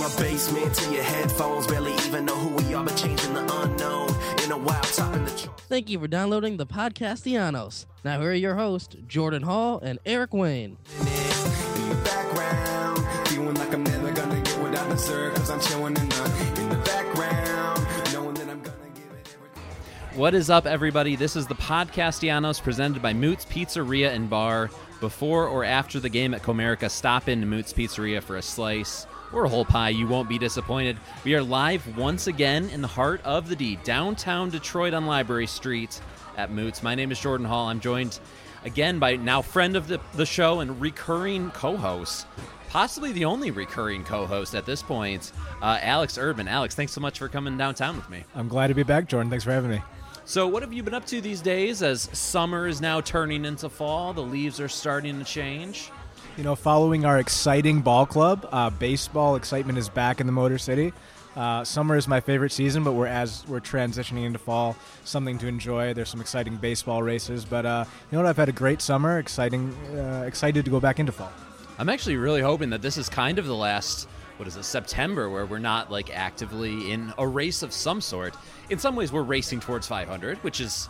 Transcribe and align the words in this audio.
Coming 0.00 0.16
a 0.16 0.22
basement 0.22 0.74
to 0.76 0.94
your 0.94 1.02
headphones. 1.02 1.66
Barely 1.66 1.92
even 1.92 2.24
know 2.24 2.34
who 2.34 2.48
we 2.64 2.72
are, 2.72 2.82
but 2.82 2.96
changing 2.96 3.34
the 3.34 3.40
unknown. 3.40 4.08
In 4.42 4.50
a 4.50 4.56
while, 4.56 4.80
topping 4.80 5.24
the 5.26 5.30
charts. 5.32 5.62
Thank 5.64 5.90
you 5.90 5.98
for 5.98 6.08
downloading 6.08 6.56
the 6.56 6.64
Podcastellanos. 6.64 7.84
Now 8.02 8.18
here 8.20 8.30
are 8.30 8.34
your 8.34 8.54
hosts, 8.54 8.96
Jordan 9.06 9.42
Hall 9.42 9.78
and 9.80 9.98
Eric 10.06 10.32
Wayne. 10.32 10.78
In 11.00 11.88
the 11.90 12.00
background, 12.02 13.28
feeling 13.28 13.54
like 13.56 13.74
I'm 13.74 13.84
never 13.84 14.10
gonna 14.12 14.40
get 14.40 14.58
what 14.60 14.74
I 14.74 14.88
deserve. 14.88 15.50
I'm 15.50 15.60
chilling 15.60 15.94
in 15.98 16.08
the, 16.08 16.62
in 16.62 16.68
the 16.70 16.76
background, 16.76 17.86
knowing 18.14 18.34
that 18.34 18.48
I'm 18.48 18.62
gonna 18.62 18.88
give 18.94 19.04
it 19.04 19.36
everything. 19.36 20.18
What 20.18 20.34
is 20.34 20.48
up, 20.48 20.64
everybody? 20.64 21.14
This 21.14 21.36
is 21.36 21.46
the 21.46 21.56
Podcastellanos 21.56 22.62
presented 22.62 23.02
by 23.02 23.12
Mootz 23.12 23.46
Pizzeria 23.46 24.14
and 24.14 24.30
Bar. 24.30 24.70
Before 25.00 25.46
or 25.46 25.64
after 25.64 26.00
the 26.00 26.08
game 26.08 26.32
at 26.32 26.42
Comerica, 26.42 26.90
stop 26.90 27.28
into 27.28 27.46
Mootz 27.46 27.74
Pizzeria 27.74 28.22
for 28.22 28.36
a 28.36 28.42
slice 28.42 29.06
or 29.32 29.44
a 29.44 29.48
whole 29.48 29.64
pie. 29.64 29.90
You 29.90 30.06
won't 30.06 30.28
be 30.28 30.38
disappointed. 30.38 30.96
We 31.24 31.34
are 31.34 31.42
live 31.42 31.96
once 31.96 32.26
again 32.26 32.68
in 32.70 32.82
the 32.82 32.88
heart 32.88 33.20
of 33.24 33.48
the 33.48 33.56
D, 33.56 33.76
downtown 33.84 34.50
Detroit 34.50 34.94
on 34.94 35.06
Library 35.06 35.46
Street 35.46 36.00
at 36.36 36.50
Mootz. 36.50 36.82
My 36.82 36.94
name 36.94 37.12
is 37.12 37.20
Jordan 37.20 37.46
Hall. 37.46 37.68
I'm 37.68 37.80
joined 37.80 38.18
again 38.64 38.98
by 38.98 39.16
now 39.16 39.42
friend 39.42 39.76
of 39.76 39.88
the, 39.88 40.00
the 40.14 40.26
show 40.26 40.60
and 40.60 40.80
recurring 40.80 41.50
co 41.50 41.76
host. 41.76 42.26
Possibly 42.70 43.10
the 43.10 43.24
only 43.24 43.50
recurring 43.50 44.04
co-host 44.04 44.54
at 44.54 44.64
this 44.64 44.80
point, 44.80 45.32
uh, 45.60 45.80
Alex 45.82 46.16
Urban. 46.16 46.46
Alex, 46.46 46.76
thanks 46.76 46.92
so 46.92 47.00
much 47.00 47.18
for 47.18 47.28
coming 47.28 47.58
downtown 47.58 47.96
with 47.96 48.08
me. 48.08 48.22
I'm 48.36 48.46
glad 48.46 48.68
to 48.68 48.74
be 48.74 48.84
back, 48.84 49.08
Jordan. 49.08 49.28
Thanks 49.28 49.44
for 49.44 49.50
having 49.50 49.70
me. 49.70 49.82
So, 50.24 50.46
what 50.46 50.62
have 50.62 50.72
you 50.72 50.84
been 50.84 50.94
up 50.94 51.04
to 51.06 51.20
these 51.20 51.40
days 51.40 51.82
as 51.82 52.02
summer 52.16 52.68
is 52.68 52.80
now 52.80 53.00
turning 53.00 53.44
into 53.44 53.68
fall? 53.68 54.12
The 54.12 54.22
leaves 54.22 54.60
are 54.60 54.68
starting 54.68 55.18
to 55.18 55.24
change. 55.24 55.90
You 56.36 56.44
know, 56.44 56.54
following 56.54 57.04
our 57.04 57.18
exciting 57.18 57.80
ball 57.80 58.06
club, 58.06 58.48
uh, 58.50 58.70
baseball 58.70 59.36
excitement 59.36 59.78
is 59.78 59.88
back 59.88 60.20
in 60.20 60.26
the 60.26 60.32
Motor 60.32 60.58
City. 60.58 60.92
Uh, 61.36 61.64
summer 61.64 61.96
is 61.96 62.08
my 62.08 62.20
favorite 62.20 62.50
season, 62.52 62.82
but 62.82 62.92
we're 62.92 63.06
as 63.06 63.46
we're 63.46 63.60
transitioning 63.60 64.24
into 64.24 64.38
fall, 64.38 64.74
something 65.04 65.38
to 65.38 65.46
enjoy. 65.46 65.92
There's 65.92 66.08
some 66.08 66.20
exciting 66.20 66.56
baseball 66.56 67.02
races, 67.02 67.44
but 67.44 67.66
uh, 67.66 67.84
you 68.10 68.16
know 68.16 68.22
what? 68.22 68.28
I've 68.28 68.36
had 68.36 68.48
a 68.48 68.52
great 68.52 68.80
summer. 68.80 69.18
Exciting, 69.18 69.70
uh, 69.94 70.24
excited 70.26 70.64
to 70.64 70.70
go 70.70 70.80
back 70.80 70.98
into 70.98 71.12
fall. 71.12 71.32
I'm 71.78 71.88
actually 71.88 72.16
really 72.16 72.40
hoping 72.40 72.70
that 72.70 72.82
this 72.82 72.96
is 72.96 73.08
kind 73.08 73.38
of 73.38 73.46
the 73.46 73.54
last, 73.54 74.08
what 74.38 74.48
is 74.48 74.56
it, 74.56 74.64
September, 74.64 75.28
where 75.28 75.46
we're 75.46 75.58
not 75.58 75.90
like 75.90 76.16
actively 76.16 76.90
in 76.90 77.12
a 77.18 77.26
race 77.26 77.62
of 77.62 77.72
some 77.72 78.00
sort. 78.00 78.34
In 78.70 78.78
some 78.78 78.96
ways, 78.96 79.12
we're 79.12 79.22
racing 79.22 79.60
towards 79.60 79.86
500, 79.86 80.38
which 80.38 80.60
is 80.60 80.88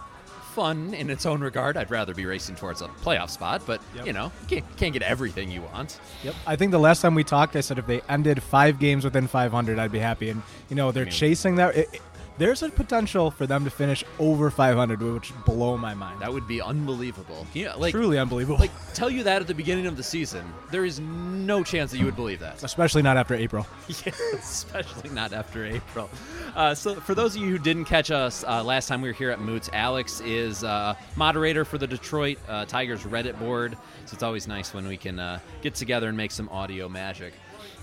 fun 0.60 0.92
in 0.92 1.08
its 1.08 1.24
own 1.24 1.40
regard. 1.40 1.78
I'd 1.78 1.90
rather 1.90 2.12
be 2.12 2.26
racing 2.26 2.54
towards 2.54 2.82
a 2.82 2.88
playoff 3.02 3.30
spot, 3.30 3.62
but 3.66 3.80
Yep. 3.96 4.06
you 4.06 4.12
know, 4.12 4.30
you 4.42 4.46
can't, 4.46 4.76
can't 4.76 4.92
get 4.92 5.00
everything 5.02 5.50
you 5.50 5.62
want. 5.62 5.98
Yep. 6.22 6.34
I 6.46 6.54
think 6.56 6.70
the 6.70 6.78
last 6.78 7.00
time 7.00 7.14
we 7.14 7.24
talked, 7.24 7.56
I 7.56 7.60
said 7.62 7.78
if 7.78 7.86
they 7.86 8.02
ended 8.10 8.42
five 8.42 8.78
games 8.78 9.02
within 9.02 9.26
500, 9.26 9.78
I'd 9.78 9.90
be 9.90 9.98
happy. 10.00 10.28
And 10.28 10.42
you 10.68 10.76
know, 10.76 10.92
they're 10.92 11.04
mean- 11.06 11.12
chasing 11.12 11.54
that. 11.56 11.74
It- 11.76 12.02
there's 12.40 12.62
a 12.62 12.70
potential 12.70 13.30
for 13.30 13.46
them 13.46 13.64
to 13.64 13.70
finish 13.70 14.02
over 14.18 14.50
500, 14.50 15.02
which 15.02 15.30
would 15.30 15.44
blow 15.44 15.76
my 15.76 15.92
mind. 15.92 16.22
That 16.22 16.32
would 16.32 16.48
be 16.48 16.62
unbelievable. 16.62 17.46
Yeah, 17.52 17.74
like 17.74 17.92
Truly 17.92 18.18
unbelievable. 18.18 18.58
like 18.58 18.70
tell 18.94 19.10
you 19.10 19.22
that 19.24 19.42
at 19.42 19.46
the 19.46 19.54
beginning 19.54 19.86
of 19.86 19.98
the 19.98 20.02
season, 20.02 20.50
there 20.70 20.86
is 20.86 20.98
no 21.00 21.62
chance 21.62 21.90
that 21.90 21.98
you 21.98 22.06
would 22.06 22.16
believe 22.16 22.40
that. 22.40 22.62
Especially 22.62 23.02
not 23.02 23.16
after 23.16 23.34
April. 23.34 23.66
Yeah, 24.06 24.12
especially 24.34 25.10
not 25.10 25.34
after 25.34 25.66
April. 25.66 26.08
Uh, 26.56 26.74
so, 26.74 26.94
for 26.94 27.14
those 27.14 27.36
of 27.36 27.42
you 27.42 27.50
who 27.50 27.58
didn't 27.58 27.84
catch 27.84 28.10
us 28.10 28.44
uh, 28.44 28.64
last 28.64 28.88
time 28.88 29.02
we 29.02 29.10
were 29.10 29.12
here 29.12 29.30
at 29.30 29.40
Mootz, 29.40 29.68
Alex 29.74 30.20
is 30.20 30.64
uh, 30.64 30.94
moderator 31.16 31.66
for 31.66 31.76
the 31.76 31.86
Detroit 31.86 32.38
uh, 32.48 32.64
Tigers 32.64 33.02
Reddit 33.02 33.38
board. 33.38 33.76
So 34.06 34.14
it's 34.14 34.22
always 34.22 34.48
nice 34.48 34.72
when 34.72 34.86
we 34.88 34.96
can 34.96 35.18
uh, 35.18 35.40
get 35.60 35.74
together 35.74 36.08
and 36.08 36.16
make 36.16 36.30
some 36.30 36.48
audio 36.48 36.88
magic. 36.88 37.34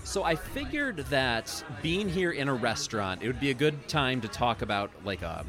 So 0.08 0.24
I 0.24 0.36
figured 0.36 0.96
that 1.10 1.62
being 1.82 2.08
here 2.08 2.30
in 2.30 2.48
a 2.48 2.54
restaurant, 2.54 3.22
it 3.22 3.26
would 3.26 3.38
be 3.38 3.50
a 3.50 3.54
good 3.54 3.88
time 3.88 4.22
to 4.22 4.28
talk 4.28 4.62
about 4.62 4.90
like 5.04 5.20
a 5.20 5.44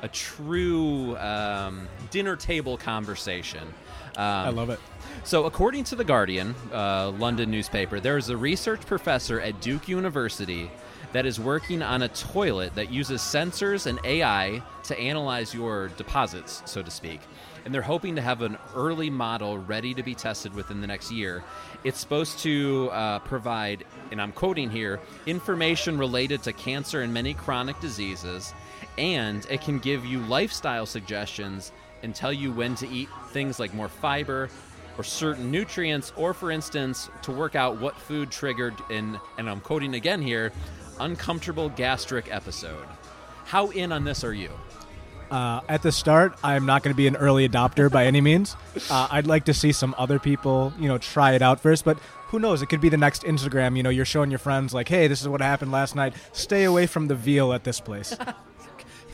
a 0.00 0.08
true 0.08 1.18
um, 1.18 1.86
dinner 2.10 2.34
table 2.34 2.78
conversation. 2.78 3.62
Um, 4.16 4.24
I 4.24 4.48
love 4.48 4.70
it. 4.70 4.80
so, 5.22 5.44
according 5.44 5.84
to 5.84 5.96
The 5.96 6.04
Guardian, 6.04 6.54
uh, 6.72 7.10
London 7.10 7.50
newspaper, 7.50 8.00
there 8.00 8.16
is 8.16 8.30
a 8.30 8.38
research 8.38 8.86
professor 8.86 9.38
at 9.38 9.60
Duke 9.60 9.86
University 9.86 10.70
that 11.12 11.26
is 11.26 11.38
working 11.38 11.82
on 11.82 12.00
a 12.00 12.08
toilet 12.08 12.74
that 12.76 12.90
uses 12.90 13.20
sensors 13.20 13.84
and 13.84 14.00
AI 14.04 14.62
to 14.84 14.98
analyze 14.98 15.52
your 15.52 15.88
deposits, 15.88 16.62
so 16.64 16.80
to 16.80 16.90
speak. 16.90 17.20
And 17.64 17.74
they're 17.74 17.82
hoping 17.82 18.16
to 18.16 18.22
have 18.22 18.42
an 18.42 18.56
early 18.74 19.10
model 19.10 19.58
ready 19.58 19.92
to 19.94 20.02
be 20.02 20.14
tested 20.14 20.54
within 20.54 20.80
the 20.80 20.86
next 20.86 21.10
year. 21.10 21.44
It's 21.84 21.98
supposed 21.98 22.38
to 22.40 22.88
uh, 22.92 23.18
provide, 23.20 23.84
and 24.10 24.20
I'm 24.20 24.32
quoting 24.32 24.70
here, 24.70 25.00
information 25.26 25.98
related 25.98 26.42
to 26.44 26.52
cancer 26.52 27.02
and 27.02 27.12
many 27.12 27.34
chronic 27.34 27.78
diseases, 27.80 28.54
and 28.96 29.46
it 29.50 29.60
can 29.60 29.78
give 29.78 30.04
you 30.04 30.20
lifestyle 30.20 30.86
suggestions 30.86 31.72
and 32.02 32.14
tell 32.14 32.32
you 32.32 32.50
when 32.50 32.74
to 32.76 32.88
eat 32.88 33.08
things 33.28 33.60
like 33.60 33.74
more 33.74 33.88
fiber 33.88 34.48
or 34.96 35.04
certain 35.04 35.50
nutrients, 35.50 36.12
or 36.16 36.34
for 36.34 36.50
instance, 36.50 37.10
to 37.22 37.30
work 37.32 37.54
out 37.54 37.80
what 37.80 37.96
food 37.96 38.30
triggered 38.30 38.74
in, 38.90 39.18
and 39.38 39.48
I'm 39.48 39.60
quoting 39.60 39.94
again 39.94 40.20
here, 40.20 40.52
uncomfortable 40.98 41.68
gastric 41.70 42.32
episode. 42.32 42.86
How 43.44 43.70
in 43.70 43.92
on 43.92 44.04
this 44.04 44.24
are 44.24 44.34
you? 44.34 44.50
Uh, 45.30 45.60
at 45.68 45.82
the 45.82 45.92
start, 45.92 46.34
I'm 46.42 46.66
not 46.66 46.82
going 46.82 46.92
to 46.92 46.96
be 46.96 47.06
an 47.06 47.16
early 47.16 47.48
adopter 47.48 47.90
by 47.90 48.06
any 48.06 48.20
means. 48.20 48.56
Uh, 48.90 49.06
I'd 49.10 49.26
like 49.26 49.44
to 49.44 49.54
see 49.54 49.72
some 49.72 49.94
other 49.96 50.18
people, 50.18 50.72
you 50.78 50.88
know, 50.88 50.98
try 50.98 51.32
it 51.32 51.42
out 51.42 51.60
first. 51.60 51.84
But 51.84 51.98
who 52.28 52.38
knows? 52.38 52.62
It 52.62 52.66
could 52.66 52.80
be 52.80 52.88
the 52.88 52.96
next 52.96 53.22
Instagram. 53.22 53.76
You 53.76 53.82
know, 53.82 53.90
you're 53.90 54.04
showing 54.04 54.30
your 54.30 54.38
friends 54.38 54.74
like, 54.74 54.88
"Hey, 54.88 55.06
this 55.06 55.20
is 55.20 55.28
what 55.28 55.40
happened 55.40 55.70
last 55.72 55.94
night. 55.94 56.14
Stay 56.32 56.64
away 56.64 56.86
from 56.86 57.06
the 57.08 57.14
veal 57.14 57.52
at 57.52 57.64
this 57.64 57.80
place." 57.80 58.16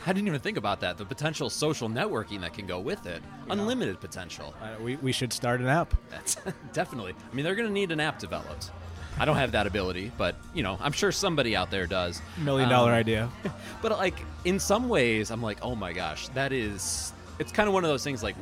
I 0.05 0.13
didn't 0.13 0.27
even 0.27 0.39
think 0.39 0.57
about 0.57 0.79
that. 0.79 0.97
The 0.97 1.03
potential 1.03 1.49
social 1.49 1.89
networking 1.89 2.39
that 2.41 2.53
can 2.53 2.65
go 2.65 2.79
with 2.79 3.05
it. 3.05 3.21
Unlimited 3.49 3.99
potential. 3.99 4.55
uh, 4.61 4.81
we 4.81 4.95
we 4.97 5.11
should 5.11 5.33
start 5.33 5.59
an 5.59 5.67
app. 5.67 5.93
That's 6.09 6.37
definitely. 6.73 7.13
I 7.29 7.35
mean, 7.35 7.43
they're 7.43 7.55
going 7.55 7.67
to 7.67 7.73
need 7.73 7.91
an 7.91 7.99
app 7.99 8.17
developed. 8.17 8.71
I 9.19 9.25
don't 9.25 9.37
have 9.37 9.51
that 9.53 9.65
ability, 9.67 10.11
but 10.17 10.35
you 10.53 10.63
know, 10.63 10.77
I'm 10.81 10.91
sure 10.91 11.11
somebody 11.11 11.55
out 11.55 11.71
there 11.71 11.87
does. 11.87 12.21
Million 12.37 12.69
dollar 12.69 12.91
Um, 12.91 12.97
idea. 12.97 13.29
But 13.81 13.91
like 13.93 14.19
in 14.45 14.59
some 14.59 14.89
ways, 14.89 15.29
I'm 15.31 15.41
like, 15.41 15.59
oh 15.61 15.75
my 15.75 15.93
gosh, 15.93 16.27
that 16.29 16.51
is. 16.51 17.13
It's 17.39 17.51
kind 17.51 17.67
of 17.67 17.73
one 17.73 17.83
of 17.83 17.89
those 17.89 18.03
things. 18.03 18.23
Like, 18.23 18.35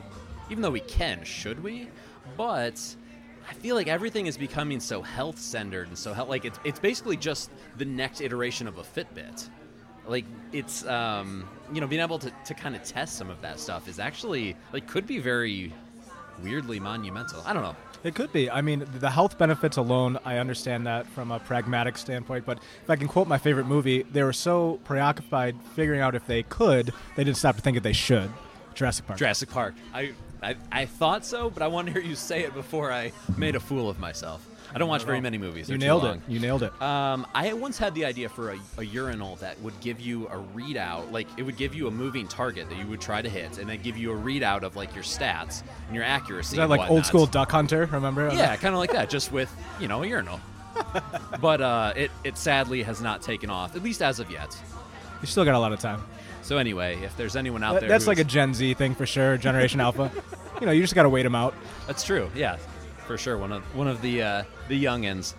even 0.50 0.62
though 0.62 0.72
we 0.72 0.80
can, 0.81 1.24
should 1.24 1.62
we? 1.63 1.89
But 2.38 2.80
I 3.50 3.54
feel 3.54 3.75
like 3.75 3.88
everything 3.88 4.27
is 4.27 4.38
becoming 4.38 4.80
so 4.80 5.01
health 5.01 5.38
centered 5.39 5.88
and 5.88 5.98
so 5.98 6.13
health. 6.13 6.30
Like 6.30 6.45
it's 6.45 6.60
it's 6.63 6.80
basically 6.80 7.18
just 7.18 7.51
the 7.78 7.86
next 7.86 8.21
iteration 8.21 8.68
of 8.68 8.78
a 8.78 8.83
Fitbit. 8.83 9.50
Like 10.07 10.25
it's 10.51 10.86
um 10.86 11.48
you 11.74 11.81
know 11.81 11.88
being 11.88 12.01
able 12.01 12.19
to, 12.19 12.31
to 12.45 12.54
kind 12.54 12.75
of 12.75 12.83
test 12.83 13.18
some 13.18 13.30
of 13.30 13.42
that 13.42 13.60
stuff 13.60 13.88
is 13.88 14.00
actually 14.00 14.56
like 14.74 14.88
could 14.88 15.06
be 15.07 15.19
very 15.19 15.74
weirdly 16.41 16.79
monumental. 16.79 17.41
I 17.45 17.53
don't 17.53 17.63
know. 17.63 17.75
It 18.03 18.13
could 18.13 18.31
be. 18.31 18.51
I 18.51 18.61
mean, 18.61 18.85
the 18.99 19.09
health 19.09 19.37
benefits 19.37 19.77
alone, 19.77 20.19
I 20.25 20.37
understand 20.37 20.85
that 20.85 21.07
from 21.07 21.31
a 21.31 21.39
pragmatic 21.39 21.97
standpoint. 21.97 22.45
But 22.45 22.59
if 22.83 22.89
I 22.89 22.95
can 22.95 23.07
quote 23.07 23.27
my 23.27 23.39
favorite 23.39 23.65
movie, 23.65 24.03
they 24.03 24.21
were 24.21 24.33
so 24.33 24.79
preoccupied 24.83 25.55
figuring 25.73 26.01
out 26.01 26.13
if 26.13 26.27
they 26.27 26.43
could, 26.43 26.93
they 27.15 27.23
didn't 27.23 27.37
stop 27.37 27.55
to 27.55 27.61
think 27.61 27.77
if 27.77 27.83
they 27.83 27.93
should. 27.93 28.31
Jurassic 28.75 29.07
Park. 29.07 29.17
Jurassic 29.17 29.49
Park. 29.49 29.73
I, 29.93 30.13
I 30.43 30.55
I 30.71 30.85
thought 30.85 31.25
so, 31.25 31.49
but 31.49 31.63
I 31.63 31.67
want 31.67 31.87
to 31.87 31.93
hear 31.93 32.01
you 32.01 32.15
say 32.15 32.43
it 32.43 32.53
before 32.53 32.91
I 32.91 33.11
made 33.37 33.55
a 33.55 33.59
fool 33.59 33.89
of 33.89 33.99
myself. 33.99 34.45
I 34.75 34.77
don't 34.77 34.89
watch 34.89 35.04
very 35.06 35.22
many 35.22 35.38
movies. 35.38 35.69
you 35.69 35.77
too 35.77 35.86
nailed 35.86 36.04
it. 36.04 36.07
long. 36.07 36.22
You 36.27 36.39
nailed 36.42 36.62
it. 36.62 36.81
Um, 36.81 37.25
I 37.33 37.54
once 37.54 37.77
had 37.77 37.95
the 37.95 38.04
idea 38.04 38.27
for 38.27 38.51
a, 38.51 38.60
a 38.77 38.83
urinal 38.83 39.38
that 39.38 39.57
would 39.62 39.80
give 39.80 40.01
you 40.01 40.27
a 40.27 40.36
readout, 40.54 41.13
like 41.13 41.27
it 41.38 41.44
would 41.44 41.56
give 41.56 41.74
you 41.74 41.88
a 41.88 41.92
moving 41.92 42.27
target 42.27 42.68
that 42.69 42.77
you 42.77 42.86
would 42.88 43.00
try 43.00 43.22
to 43.22 43.30
hit, 43.30 43.57
and 43.57 43.69
then 43.69 43.81
give 43.81 43.98
you 43.98 44.12
a 44.12 44.16
readout 44.16 44.63
of 44.63 44.75
like 44.75 44.94
your 44.94 45.04
stats 45.06 45.63
and 45.88 45.95
your 45.95 46.04
accuracy. 46.04 46.56
Is 46.56 46.57
that 46.57 46.63
and 46.63 46.69
like 46.69 46.80
whatnot. 46.81 46.95
old 46.98 47.06
school 47.06 47.25
Duck 47.25 47.51
Hunter? 47.51 47.86
Remember? 47.89 48.30
Yeah, 48.33 48.54
kind 48.57 48.75
of 48.75 48.80
like 48.80 48.92
that, 48.92 49.10
just 49.10 49.31
with 49.31 49.50
you 49.80 49.88
know 49.88 50.04
a 50.04 50.07
urinal. 50.07 50.42
but 51.39 51.62
uh, 51.62 51.94
it 51.95 52.12
it 52.25 52.38
sadly 52.38 52.83
has 52.83 53.00
not 53.00 53.21
taken 53.21 53.50
off, 53.50 53.78
at 53.78 53.81
least 53.81 54.01
as 54.01 54.19
of 54.19 54.30
yet. 54.30 54.57
You 55.21 55.28
still 55.28 55.45
got 55.45 55.56
a 55.56 55.60
lot 55.60 55.71
of 55.71 55.80
time. 55.80 56.04
So 56.42 56.57
anyway, 56.57 57.00
if 57.01 57.16
there's 57.16 57.38
anyone 57.38 57.63
out 57.63 57.75
That- 57.75 57.80
there, 57.80 57.89
That's 57.89 58.04
who 58.04 58.12
like 58.12 58.19
a 58.19 58.24
Gen 58.25 58.54
Z 58.54 58.74
thing 58.74 58.94
for 58.94 59.06
sure. 59.06 59.38
Generation 59.38 59.80
Alpha. 59.80 60.12
You 60.60 60.66
know, 60.68 60.71
you 60.74 60.81
just 60.81 60.94
got 60.95 61.04
to 61.04 61.10
wait 61.10 61.24
them 61.24 61.33
out. 61.33 61.56
That's 61.88 62.04
true. 62.04 62.30
Yeah, 62.36 62.57
for 63.06 63.18
sure. 63.18 63.38
One 63.38 63.52
of 63.52 63.63
one 63.75 63.88
of 63.88 64.02
the 64.02 64.22
uh, 64.22 64.44
the 64.68 64.84
youngins. 64.84 65.34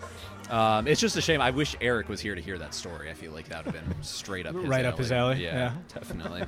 Um, 0.49 0.87
it's 0.87 1.01
just 1.01 1.17
a 1.17 1.21
shame. 1.21 1.41
I 1.41 1.51
wish 1.51 1.75
Eric 1.81 2.07
was 2.07 2.21
here 2.21 2.33
to 2.33 2.39
hear 2.39 2.57
that 2.57 2.73
story. 2.73 3.09
I 3.09 3.13
feel 3.13 3.33
like 3.33 3.49
that 3.49 3.65
would 3.65 3.75
have 3.75 3.85
been 3.89 4.01
straight 4.01 4.45
up 4.45 4.55
his 4.55 4.63
Right 4.63 4.85
up 4.85 4.97
his 4.97 5.11
alley, 5.11 5.43
Yeah, 5.43 5.53
yeah. 5.53 5.71
definitely. 5.93 6.43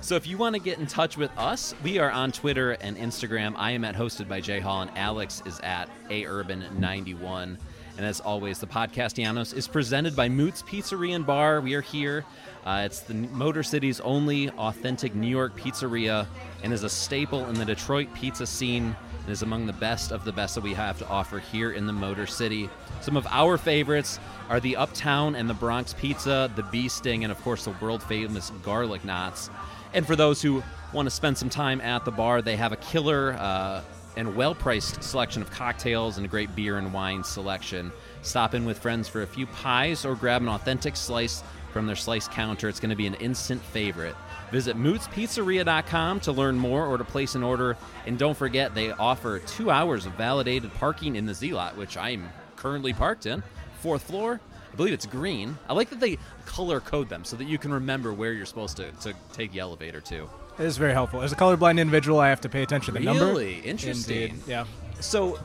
so 0.00 0.16
if 0.16 0.26
you 0.26 0.36
want 0.36 0.56
to 0.56 0.60
get 0.60 0.80
in 0.80 0.88
touch 0.88 1.16
with 1.16 1.30
us, 1.38 1.72
we 1.84 1.98
are 2.00 2.10
on 2.10 2.32
Twitter 2.32 2.72
and 2.72 2.96
Instagram. 2.96 3.54
I 3.56 3.70
am 3.70 3.84
at 3.84 3.94
hosted 3.94 4.28
by 4.28 4.40
Jay 4.40 4.58
Hall, 4.58 4.82
and 4.82 4.90
Alex 4.98 5.40
is 5.46 5.60
at 5.60 5.88
a 6.10 6.26
urban 6.26 6.64
ninety 6.78 7.14
one. 7.14 7.56
And 7.96 8.04
as 8.04 8.18
always, 8.18 8.58
the 8.58 8.66
Podcastellanos 8.66 9.54
is 9.54 9.68
presented 9.68 10.16
by 10.16 10.28
Mootz 10.28 10.64
Pizzeria 10.64 11.14
and 11.14 11.24
Bar. 11.24 11.60
We 11.60 11.74
are 11.74 11.80
here. 11.80 12.24
Uh, 12.66 12.82
it's 12.86 13.00
the 13.00 13.14
Motor 13.14 13.62
City's 13.62 14.00
only 14.00 14.50
authentic 14.50 15.14
New 15.14 15.28
York 15.28 15.56
pizzeria 15.56 16.26
and 16.64 16.72
is 16.72 16.82
a 16.82 16.88
staple 16.88 17.46
in 17.46 17.54
the 17.54 17.64
Detroit 17.64 18.08
pizza 18.14 18.48
scene 18.48 18.96
and 19.24 19.32
is 19.32 19.42
among 19.42 19.66
the 19.66 19.72
best 19.72 20.12
of 20.12 20.24
the 20.24 20.32
best 20.32 20.54
that 20.54 20.62
we 20.62 20.74
have 20.74 20.98
to 20.98 21.08
offer 21.08 21.38
here 21.38 21.72
in 21.72 21.86
the 21.86 21.92
Motor 21.92 22.26
City. 22.26 22.68
Some 23.00 23.16
of 23.16 23.26
our 23.28 23.58
favorites 23.58 24.20
are 24.48 24.60
the 24.60 24.76
Uptown 24.76 25.34
and 25.34 25.48
the 25.48 25.54
Bronx 25.54 25.94
Pizza, 25.94 26.50
the 26.54 26.62
Bee 26.64 26.88
Sting, 26.88 27.24
and 27.24 27.32
of 27.32 27.40
course 27.42 27.64
the 27.64 27.74
world 27.80 28.02
famous 28.02 28.50
Garlic 28.62 29.04
Knots. 29.04 29.50
And 29.94 30.06
for 30.06 30.16
those 30.16 30.42
who 30.42 30.62
want 30.92 31.06
to 31.06 31.10
spend 31.10 31.38
some 31.38 31.48
time 31.48 31.80
at 31.80 32.04
the 32.04 32.10
bar, 32.10 32.42
they 32.42 32.56
have 32.56 32.72
a 32.72 32.76
killer 32.76 33.36
uh, 33.38 33.82
and 34.16 34.36
well 34.36 34.54
priced 34.54 35.02
selection 35.02 35.42
of 35.42 35.50
cocktails 35.50 36.16
and 36.16 36.26
a 36.26 36.28
great 36.28 36.54
beer 36.54 36.78
and 36.78 36.92
wine 36.92 37.24
selection. 37.24 37.92
Stop 38.22 38.54
in 38.54 38.64
with 38.64 38.78
friends 38.78 39.08
for 39.08 39.22
a 39.22 39.26
few 39.26 39.46
pies 39.46 40.04
or 40.04 40.14
grab 40.14 40.42
an 40.42 40.48
authentic 40.48 40.96
slice 40.96 41.42
from 41.72 41.86
their 41.86 41.96
slice 41.96 42.28
counter. 42.28 42.68
It's 42.68 42.80
going 42.80 42.90
to 42.90 42.96
be 42.96 43.06
an 43.06 43.14
instant 43.14 43.60
favorite. 43.60 44.14
Visit 44.54 44.76
mootzpizzeria.com 44.76 46.20
to 46.20 46.30
learn 46.30 46.56
more 46.56 46.86
or 46.86 46.96
to 46.96 47.02
place 47.02 47.34
an 47.34 47.42
order. 47.42 47.76
And 48.06 48.16
don't 48.16 48.36
forget, 48.36 48.72
they 48.72 48.92
offer 48.92 49.40
two 49.40 49.68
hours 49.68 50.06
of 50.06 50.12
validated 50.12 50.72
parking 50.74 51.16
in 51.16 51.26
the 51.26 51.34
Z 51.34 51.52
lot, 51.52 51.76
which 51.76 51.96
I'm 51.96 52.28
currently 52.54 52.92
parked 52.92 53.26
in. 53.26 53.42
Fourth 53.80 54.04
floor. 54.04 54.40
I 54.72 54.76
believe 54.76 54.92
it's 54.92 55.06
green. 55.06 55.58
I 55.68 55.72
like 55.72 55.90
that 55.90 55.98
they 55.98 56.18
color 56.46 56.78
code 56.78 57.08
them 57.08 57.24
so 57.24 57.34
that 57.34 57.48
you 57.48 57.58
can 57.58 57.74
remember 57.74 58.12
where 58.12 58.32
you're 58.32 58.46
supposed 58.46 58.76
to, 58.76 58.92
to 58.92 59.12
take 59.32 59.50
the 59.50 59.58
elevator 59.58 60.00
to. 60.02 60.30
It 60.60 60.64
is 60.64 60.76
very 60.76 60.92
helpful. 60.92 61.22
As 61.22 61.32
a 61.32 61.36
colorblind 61.36 61.80
individual, 61.80 62.20
I 62.20 62.28
have 62.28 62.40
to 62.42 62.48
pay 62.48 62.62
attention 62.62 62.94
to 62.94 63.00
the 63.00 63.06
number. 63.06 63.26
Really? 63.26 63.58
Interesting. 63.58 64.22
Indeed. 64.22 64.42
Yeah. 64.46 64.66
So, 65.00 65.40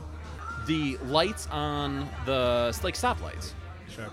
the 0.68 0.98
lights 1.06 1.48
on 1.50 2.08
the 2.26 2.78
like 2.84 2.94
stoplights. 2.94 3.54
Sure. 3.88 4.06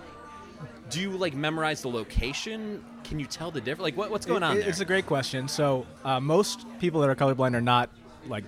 Do 0.90 1.02
you 1.02 1.12
like 1.12 1.34
memorize 1.34 1.82
the 1.82 1.90
location? 1.90 2.84
Can 3.04 3.20
you 3.20 3.26
tell 3.26 3.52
the 3.52 3.60
difference? 3.60 3.82
Like, 3.82 3.98
what, 3.98 4.12
what's 4.12 4.26
going 4.26 4.44
on 4.44 4.58
It- 4.58 4.62
there? 4.62 4.70
It's 4.70 4.80
a 4.80 4.86
great 4.86 5.06
question. 5.06 5.48
So 5.48 5.86
uh, 6.04 6.20
most 6.20 6.66
people 6.80 7.02
that 7.02 7.10
are 7.10 7.16
colorblind 7.16 7.56
are 7.56 7.62
not 7.62 7.90
like 8.28 8.44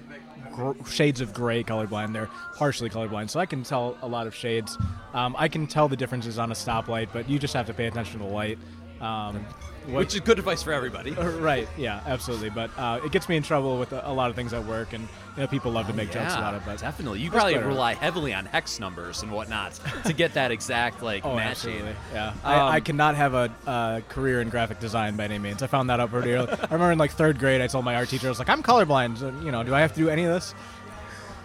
gr- 0.54 0.72
shades 0.90 1.22
of 1.22 1.34
gray 1.34 1.64
colorblind. 1.64 2.14
They're 2.14 2.30
partially 2.56 2.90
colorblind. 2.90 3.30
So 3.30 3.40
I 3.40 3.46
can 3.46 3.64
tell 3.64 3.98
a 4.02 4.08
lot 4.08 4.28
of 4.28 4.36
shades. 4.36 4.78
Um, 5.14 5.36
I 5.38 5.48
can 5.48 5.68
tell 5.68 5.88
the 5.88 5.98
differences 5.98 6.38
on 6.40 6.52
a 6.52 6.56
stoplight, 6.56 7.10
but 7.12 7.30
you 7.30 7.40
just 7.40 7.54
have 7.54 7.66
to 7.68 7.74
pay 7.74 7.88
attention 7.88 8.20
to 8.20 8.26
the 8.26 8.32
light. 8.32 8.58
Um, 9.02 9.46
what- 9.88 10.00
Which 10.00 10.14
is 10.16 10.22
good 10.22 10.40
advice 10.40 10.62
for 10.64 10.72
everybody. 10.74 11.16
Uh, 11.16 11.30
right? 11.40 11.68
Yeah, 11.78 12.02
absolutely. 12.06 12.50
But 12.50 12.72
uh, 12.78 13.00
it 13.04 13.12
gets 13.12 13.28
me 13.30 13.36
in 13.38 13.44
trouble 13.44 13.78
with 13.80 13.92
a, 13.94 14.08
a 14.08 14.14
lot 14.14 14.30
of 14.30 14.36
things 14.36 14.54
at 14.54 14.64
work, 14.66 14.94
and 14.94 15.04
you 15.36 15.42
know, 15.42 15.48
people 15.48 15.72
love 15.72 15.88
to 15.88 15.94
make 15.94 16.12
jokes 16.12 16.34
about 16.34 16.54
it. 16.54 16.62
But 16.66 16.80
definitely, 16.80 17.20
you 17.20 17.32
probably 17.32 17.54
better. 17.56 17.68
rely 17.68 17.94
heavily 17.94 18.34
on 18.34 18.46
hex 18.46 18.80
numbers 18.80 19.22
and 19.24 19.32
whatnot 19.32 19.80
to 20.06 20.14
get 20.14 20.34
that 20.34 20.52
exact 20.52 21.02
like 21.02 21.26
Oh, 21.30 21.36
matching. 21.36 21.72
absolutely. 21.74 21.96
Yeah. 22.14 22.28
Um, 22.30 22.36
I, 22.44 22.70
I 22.76 22.80
cannot 22.80 23.16
have 23.16 23.34
a 23.34 23.52
uh, 23.68 24.00
career 24.10 24.42
in 24.42 24.50
graphic 24.50 24.80
design 24.80 25.16
by 25.16 25.26
any 25.26 25.40
means. 25.40 25.64
I 25.64 25.68
found 25.68 25.90
that 25.90 26.00
out 26.00 26.12
pretty 26.12 26.34
early. 26.34 26.50
I 26.52 26.56
remember 26.64 26.92
in 26.92 26.98
like 27.00 27.12
third 27.12 27.40
grade, 27.40 27.62
I 27.62 27.68
told 27.68 27.86
my 27.86 27.96
art 27.96 28.10
teacher, 28.10 28.28
I 28.28 28.30
was 28.30 28.40
like, 28.40 28.50
I'm 28.50 28.64
colorblind. 28.64 29.18
So, 29.20 29.30
you 29.44 29.52
know, 29.52 29.64
do 29.64 29.74
I 29.74 29.82
have 29.82 29.94
to 29.94 30.00
do 30.00 30.10
any 30.10 30.24
of 30.26 30.34
this? 30.34 30.54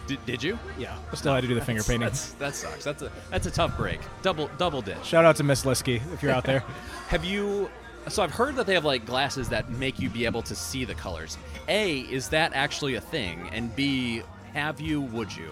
Did, 0.06 0.26
did 0.26 0.42
you? 0.42 0.58
Yeah. 0.78 0.94
Still 1.14 1.32
had 1.34 1.40
to 1.42 1.48
do 1.48 1.54
the 1.54 1.62
finger 1.64 1.82
painting. 1.82 2.00
That's, 2.00 2.32
that 2.34 2.54
sucks. 2.54 2.84
That's 2.84 3.00
a 3.02 3.10
that's 3.30 3.46
a 3.46 3.50
tough 3.50 3.74
break. 3.78 4.00
Double 4.20 4.50
double 4.58 4.82
ditch. 4.82 5.02
Shout 5.02 5.24
out 5.24 5.36
to 5.36 5.42
Miss 5.44 5.64
Liskey 5.64 6.02
if 6.12 6.22
you're 6.22 6.30
out 6.32 6.44
there. 6.44 6.60
Have 7.08 7.24
you? 7.24 7.70
So 8.08 8.22
I've 8.22 8.30
heard 8.32 8.56
that 8.56 8.66
they 8.66 8.74
have 8.74 8.84
like 8.84 9.06
glasses 9.06 9.48
that 9.48 9.70
make 9.70 9.98
you 9.98 10.10
be 10.10 10.24
able 10.26 10.42
to 10.42 10.54
see 10.54 10.84
the 10.84 10.94
colors. 10.94 11.38
A, 11.68 12.00
is 12.00 12.28
that 12.28 12.52
actually 12.54 12.94
a 12.96 13.00
thing? 13.00 13.48
And 13.52 13.74
B, 13.74 14.22
have 14.52 14.80
you? 14.80 15.00
Would 15.00 15.34
you? 15.34 15.50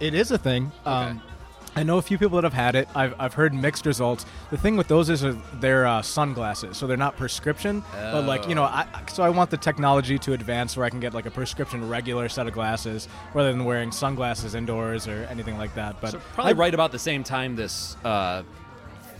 it 0.00 0.12
is 0.12 0.32
a 0.32 0.38
thing. 0.38 0.72
Um, 0.84 1.22
I 1.76 1.82
know 1.82 1.98
a 1.98 2.02
few 2.02 2.18
people 2.18 2.36
that 2.36 2.44
have 2.44 2.52
had 2.52 2.74
it. 2.76 2.88
I've, 2.94 3.14
I've 3.18 3.34
heard 3.34 3.52
mixed 3.54 3.86
results. 3.86 4.26
The 4.50 4.56
thing 4.56 4.76
with 4.76 4.86
those 4.86 5.08
is 5.08 5.24
uh, 5.24 5.36
they're 5.54 5.86
uh, 5.86 6.02
sunglasses, 6.02 6.76
so 6.76 6.86
they're 6.86 6.96
not 6.96 7.16
prescription. 7.16 7.82
But 7.92 8.26
like 8.26 8.48
you 8.48 8.54
know, 8.54 8.64
I, 8.64 8.86
so 9.12 9.22
I 9.22 9.30
want 9.30 9.50
the 9.50 9.56
technology 9.56 10.18
to 10.20 10.32
advance 10.34 10.76
where 10.76 10.84
I 10.86 10.90
can 10.90 11.00
get 11.00 11.14
like 11.14 11.26
a 11.26 11.30
prescription 11.30 11.88
regular 11.88 12.28
set 12.28 12.46
of 12.46 12.52
glasses 12.52 13.08
rather 13.34 13.50
than 13.52 13.64
wearing 13.64 13.90
sunglasses 13.92 14.54
indoors 14.54 15.08
or 15.08 15.26
anything 15.30 15.56
like 15.58 15.74
that. 15.76 16.00
But 16.00 16.10
So 16.12 16.20
probably 16.34 16.52
I- 16.52 16.56
right 16.56 16.74
about 16.74 16.92
the 16.92 16.98
same 16.98 17.24
time 17.24 17.56
this 17.56 17.96
uh, 18.04 18.42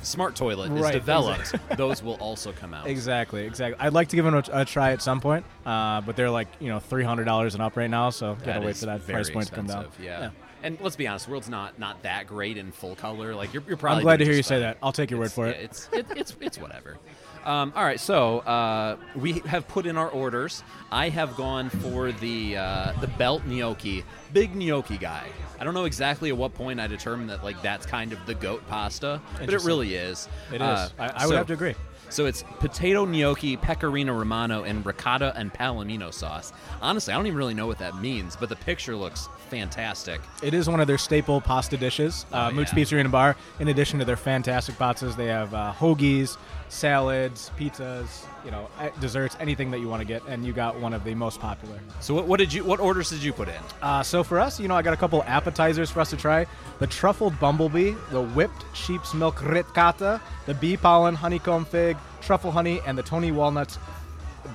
smart 0.04 0.36
toilet 0.36 0.72
is 0.72 0.80
Right, 0.80 0.92
developed, 0.92 1.54
those 1.76 2.02
will 2.02 2.14
also 2.14 2.52
come 2.52 2.74
out. 2.74 2.86
Exactly, 2.86 3.44
exactly. 3.44 3.78
I'd 3.80 3.92
like 3.92 4.08
to 4.08 4.16
give 4.16 4.24
them 4.24 4.34
a, 4.34 4.44
a 4.52 4.64
try 4.64 4.92
at 4.92 5.02
some 5.02 5.20
point, 5.20 5.44
uh, 5.66 6.00
but 6.02 6.16
they're 6.16 6.30
like 6.30 6.48
you 6.60 6.68
know 6.68 6.80
three 6.80 7.04
hundred 7.04 7.24
dollars 7.24 7.54
and 7.54 7.62
up 7.62 7.76
right 7.76 7.90
now, 7.90 8.10
so 8.10 8.34
That 8.34 8.46
gotta 8.46 8.66
wait 8.66 8.76
for 8.76 8.86
that 8.86 9.06
price 9.06 9.30
point 9.30 9.48
to 9.48 9.54
come 9.54 9.66
down. 9.66 9.86
expensive, 9.86 10.04
Yeah. 10.04 10.30
And 10.62 10.78
let's 10.80 10.96
be 10.96 11.06
honest, 11.06 11.26
the 11.26 11.30
world's 11.30 11.50
not 11.50 11.78
not 11.78 12.02
that 12.04 12.26
great 12.26 12.56
in 12.56 12.72
full 12.72 12.94
color. 12.96 13.34
Like 13.34 13.52
you're, 13.52 13.62
you're 13.68 13.76
probably. 13.76 13.98
I'm 13.98 14.04
glad 14.04 14.18
to 14.20 14.24
hear 14.24 14.32
you 14.32 14.42
say 14.42 14.60
that. 14.60 14.78
I'll 14.82 14.92
take 14.92 15.10
your 15.10 15.20
word 15.20 15.30
for 15.30 15.46
yeah, 15.46 15.52
it. 15.52 15.64
It's 15.64 15.88
it, 15.92 16.06
it's 16.16 16.36
it's 16.40 16.58
whatever. 16.58 16.96
Um, 17.44 17.72
all 17.76 17.84
right, 17.84 18.00
so 18.00 18.38
uh, 18.40 18.96
we 19.14 19.40
have 19.40 19.68
put 19.68 19.86
in 19.86 19.96
our 19.96 20.08
orders. 20.08 20.62
I 20.90 21.08
have 21.10 21.36
gone 21.36 21.68
for 21.70 22.10
the 22.12 22.56
uh, 22.56 22.92
the 23.00 23.06
belt 23.08 23.44
gnocchi, 23.44 24.04
big 24.32 24.54
gnocchi 24.54 24.96
guy. 24.96 25.26
I 25.60 25.64
don't 25.64 25.74
know 25.74 25.84
exactly 25.84 26.30
at 26.30 26.36
what 26.36 26.54
point 26.54 26.80
I 26.80 26.86
determined 26.86 27.30
that 27.30 27.44
like 27.44 27.60
that's 27.62 27.84
kind 27.86 28.12
of 28.12 28.24
the 28.26 28.34
goat 28.34 28.66
pasta, 28.68 29.20
but 29.38 29.52
it 29.52 29.62
really 29.64 29.94
is. 29.94 30.28
It 30.50 30.56
is. 30.56 30.60
Uh, 30.62 30.88
I, 30.98 31.08
I 31.24 31.26
would 31.26 31.36
have 31.36 31.46
to 31.48 31.52
agree. 31.52 31.74
so 32.08 32.26
it's 32.26 32.44
potato 32.60 33.04
gnocchi, 33.04 33.56
pecorino 33.56 34.14
romano, 34.14 34.62
and 34.64 34.84
ricotta 34.86 35.32
and 35.36 35.52
palomino 35.52 36.12
sauce. 36.14 36.52
Honestly, 36.80 37.12
I 37.12 37.16
don't 37.16 37.26
even 37.26 37.38
really 37.38 37.54
know 37.54 37.66
what 37.66 37.78
that 37.78 37.96
means, 38.00 38.36
but 38.36 38.48
the 38.48 38.56
picture 38.56 38.96
looks 38.96 39.28
fantastic. 39.50 40.20
It 40.42 40.54
is 40.54 40.68
one 40.68 40.80
of 40.80 40.86
their 40.86 40.98
staple 40.98 41.40
pasta 41.40 41.76
dishes. 41.76 42.24
Uh, 42.32 42.50
Oh, 42.52 42.56
Mootz 42.56 42.68
yeah. 42.76 42.84
Pizzeria 42.84 43.00
and 43.00 43.12
Bar. 43.12 43.36
In 43.60 43.68
addition 43.68 43.98
to 43.98 44.04
their 44.04 44.16
fantastic 44.16 44.76
pastas, 44.76 45.16
they 45.16 45.26
have 45.26 45.52
uh, 45.54 45.72
hoagies, 45.78 46.36
salads, 46.74 47.50
pizzas, 47.56 48.24
you 48.44 48.50
know, 48.50 48.68
desserts, 49.00 49.36
anything 49.38 49.70
that 49.70 49.78
you 49.78 49.88
want 49.88 50.00
to 50.00 50.04
get, 50.06 50.22
and 50.26 50.44
you 50.44 50.52
got 50.52 50.78
one 50.78 50.92
of 50.92 51.04
the 51.04 51.14
most 51.14 51.40
popular. 51.40 51.78
So 52.00 52.14
what, 52.14 52.26
what 52.26 52.38
did 52.38 52.52
you? 52.52 52.64
What 52.64 52.80
orders 52.80 53.10
did 53.10 53.22
you 53.22 53.32
put 53.32 53.48
in? 53.48 53.60
Uh, 53.80 54.02
so 54.02 54.24
for 54.24 54.40
us, 54.40 54.58
you 54.58 54.68
know, 54.68 54.74
I 54.74 54.82
got 54.82 54.92
a 54.92 54.96
couple 54.96 55.22
appetizers 55.22 55.90
for 55.90 56.00
us 56.00 56.10
to 56.10 56.16
try: 56.16 56.46
the 56.80 56.86
truffled 56.86 57.38
bumblebee, 57.38 57.94
the 58.10 58.22
whipped 58.22 58.64
sheep's 58.74 59.14
milk 59.14 59.40
ricotta, 59.42 60.20
the 60.46 60.54
bee 60.54 60.76
pollen 60.76 61.14
honeycomb 61.14 61.64
fig, 61.64 61.96
truffle 62.20 62.50
honey, 62.50 62.80
and 62.86 62.98
the 62.98 63.02
Tony 63.02 63.30
walnuts 63.30 63.78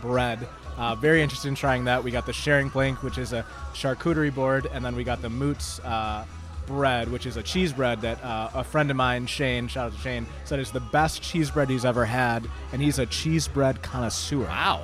bread. 0.01 0.47
Uh, 0.77 0.95
very 0.95 1.21
interested 1.21 1.47
in 1.49 1.55
trying 1.55 1.83
that. 1.85 2.03
We 2.03 2.11
got 2.11 2.25
the 2.25 2.33
sharing 2.33 2.69
plank, 2.69 3.03
which 3.03 3.17
is 3.17 3.33
a 3.33 3.45
charcuterie 3.73 4.33
board, 4.33 4.67
and 4.71 4.83
then 4.83 4.95
we 4.95 5.03
got 5.03 5.21
the 5.21 5.27
Mootz 5.27 5.83
uh, 5.83 6.23
bread, 6.69 7.11
which 7.11 7.25
is 7.25 7.35
a 7.35 7.43
cheese 7.43 7.73
bread 7.73 7.99
that 8.01 8.23
uh, 8.23 8.49
a 8.53 8.63
friend 8.63 8.89
of 8.89 8.95
mine, 8.95 9.25
Shane, 9.27 9.67
shout 9.67 9.87
out 9.87 9.93
to 9.97 9.99
Shane, 10.01 10.25
said 10.45 10.59
is 10.61 10.71
the 10.71 10.79
best 10.79 11.21
cheese 11.21 11.51
bread 11.51 11.69
he's 11.69 11.83
ever 11.83 12.05
had, 12.05 12.47
and 12.71 12.81
he's 12.81 12.97
a 12.99 13.05
cheese 13.07 13.49
bread 13.49 13.81
connoisseur. 13.81 14.45
Wow, 14.45 14.83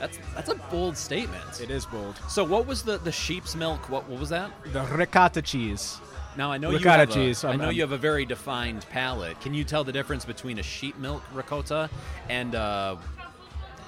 that's 0.00 0.18
that's 0.34 0.48
a 0.48 0.56
bold 0.72 0.96
statement. 0.96 1.60
It 1.62 1.70
is 1.70 1.86
bold. 1.86 2.18
So 2.28 2.42
what 2.42 2.66
was 2.66 2.82
the 2.82 2.98
the 2.98 3.12
sheep's 3.12 3.54
milk? 3.54 3.88
What 3.88 4.08
what 4.08 4.18
was 4.18 4.30
that? 4.30 4.50
The 4.72 4.82
ricotta 4.82 5.42
cheese. 5.42 6.00
Now 6.36 6.50
I 6.50 6.58
know 6.58 6.70
you 6.70 6.78
Ricotta 6.78 7.00
have 7.06 7.10
cheese, 7.12 7.44
A, 7.44 7.46
I 7.46 7.50
I'm- 7.50 7.58
know 7.60 7.66
I'm- 7.66 7.74
you 7.76 7.82
have 7.82 7.92
a 7.92 7.96
very 7.98 8.24
defined 8.24 8.84
palate. 8.90 9.40
Can 9.40 9.54
you 9.54 9.62
tell 9.62 9.84
the 9.84 9.92
difference 9.92 10.24
between 10.24 10.58
a 10.58 10.64
sheep 10.64 10.98
milk 10.98 11.22
ricotta 11.32 11.88
and 12.28 12.56
uh, 12.56 12.96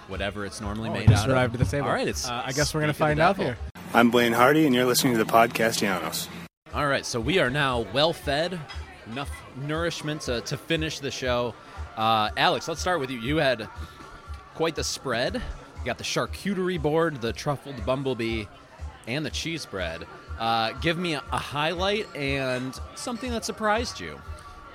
whatever 0.07 0.47
it's 0.47 0.61
normally 0.61 0.89
Oh, 0.91 0.93
made 0.93 1.03
it 1.05 1.09
just 1.09 1.25
out 1.25 1.31
arrived 1.31 1.57
of? 1.57 1.61
at 1.61 1.67
the 1.67 1.71
table. 1.77 1.89
All 1.89 1.95
right, 1.95 2.07
it's. 2.07 2.29
Uh, 2.29 2.43
I 2.47 2.53
guess 2.53 2.73
we're 2.73 2.83
gonna 2.83 2.93
find 2.93 3.19
out 3.19 3.37
devil. 3.37 3.47
here. 3.47 3.59
I'm 3.95 4.11
Blaine 4.13 4.33
Hardy, 4.33 4.65
and 4.65 4.73
you're 4.75 4.85
listening 4.85 5.15
to 5.17 5.19
the 5.25 5.29
Podcastellanos. 5.31 6.29
All 6.77 6.87
right, 6.87 7.07
so 7.07 7.19
we 7.19 7.39
are 7.39 7.49
now 7.49 7.87
well 7.95 8.13
fed, 8.13 8.61
enough 9.07 9.31
nourishment 9.57 10.21
to, 10.23 10.43
to 10.43 10.59
finish 10.59 10.99
the 10.99 11.11
show. 11.11 11.55
Uh, 11.97 12.29
Alex, 12.37 12.69
let's 12.69 12.83
start 12.83 13.01
with 13.01 13.11
you. 13.11 13.19
You 13.19 13.39
had 13.39 13.67
quite 14.55 14.75
the 14.77 14.85
spread. 14.85 15.37
You 15.37 15.85
got 15.87 15.97
the 15.97 16.05
charcuterie 16.05 16.81
board, 16.81 17.23
the 17.23 17.33
truffled 17.33 17.87
bumblebee, 17.87 18.45
and 19.07 19.25
the 19.25 19.31
cheese 19.31 19.65
bread. 19.65 20.07
Uh, 20.39 20.73
give 20.73 20.99
me 20.99 21.15
a, 21.15 21.23
a 21.33 21.39
highlight 21.39 22.15
and 22.15 22.79
something 22.95 23.31
that 23.31 23.47
surprised 23.47 23.99
you. 23.99 24.21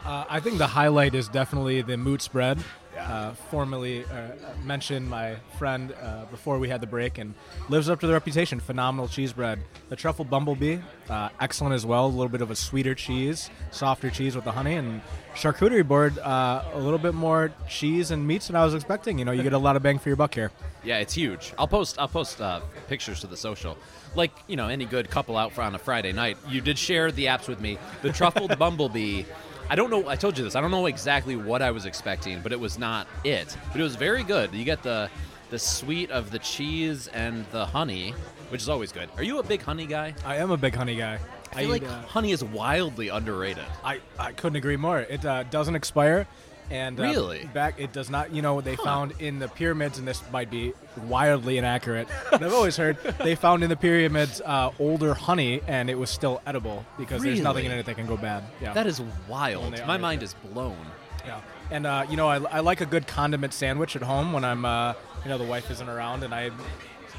Uh, 0.04 0.26
I 0.28 0.40
think 0.40 0.58
the 0.58 0.66
highlight 0.66 1.14
is 1.14 1.28
definitely 1.28 1.84
the 1.84 1.98
Mootz 1.98 2.32
bread. 2.32 2.58
Uh, 3.02 3.34
formerly 3.50 4.06
uh, 4.06 4.30
mentioned 4.64 5.10
my 5.10 5.36
friend 5.58 5.94
uh, 6.02 6.26
before 6.26 6.60
we 6.60 6.70
had 6.70 6.82
the 6.82 6.88
break 6.88 7.18
and 7.18 7.34
lives 7.68 7.90
up 7.90 8.00
to 8.00 8.08
the 8.08 8.14
reputation. 8.14 8.60
Phenomenal 8.60 9.08
cheese 9.08 9.34
bread. 9.34 9.60
The 9.90 9.96
truffle 9.96 10.24
bumblebee, 10.26 10.78
uh, 11.10 11.30
excellent 11.40 11.74
as 11.74 11.86
well. 11.86 12.06
A 12.06 12.08
little 12.08 12.30
bit 12.30 12.42
of 12.42 12.52
a 12.52 12.56
sweeter 12.56 12.94
cheese, 12.96 13.50
softer 13.72 14.10
cheese 14.10 14.36
with 14.36 14.46
the 14.46 14.52
honey, 14.52 14.76
and 14.76 15.02
charcuterie 15.36 15.88
board, 15.88 16.18
uh, 16.20 16.64
a 16.74 16.80
little 16.80 17.00
bit 17.00 17.14
more 17.14 17.52
cheese 17.68 18.12
and 18.12 18.26
meats 18.26 18.48
than 18.48 18.56
I 18.56 18.64
was 18.64 18.74
expecting. 18.76 19.18
You 19.20 19.26
know, 19.26 19.32
you 19.32 19.44
get 19.44 19.54
a 19.54 19.58
lot 19.58 19.76
of 19.76 19.84
bang 19.84 19.98
for 20.00 20.10
your 20.10 20.16
buck 20.16 20.34
here. 20.34 20.52
Yeah, 20.84 21.00
it's 21.00 21.14
huge. 21.14 21.54
I'll 21.58 21.68
post 21.68 21.98
I'll 22.00 22.08
post 22.08 22.40
uh, 22.42 22.62
pictures 22.88 23.20
to 23.22 23.28
the 23.28 23.38
social. 23.38 23.78
Like 24.16 24.32
you 24.48 24.56
know, 24.56 24.68
any 24.68 24.86
good 24.86 25.10
couple 25.10 25.38
out 25.38 25.54
for 25.54 25.62
on 25.62 25.76
a 25.76 25.80
Friday 25.80 26.12
night. 26.12 26.38
You 26.48 26.62
did 26.62 26.78
share 26.78 27.12
the 27.12 27.26
apps 27.26 27.48
with 27.48 27.60
me. 27.60 27.78
The 28.02 28.10
truffled 28.10 28.58
bumblebee. 28.60 29.26
I 29.70 29.76
don't 29.76 29.90
know. 29.90 30.08
I 30.08 30.16
told 30.16 30.38
you 30.38 30.44
this. 30.44 30.56
I 30.56 30.62
don't 30.62 30.72
know 30.72 30.88
exactly 30.88 31.36
what 31.36 31.62
I 31.62 31.72
was 31.72 31.86
expecting, 31.86 32.42
but 32.42 32.52
it 32.52 32.60
was 32.60 32.78
not 32.78 33.08
it. 33.24 33.56
But 33.72 33.80
it 33.80 33.84
was 33.84 33.96
very 33.96 34.24
good. 34.24 34.54
You 34.54 34.66
get 34.66 34.84
the 34.84 35.10
the 35.50 35.60
sweet 35.60 36.10
of 36.12 36.32
the 36.32 36.40
cheese 36.40 37.08
and 37.08 37.46
the 37.52 37.66
honey, 37.66 38.14
which 38.50 38.62
is 38.62 38.70
always 38.70 38.92
good. 38.92 39.10
Are 39.18 39.24
you 39.24 39.40
a 39.40 39.44
big 39.44 39.62
honey 39.62 39.86
guy? 39.86 40.14
I 40.26 40.38
am 40.38 40.52
a 40.52 40.58
big 40.58 40.74
honey 40.74 40.96
guy. 40.96 41.20
I 41.52 41.62
feel 41.62 41.70
like 41.70 41.82
eat, 41.82 41.90
uh, 41.90 42.02
honey 42.04 42.32
is 42.32 42.42
wildly 42.42 43.10
underrated. 43.10 43.66
I, 43.84 44.00
I 44.18 44.32
couldn't 44.32 44.56
agree 44.56 44.78
more. 44.78 45.00
It 45.02 45.26
uh, 45.26 45.44
doesn't 45.44 45.76
expire. 45.76 46.26
And 46.72 47.00
uh, 47.00 47.04
Really? 47.04 47.50
back 47.54 47.76
it 47.80 47.92
does 47.94 48.10
not. 48.10 48.34
You 48.34 48.42
know, 48.42 48.62
they 48.62 48.76
found 48.78 49.14
in 49.20 49.40
the 49.40 49.48
pyramids, 49.50 50.00
and 50.00 50.08
this 50.08 50.24
might 50.32 50.50
be 50.50 50.74
wildly 51.06 51.58
inaccurate. 51.58 52.08
But 52.32 52.42
I've 52.42 52.54
always 52.54 52.78
heard 52.78 52.98
they 53.20 53.36
found 53.36 53.64
in 53.64 53.70
the 53.70 53.76
pyramids 53.76 54.42
uh, 54.46 54.72
older 54.80 55.14
honey, 55.14 55.62
and 55.68 55.90
it 55.90 55.96
was 56.00 56.10
still 56.10 56.42
edible 56.46 56.86
because 56.98 57.22
there's 57.22 57.42
nothing 57.42 57.66
in 57.66 57.72
it 57.74 57.86
that 57.86 57.96
can 57.96 58.08
go 58.08 58.18
bad. 58.18 58.44
Yeah, 58.62 58.74
That 58.74 58.88
is 58.88 59.02
wild. 59.28 59.78
My 59.86 59.98
mind 59.98 60.24
is 60.24 60.34
blown. 60.52 60.78
yeah. 61.26 61.42
And 61.70 61.86
uh, 61.86 62.06
you 62.10 62.18
know, 62.18 62.28
I, 62.28 62.38
I 62.38 62.60
like 62.62 62.82
a 62.82 62.86
good 62.86 63.08
condiment 63.08 63.54
sandwich 63.54 63.96
at 63.96 64.02
home 64.02 64.34
when 64.34 64.44
I'm, 64.44 64.66
uh, 64.66 64.94
you 65.24 65.30
know, 65.30 65.38
the 65.38 65.46
wife 65.46 65.70
isn't 65.72 65.88
around 65.88 66.24
and 66.24 66.34
I'm 66.34 66.54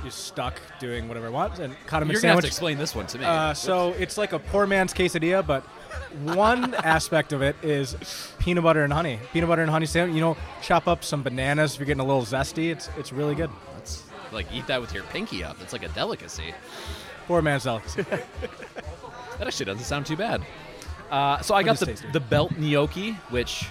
just 0.04 0.26
stuck 0.26 0.60
doing 0.78 1.08
whatever 1.08 1.26
I 1.26 1.30
want. 1.30 1.58
And 1.58 1.74
condiment 1.86 2.14
You're 2.14 2.22
gonna 2.22 2.34
have 2.34 2.42
sandwich. 2.42 2.44
to 2.44 2.48
explain 2.48 2.78
this 2.78 2.94
one 2.94 3.06
to 3.08 3.18
me. 3.18 3.24
Uh, 3.24 3.54
so 3.54 3.92
it's 3.98 4.18
like 4.18 4.32
a 4.32 4.38
poor 4.38 4.66
man's 4.66 4.92
quesadilla, 4.92 5.46
but 5.46 5.62
one 6.36 6.74
aspect 6.84 7.32
of 7.32 7.42
it 7.42 7.56
is 7.62 7.96
peanut 8.38 8.64
butter 8.64 8.84
and 8.84 8.92
honey. 8.92 9.18
Peanut 9.32 9.48
butter 9.48 9.62
and 9.62 9.70
honey 9.70 9.86
sandwich. 9.86 10.14
You 10.14 10.20
know, 10.20 10.36
chop 10.62 10.88
up 10.88 11.04
some 11.04 11.22
bananas 11.22 11.74
if 11.74 11.80
you're 11.80 11.86
getting 11.86 12.00
a 12.00 12.06
little 12.06 12.22
zesty. 12.22 12.70
It's 12.70 12.88
it's 12.98 13.12
really 13.12 13.34
good. 13.34 13.50
It's 13.78 14.02
like 14.32 14.46
eat 14.52 14.66
that 14.66 14.80
with 14.80 14.92
your 14.94 15.04
pinky 15.04 15.44
up. 15.44 15.56
It's 15.60 15.72
like 15.72 15.82
a 15.82 15.88
delicacy. 15.88 16.54
Poor 17.26 17.42
man's 17.42 17.64
delicacy. 17.64 18.04
That 19.38 19.48
actually 19.48 19.66
doesn't 19.66 19.84
sound 19.84 20.06
too 20.06 20.16
bad. 20.16 20.42
Uh, 21.10 21.40
so 21.40 21.54
I 21.54 21.62
got 21.62 21.78
the, 21.78 21.86
tasty. 21.86 22.06
the 22.12 22.20
belt 22.20 22.56
gnocchi, 22.58 23.12
which 23.30 23.66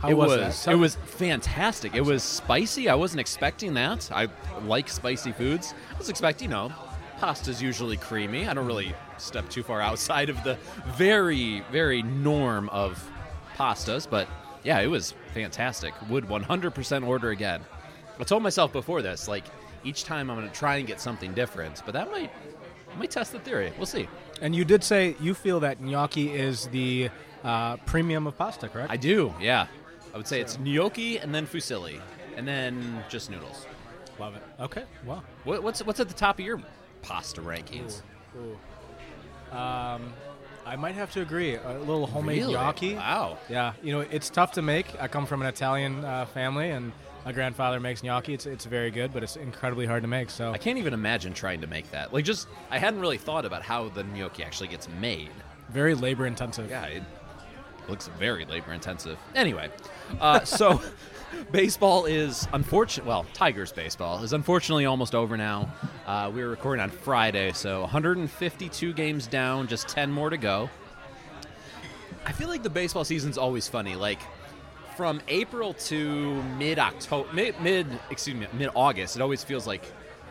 How 0.00 0.10
it 0.10 0.14
was 0.14 0.38
was, 0.38 0.66
it 0.68 0.74
was 0.74 0.94
fantastic. 0.94 1.94
It 1.94 2.02
was 2.02 2.22
spicy. 2.22 2.88
I 2.88 2.94
wasn't 2.94 3.20
expecting 3.20 3.74
that. 3.74 4.10
I 4.12 4.28
like 4.64 4.88
spicy 4.88 5.32
foods. 5.32 5.74
I 5.94 5.98
was 5.98 6.08
expecting, 6.08 6.50
you 6.50 6.54
know, 6.54 6.72
pasta's 7.18 7.62
usually 7.62 7.96
creamy. 7.96 8.46
I 8.46 8.54
don't 8.54 8.66
really 8.66 8.94
step 9.16 9.48
too 9.48 9.62
far 9.62 9.80
outside 9.80 10.28
of 10.28 10.42
the 10.44 10.58
very, 10.96 11.62
very 11.72 12.02
norm 12.02 12.68
of 12.68 13.10
pastas, 13.56 14.08
but 14.08 14.28
yeah, 14.64 14.80
it 14.80 14.88
was 14.88 15.14
fantastic. 15.32 15.94
Would 16.10 16.24
100% 16.26 17.06
order 17.06 17.30
again. 17.30 17.62
I 18.18 18.24
told 18.24 18.42
myself 18.42 18.72
before 18.72 19.00
this, 19.02 19.28
like 19.28 19.44
each 19.84 20.04
time 20.04 20.30
I'm 20.30 20.36
going 20.36 20.48
to 20.48 20.54
try 20.54 20.76
and 20.76 20.86
get 20.86 21.00
something 21.00 21.32
different, 21.32 21.82
but 21.84 21.92
that 21.92 22.10
might 22.10 22.30
might 22.98 23.10
test 23.10 23.32
the 23.32 23.38
theory. 23.38 23.72
We'll 23.76 23.86
see. 23.86 24.08
and 24.40 24.54
you 24.54 24.64
did 24.64 24.82
say 24.82 25.16
you 25.20 25.34
feel 25.34 25.60
that 25.60 25.80
gnocchi 25.82 26.32
is 26.32 26.66
the 26.68 27.10
uh, 27.44 27.76
premium 27.78 28.26
of 28.26 28.36
pasta, 28.38 28.68
correct? 28.68 28.90
I 28.90 28.96
do, 28.96 29.34
yeah. 29.40 29.66
I 30.16 30.18
would 30.18 30.26
say 30.26 30.40
it's 30.40 30.58
gnocchi 30.58 31.18
and 31.18 31.34
then 31.34 31.46
fusilli, 31.46 32.00
and 32.38 32.48
then 32.48 33.04
just 33.06 33.30
noodles. 33.30 33.66
love 34.18 34.34
it. 34.34 34.42
Okay. 34.58 34.84
Wow. 35.04 35.22
What, 35.44 35.62
what's 35.62 35.84
what's 35.84 36.00
at 36.00 36.08
the 36.08 36.14
top 36.14 36.38
of 36.38 36.44
your 36.46 36.58
pasta 37.02 37.42
rankings? 37.42 38.00
Ooh. 38.34 39.54
Um, 39.54 40.14
I 40.64 40.74
might 40.78 40.94
have 40.94 41.12
to 41.12 41.20
agree. 41.20 41.56
A 41.56 41.78
little 41.80 42.06
homemade 42.06 42.38
Really? 42.38 42.54
gnocchi. 42.54 42.94
Wow. 42.94 43.36
Yeah, 43.50 43.74
you 43.82 43.92
know 43.92 44.00
it's 44.00 44.30
tough 44.30 44.52
to 44.52 44.62
make. 44.62 44.86
I 44.98 45.06
come 45.06 45.26
from 45.26 45.42
an 45.42 45.48
Italian 45.48 46.02
uh, 46.02 46.24
family, 46.24 46.70
and 46.70 46.92
my 47.26 47.32
grandfather 47.32 47.78
makes 47.78 48.02
gnocchi. 48.02 48.32
It's 48.32 48.46
it's 48.46 48.64
very 48.64 48.90
good, 48.90 49.12
but 49.12 49.22
it's 49.22 49.36
incredibly 49.36 49.84
hard 49.84 50.00
to 50.02 50.08
make. 50.08 50.30
So 50.30 50.50
I 50.50 50.56
can't 50.56 50.78
even 50.78 50.94
imagine 50.94 51.34
trying 51.34 51.60
to 51.60 51.66
make 51.66 51.90
that. 51.90 52.14
Like, 52.14 52.24
just 52.24 52.48
I 52.70 52.78
hadn't 52.78 53.00
really 53.00 53.18
thought 53.18 53.44
about 53.44 53.60
how 53.60 53.90
the 53.90 54.02
gnocchi 54.02 54.42
actually 54.42 54.68
gets 54.68 54.88
made. 54.98 55.28
very 55.68 55.94
labor 55.94 56.24
intensive. 56.26 56.70
Yeah, 56.70 56.86
it 56.86 57.02
looks 57.86 58.08
very 58.18 58.46
labor 58.46 58.72
intensive. 58.72 59.18
Anyway, 59.36 59.68
uh, 60.20 60.44
so 60.44 60.82
baseball 61.52 62.06
is 62.06 62.46
unfortunate. 62.52 63.06
Well, 63.06 63.26
Tigers 63.32 63.72
baseball 63.72 64.22
is 64.22 64.32
unfortunately 64.32 64.86
almost 64.86 65.14
over 65.14 65.36
now. 65.36 65.72
Uh, 66.06 66.30
we 66.34 66.42
were 66.42 66.50
recording 66.50 66.82
on 66.82 66.90
Friday, 66.90 67.52
so 67.52 67.80
152 67.82 68.92
games 68.92 69.26
down, 69.26 69.66
just 69.66 69.88
10 69.88 70.10
more 70.10 70.30
to 70.30 70.36
go. 70.36 70.70
I 72.24 72.32
feel 72.32 72.48
like 72.48 72.62
the 72.62 72.70
baseball 72.70 73.04
season's 73.04 73.38
always 73.38 73.68
funny. 73.68 73.94
Like 73.94 74.20
from 74.96 75.20
April 75.28 75.74
to 75.74 76.42
mid 76.58 76.78
October, 76.78 77.32
mid, 77.32 77.60
mid 77.60 77.86
excuse 78.10 78.36
me, 78.36 78.46
mid 78.54 78.70
August, 78.74 79.16
it 79.16 79.22
always 79.22 79.44
feels 79.44 79.66
like, 79.66 79.82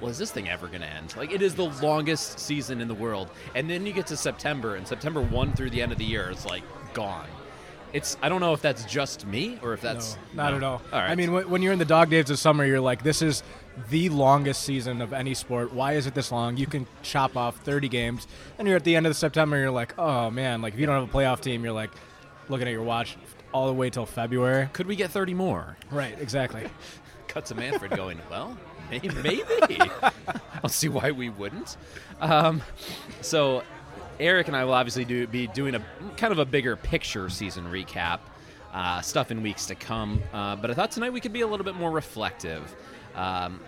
well, 0.01 0.09
is 0.09 0.17
this 0.17 0.31
thing 0.31 0.49
ever 0.49 0.67
going 0.67 0.81
to 0.81 0.87
end? 0.87 1.15
Like 1.15 1.31
it 1.31 1.41
is 1.41 1.55
the 1.55 1.69
longest 1.81 2.39
season 2.39 2.81
in 2.81 2.87
the 2.87 2.93
world, 2.93 3.29
and 3.53 3.69
then 3.69 3.85
you 3.85 3.93
get 3.93 4.07
to 4.07 4.17
September, 4.17 4.75
and 4.75 4.85
September 4.85 5.21
one 5.21 5.53
through 5.53 5.69
the 5.69 5.81
end 5.81 5.91
of 5.91 5.97
the 5.97 6.03
year, 6.03 6.29
it's 6.29 6.45
like 6.45 6.63
gone. 6.93 7.27
It's 7.95 8.17
I 8.21 8.27
don't 8.29 8.41
know 8.41 8.53
if 8.53 8.61
that's 8.61 8.83
just 8.85 9.25
me 9.25 9.57
or 9.63 9.73
if 9.73 9.79
that's 9.81 10.17
No, 10.33 10.43
not 10.43 10.49
no. 10.51 10.57
at 10.57 10.63
all. 10.63 10.81
All 10.91 10.99
right. 10.99 11.09
I 11.09 11.15
mean, 11.15 11.31
when, 11.31 11.49
when 11.49 11.61
you're 11.61 11.71
in 11.73 11.79
the 11.79 11.85
dog 11.85 12.09
days 12.09 12.29
of 12.29 12.37
summer, 12.37 12.65
you're 12.65 12.81
like, 12.81 13.03
this 13.03 13.21
is 13.21 13.41
the 13.89 14.09
longest 14.09 14.63
season 14.63 15.01
of 15.01 15.13
any 15.13 15.33
sport. 15.33 15.73
Why 15.73 15.93
is 15.93 16.05
it 16.05 16.13
this 16.13 16.31
long? 16.31 16.57
You 16.57 16.67
can 16.67 16.87
chop 17.03 17.37
off 17.37 17.57
30 17.61 17.87
games, 17.89 18.27
and 18.59 18.67
you're 18.67 18.77
at 18.77 18.83
the 18.83 18.95
end 18.95 19.05
of 19.05 19.11
the 19.11 19.15
September. 19.15 19.57
You're 19.57 19.71
like, 19.71 19.97
oh 19.97 20.29
man, 20.29 20.61
like 20.61 20.73
if 20.73 20.79
you 20.79 20.85
don't 20.85 20.99
have 20.99 21.09
a 21.09 21.17
playoff 21.17 21.39
team, 21.39 21.63
you're 21.63 21.73
like 21.73 21.91
looking 22.49 22.67
at 22.67 22.71
your 22.71 22.83
watch 22.83 23.17
all 23.53 23.67
the 23.67 23.73
way 23.73 23.89
till 23.89 24.05
February. 24.05 24.67
could 24.73 24.87
we 24.87 24.97
get 24.97 25.09
30 25.11 25.33
more? 25.33 25.77
Right, 25.89 26.19
exactly. 26.19 26.67
Cut 27.29 27.45
to 27.47 27.55
Manfred 27.55 27.91
going, 27.95 28.19
well, 28.29 28.57
may- 28.91 28.99
maybe. 29.23 29.79
I'll 30.63 30.69
see 30.69 30.89
why 30.89 31.11
we 31.11 31.29
wouldn't. 31.29 31.77
Um, 32.19 32.61
so, 33.21 33.63
Eric 34.19 34.47
and 34.47 34.55
I 34.55 34.63
will 34.63 34.73
obviously 34.73 35.05
do 35.05 35.27
be 35.27 35.47
doing 35.47 35.75
a 35.75 35.81
kind 36.17 36.31
of 36.31 36.39
a 36.39 36.45
bigger 36.45 36.75
picture 36.75 37.29
season 37.29 37.65
recap, 37.65 38.19
uh, 38.73 39.01
stuff 39.01 39.31
in 39.31 39.41
weeks 39.41 39.65
to 39.67 39.75
come. 39.75 40.21
Uh, 40.33 40.55
but 40.55 40.71
I 40.71 40.73
thought 40.73 40.91
tonight 40.91 41.11
we 41.11 41.21
could 41.21 41.33
be 41.33 41.41
a 41.41 41.47
little 41.47 41.65
bit 41.65 41.75
more 41.75 41.91
reflective. 41.91 42.75
Um, 43.15 43.59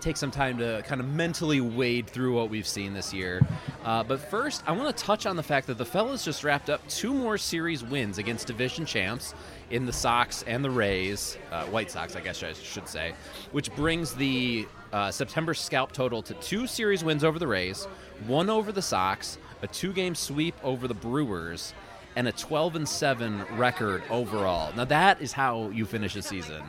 take 0.00 0.16
some 0.16 0.30
time 0.30 0.58
to 0.58 0.82
kind 0.86 1.00
of 1.00 1.08
mentally 1.08 1.60
wade 1.60 2.08
through 2.08 2.34
what 2.34 2.50
we've 2.50 2.66
seen 2.66 2.94
this 2.94 3.12
year. 3.12 3.44
Uh, 3.84 4.02
but 4.02 4.20
first, 4.20 4.62
I 4.66 4.72
want 4.72 4.96
to 4.96 5.04
touch 5.04 5.26
on 5.26 5.36
the 5.36 5.42
fact 5.42 5.66
that 5.66 5.78
the 5.78 5.84
fellas 5.84 6.24
just 6.24 6.44
wrapped 6.44 6.70
up 6.70 6.86
two 6.88 7.12
more 7.12 7.38
series 7.38 7.82
wins 7.82 8.18
against 8.18 8.46
division 8.46 8.86
champs 8.86 9.34
in 9.70 9.86
the 9.86 9.92
Sox 9.92 10.44
and 10.44 10.64
the 10.64 10.70
Rays, 10.70 11.36
uh, 11.50 11.64
White 11.64 11.90
Sox, 11.90 12.16
I 12.16 12.20
guess 12.20 12.42
I 12.42 12.52
should 12.52 12.88
say, 12.88 13.12
which 13.52 13.74
brings 13.74 14.14
the 14.14 14.66
uh, 14.92 15.10
September 15.10 15.54
scalp 15.54 15.92
total 15.92 16.22
to 16.22 16.34
two 16.34 16.66
series 16.66 17.04
wins 17.04 17.24
over 17.24 17.38
the 17.38 17.46
Rays, 17.46 17.84
one 18.26 18.48
over 18.48 18.72
the 18.72 18.82
Sox, 18.82 19.38
a 19.62 19.66
two-game 19.66 20.14
sweep 20.14 20.54
over 20.62 20.88
the 20.88 20.94
Brewers. 20.94 21.74
And 22.16 22.26
a 22.26 22.32
12 22.32 22.74
and 22.74 22.88
7 22.88 23.44
record 23.56 24.02
overall. 24.10 24.72
Now, 24.74 24.84
that 24.86 25.20
is 25.22 25.32
how 25.32 25.68
you 25.68 25.84
finish 25.84 26.16
a 26.16 26.22
season. 26.22 26.64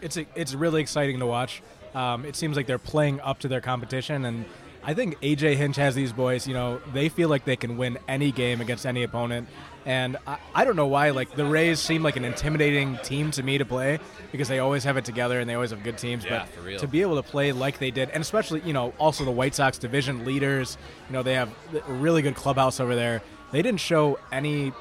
it's 0.00 0.16
a, 0.16 0.26
it's 0.36 0.54
really 0.54 0.80
exciting 0.80 1.18
to 1.18 1.26
watch. 1.26 1.60
Um, 1.94 2.24
it 2.24 2.36
seems 2.36 2.56
like 2.56 2.66
they're 2.66 2.78
playing 2.78 3.20
up 3.20 3.40
to 3.40 3.48
their 3.48 3.60
competition, 3.60 4.24
and 4.24 4.44
I 4.84 4.94
think 4.94 5.20
AJ 5.20 5.56
Hinch 5.56 5.76
has 5.76 5.94
these 5.94 6.12
boys. 6.12 6.46
You 6.46 6.54
know, 6.54 6.80
they 6.92 7.08
feel 7.08 7.28
like 7.28 7.44
they 7.44 7.56
can 7.56 7.76
win 7.76 7.98
any 8.06 8.30
game 8.30 8.60
against 8.60 8.86
any 8.86 9.02
opponent, 9.02 9.48
and 9.84 10.16
I, 10.26 10.38
I 10.54 10.64
don't 10.64 10.76
know 10.76 10.86
why. 10.86 11.10
Like 11.10 11.34
the 11.34 11.44
Rays 11.44 11.80
seem 11.80 12.02
like 12.02 12.16
an 12.16 12.24
intimidating 12.24 12.98
team 12.98 13.30
to 13.32 13.42
me 13.42 13.58
to 13.58 13.64
play 13.64 13.98
because 14.30 14.48
they 14.48 14.58
always 14.58 14.84
have 14.84 14.96
it 14.96 15.04
together 15.04 15.40
and 15.40 15.48
they 15.48 15.54
always 15.54 15.70
have 15.70 15.82
good 15.82 15.98
teams. 15.98 16.24
Yeah, 16.24 16.40
but 16.40 16.48
for 16.48 16.60
real. 16.62 16.78
to 16.78 16.86
be 16.86 17.02
able 17.02 17.16
to 17.16 17.28
play 17.28 17.52
like 17.52 17.78
they 17.78 17.90
did, 17.90 18.10
and 18.10 18.20
especially 18.20 18.60
you 18.60 18.72
know 18.72 18.92
also 18.98 19.24
the 19.24 19.30
White 19.30 19.54
Sox 19.54 19.78
division 19.78 20.24
leaders. 20.24 20.78
You 21.08 21.14
know 21.14 21.22
they 21.22 21.34
have 21.34 21.50
a 21.86 21.92
really 21.92 22.22
good 22.22 22.34
clubhouse 22.34 22.80
over 22.80 22.94
there. 22.94 23.22
They 23.50 23.62
didn't 23.62 23.80
show 23.80 24.18
any 24.30 24.72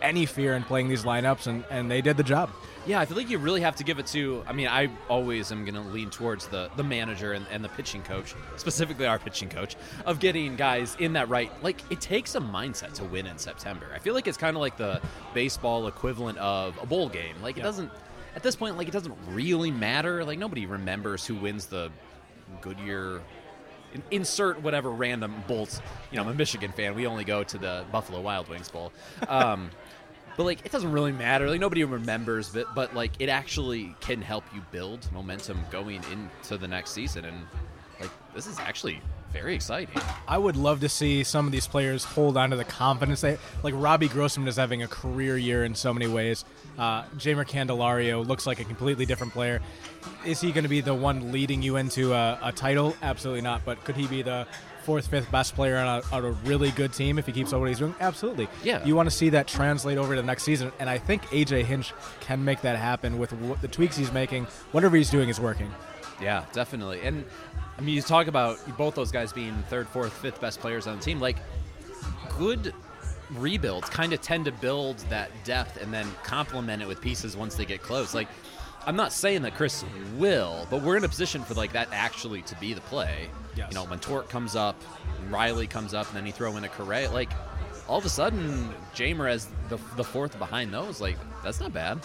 any 0.00 0.26
fear 0.26 0.54
in 0.54 0.64
playing 0.64 0.88
these 0.88 1.04
lineups, 1.04 1.46
and, 1.46 1.64
and 1.70 1.90
they 1.90 2.00
did 2.00 2.16
the 2.16 2.22
job. 2.24 2.50
Yeah, 2.84 2.98
I 3.00 3.04
feel 3.04 3.16
like 3.16 3.30
you 3.30 3.38
really 3.38 3.60
have 3.60 3.76
to 3.76 3.84
give 3.84 3.98
it 4.00 4.06
to. 4.08 4.42
I 4.46 4.52
mean, 4.52 4.66
I 4.66 4.90
always 5.08 5.52
am 5.52 5.64
going 5.64 5.74
to 5.74 5.80
lean 5.92 6.10
towards 6.10 6.48
the 6.48 6.68
the 6.76 6.82
manager 6.82 7.32
and, 7.32 7.46
and 7.52 7.64
the 7.64 7.68
pitching 7.68 8.02
coach, 8.02 8.34
specifically 8.56 9.06
our 9.06 9.18
pitching 9.20 9.48
coach, 9.48 9.76
of 10.04 10.18
getting 10.18 10.56
guys 10.56 10.96
in 10.98 11.12
that 11.12 11.28
right. 11.28 11.50
Like, 11.62 11.80
it 11.92 12.00
takes 12.00 12.34
a 12.34 12.40
mindset 12.40 12.92
to 12.94 13.04
win 13.04 13.26
in 13.26 13.38
September. 13.38 13.86
I 13.94 13.98
feel 14.00 14.14
like 14.14 14.26
it's 14.26 14.36
kind 14.38 14.56
of 14.56 14.60
like 14.60 14.76
the 14.76 15.00
baseball 15.32 15.86
equivalent 15.86 16.38
of 16.38 16.76
a 16.82 16.86
bowl 16.86 17.08
game. 17.08 17.36
Like, 17.40 17.56
it 17.56 17.62
doesn't. 17.62 17.90
At 18.34 18.42
this 18.42 18.56
point, 18.56 18.76
like 18.78 18.88
it 18.88 18.92
doesn't 18.92 19.14
really 19.28 19.70
matter. 19.70 20.24
Like 20.24 20.38
nobody 20.38 20.66
remembers 20.66 21.24
who 21.26 21.34
wins 21.36 21.66
the 21.66 21.90
Goodyear. 22.62 23.20
in- 23.94 24.02
Insert 24.10 24.60
whatever 24.62 24.90
random 24.90 25.34
bolts. 25.46 25.80
You 26.10 26.16
know, 26.16 26.22
I'm 26.24 26.30
a 26.30 26.34
Michigan 26.34 26.72
fan. 26.72 26.94
We 26.94 27.06
only 27.06 27.24
go 27.24 27.44
to 27.44 27.58
the 27.58 27.84
Buffalo 27.92 28.20
Wild 28.22 28.48
Wings 28.48 28.68
Bowl. 28.70 28.90
Um, 29.28 29.70
but 30.36 30.44
like 30.44 30.64
it 30.64 30.72
doesn't 30.72 30.92
really 30.92 31.12
matter 31.12 31.48
like 31.48 31.60
nobody 31.60 31.84
remembers 31.84 32.54
it 32.56 32.66
but 32.74 32.94
like 32.94 33.12
it 33.18 33.28
actually 33.28 33.94
can 34.00 34.20
help 34.22 34.44
you 34.54 34.62
build 34.70 35.10
momentum 35.12 35.58
going 35.70 36.02
into 36.10 36.56
the 36.56 36.68
next 36.68 36.90
season 36.92 37.24
and 37.24 37.36
like 38.00 38.10
this 38.34 38.46
is 38.46 38.58
actually 38.58 39.00
very 39.32 39.54
exciting 39.54 40.00
I 40.28 40.38
would 40.38 40.56
love 40.56 40.80
to 40.80 40.88
see 40.88 41.24
some 41.24 41.46
of 41.46 41.52
these 41.52 41.66
players 41.66 42.04
hold 42.04 42.36
on 42.36 42.50
to 42.50 42.56
the 42.56 42.64
confidence 42.64 43.22
they 43.22 43.38
like. 43.62 43.74
Robbie 43.76 44.08
Grossman 44.08 44.46
is 44.46 44.56
having 44.56 44.82
a 44.82 44.88
career 44.88 45.36
year 45.36 45.64
in 45.64 45.74
so 45.74 45.92
many 45.92 46.06
ways. 46.06 46.44
Uh, 46.78 47.04
Jeimer 47.16 47.46
Candelario 47.46 48.26
looks 48.26 48.46
like 48.46 48.60
a 48.60 48.64
completely 48.64 49.04
different 49.04 49.32
player. 49.32 49.60
Is 50.24 50.40
he 50.40 50.52
going 50.52 50.62
to 50.64 50.70
be 50.70 50.80
the 50.80 50.94
one 50.94 51.32
leading 51.32 51.62
you 51.62 51.76
into 51.76 52.12
a, 52.14 52.38
a 52.42 52.52
title? 52.52 52.96
Absolutely 53.02 53.42
not. 53.42 53.64
But 53.64 53.82
could 53.84 53.96
he 53.96 54.06
be 54.06 54.22
the 54.22 54.46
fourth, 54.82 55.06
fifth 55.06 55.30
best 55.30 55.54
player 55.54 55.76
on 55.78 55.86
a, 56.02 56.14
on 56.14 56.24
a 56.24 56.30
really 56.44 56.70
good 56.72 56.92
team 56.92 57.18
if 57.18 57.26
he 57.26 57.32
keeps 57.32 57.52
up 57.52 57.60
what 57.60 57.68
he's 57.68 57.78
doing? 57.78 57.94
Absolutely. 58.00 58.48
Yeah. 58.62 58.84
You 58.84 58.94
want 58.96 59.08
to 59.10 59.14
see 59.14 59.30
that 59.30 59.46
translate 59.46 59.98
over 59.98 60.14
to 60.14 60.20
the 60.20 60.26
next 60.26 60.42
season, 60.42 60.72
and 60.78 60.88
I 60.90 60.98
think 60.98 61.22
AJ 61.26 61.64
Hinch 61.64 61.92
can 62.20 62.44
make 62.44 62.60
that 62.62 62.76
happen 62.78 63.18
with 63.18 63.32
what, 63.34 63.60
the 63.62 63.68
tweaks 63.68 63.96
he's 63.96 64.12
making. 64.12 64.44
Whatever 64.72 64.96
he's 64.96 65.10
doing 65.10 65.28
is 65.28 65.40
working. 65.40 65.70
yeah 66.20 66.44
definitely 66.52 67.00
and 67.02 67.24
i 67.78 67.80
mean 67.80 67.94
you 67.96 68.02
talk 68.02 68.26
about 68.28 68.58
both 68.76 68.94
those 68.94 69.10
guys 69.10 69.32
being 69.32 69.54
third 69.70 69.88
fourth 69.88 70.12
fifth 70.12 70.40
best 70.40 70.60
players 70.60 70.86
on 70.86 70.98
the 70.98 71.02
team 71.02 71.18
like 71.18 71.36
good 72.38 72.72
rebuilds 73.30 73.88
kind 73.88 74.12
of 74.12 74.20
tend 74.20 74.44
to 74.44 74.52
build 74.52 74.98
that 75.08 75.30
depth 75.44 75.80
and 75.82 75.92
then 75.92 76.06
complement 76.22 76.82
it 76.82 76.86
with 76.86 77.00
pieces 77.00 77.36
once 77.36 77.54
they 77.54 77.64
get 77.64 77.82
close 77.82 78.14
like 78.14 78.28
i'm 78.86 78.96
not 78.96 79.12
saying 79.12 79.42
that 79.42 79.54
chris 79.54 79.84
will 80.16 80.66
but 80.70 80.82
we're 80.82 80.96
in 80.96 81.04
a 81.04 81.08
position 81.08 81.42
for 81.42 81.54
like 81.54 81.72
that 81.72 81.88
actually 81.92 82.42
to 82.42 82.54
be 82.56 82.74
the 82.74 82.80
play 82.82 83.28
Yes. 83.54 83.68
you 83.70 83.74
know 83.74 83.84
when 83.84 83.98
torque 83.98 84.28
comes 84.30 84.56
up 84.56 84.80
riley 85.28 85.66
comes 85.66 85.92
up 85.92 86.06
and 86.08 86.16
then 86.16 86.24
you 86.24 86.32
throw 86.32 86.56
in 86.56 86.64
a 86.64 86.68
Correa, 86.68 87.10
like 87.10 87.30
all 87.86 87.98
of 87.98 88.04
a 88.06 88.08
sudden 88.08 88.70
Jeimer 88.94 89.30
as 89.30 89.46
the, 89.68 89.78
the 89.96 90.04
fourth 90.04 90.38
behind 90.38 90.72
those 90.72 91.00
like 91.02 91.16
that's 91.44 91.60
not 91.60 91.72
bad 91.72 92.00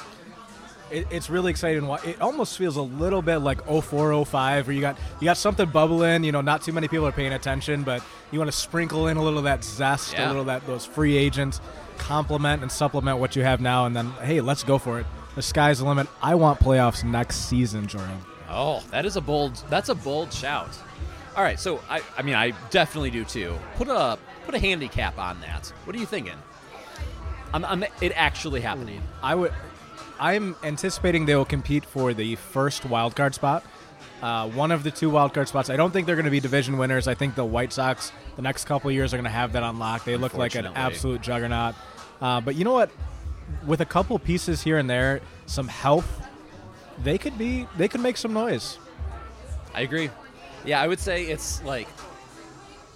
it, 0.89 1.07
it's 1.09 1.29
really 1.29 1.51
exciting. 1.51 1.83
It 2.05 2.21
almost 2.21 2.57
feels 2.57 2.77
a 2.77 2.81
little 2.81 3.21
bit 3.21 3.39
like 3.39 3.59
04, 3.65 4.25
05, 4.25 4.67
where 4.67 4.73
you 4.73 4.81
got 4.81 4.97
you 5.19 5.25
got 5.25 5.35
something 5.37 5.69
bubbling. 5.69 6.23
You 6.23 6.31
know, 6.31 6.39
not 6.39 6.61
too 6.61 6.71
many 6.71 6.87
people 6.87 7.05
are 7.05 7.11
paying 7.11 7.33
attention, 7.33 7.83
but 7.83 8.01
you 8.31 8.39
want 8.39 8.49
to 8.49 8.57
sprinkle 8.57 9.07
in 9.07 9.17
a 9.17 9.21
little 9.21 9.37
of 9.39 9.43
that 9.43 9.63
zest, 9.63 10.17
a 10.17 10.25
little 10.27 10.41
of 10.41 10.47
that 10.47 10.65
those 10.65 10.85
free 10.85 11.17
agents, 11.17 11.59
complement 11.97 12.61
and 12.61 12.71
supplement 12.71 13.19
what 13.19 13.35
you 13.35 13.43
have 13.43 13.59
now, 13.59 13.85
and 13.85 13.95
then 13.95 14.11
hey, 14.23 14.39
let's 14.39 14.63
go 14.63 14.77
for 14.77 14.99
it. 14.99 15.05
The 15.37 15.43
sky's 15.43 15.77
the 15.77 15.85
limit. 15.85 16.07
I 16.19 16.33
want 16.33 16.59
playoffs 16.59 17.03
next 17.03 17.47
season, 17.47 17.85
Jordan. 17.85 18.17
Oh, 18.49 18.83
that 18.89 19.05
is 19.05 19.17
a 19.17 19.21
bold. 19.21 19.63
That's 19.69 19.89
a 19.89 19.93
bold 19.93 20.33
shout. 20.33 20.75
All 21.35 21.43
right, 21.43 21.59
so 21.59 21.79
I, 21.87 22.01
I 22.17 22.23
mean, 22.23 22.33
I 22.33 22.53
definitely 22.71 23.11
do 23.11 23.23
too. 23.23 23.55
Put 23.75 23.87
a 23.87 24.17
put 24.47 24.55
a 24.55 24.59
handicap 24.59 25.19
on 25.19 25.39
that. 25.41 25.71
What 25.85 25.95
are 25.95 25.99
you 25.99 26.07
thinking? 26.07 26.33
I'm, 27.53 27.63
I'm 27.65 27.83
it 27.83 28.13
actually 28.15 28.61
happening. 28.61 28.99
I 29.21 29.35
would. 29.35 29.53
I'm 30.19 30.55
anticipating 30.63 31.27
they 31.27 31.35
will 31.35 31.45
compete 31.45 31.85
for 31.85 32.15
the 32.15 32.35
first 32.35 32.83
wild 32.83 33.15
card 33.15 33.35
spot. 33.35 33.63
Uh, 34.23 34.49
one 34.49 34.71
of 34.71 34.81
the 34.81 34.89
two 34.89 35.11
wild 35.11 35.35
card 35.35 35.47
spots. 35.47 35.69
I 35.69 35.75
don't 35.75 35.91
think 35.91 36.07
they're 36.07 36.15
going 36.15 36.25
to 36.25 36.31
be 36.31 36.39
division 36.39 36.79
winners. 36.79 37.07
I 37.07 37.13
think 37.13 37.35
the 37.35 37.45
White 37.45 37.71
Sox 37.71 38.11
the 38.37 38.41
next 38.41 38.65
couple 38.65 38.89
of 38.89 38.95
years 38.95 39.13
are 39.13 39.17
going 39.17 39.25
to 39.25 39.29
have 39.29 39.53
that 39.53 39.61
unlocked. 39.61 40.03
They 40.03 40.17
look 40.17 40.33
like 40.33 40.55
an 40.55 40.65
absolute 40.65 41.21
juggernaut. 41.21 41.75
Uh, 42.19 42.41
but 42.41 42.55
you 42.55 42.65
know 42.65 42.73
what? 42.73 42.89
With 43.65 43.81
a 43.81 43.85
couple 43.85 44.17
pieces 44.19 44.61
here 44.61 44.77
and 44.77 44.89
there, 44.89 45.21
some 45.45 45.67
health, 45.67 46.21
they 47.03 47.17
could 47.17 47.37
be. 47.37 47.67
They 47.77 47.87
could 47.87 48.01
make 48.01 48.17
some 48.17 48.33
noise. 48.33 48.77
I 49.73 49.81
agree. 49.81 50.09
Yeah, 50.65 50.81
I 50.81 50.87
would 50.87 50.99
say 50.99 51.25
it's 51.25 51.63
like, 51.63 51.87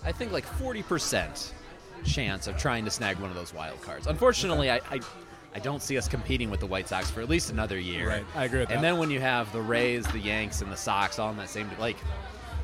I 0.04 0.12
think 0.12 0.32
like 0.32 0.45
forty 0.45 0.84
percent 0.84 1.54
chance 2.04 2.47
of 2.47 2.58
trying 2.58 2.84
to 2.86 2.91
snag 2.91 3.19
one 3.19 3.30
of 3.30 3.36
those 3.36 3.54
wild 3.54 3.82
cards. 3.82 4.08
Unfortunately, 4.08 4.71
I, 4.71 4.78
I 4.89 4.99
I 5.54 5.60
don't 5.60 5.82
see 5.82 5.97
us 5.97 6.08
competing 6.08 6.49
with 6.49 6.60
the 6.60 6.65
White 6.65 6.88
Sox 6.88 7.12
for 7.12 7.21
at 7.21 7.30
least 7.30 7.52
another 7.52 7.80
year. 7.80 8.08
Right, 8.10 8.25
I 8.36 8.45
agree 8.45 8.60
with 8.60 8.69
and 8.69 8.80
that. 8.80 8.82
then 8.82 8.97
when 8.97 9.12
you 9.12 9.19
have 9.19 9.52
the 9.52 9.62
Rays, 9.62 10.06
the 10.08 10.19
Yanks, 10.19 10.62
and 10.62 10.71
the 10.71 10.78
Sox 10.78 11.19
all 11.19 11.30
in 11.32 11.38
that 11.38 11.49
same 11.49 11.69
like, 11.80 11.97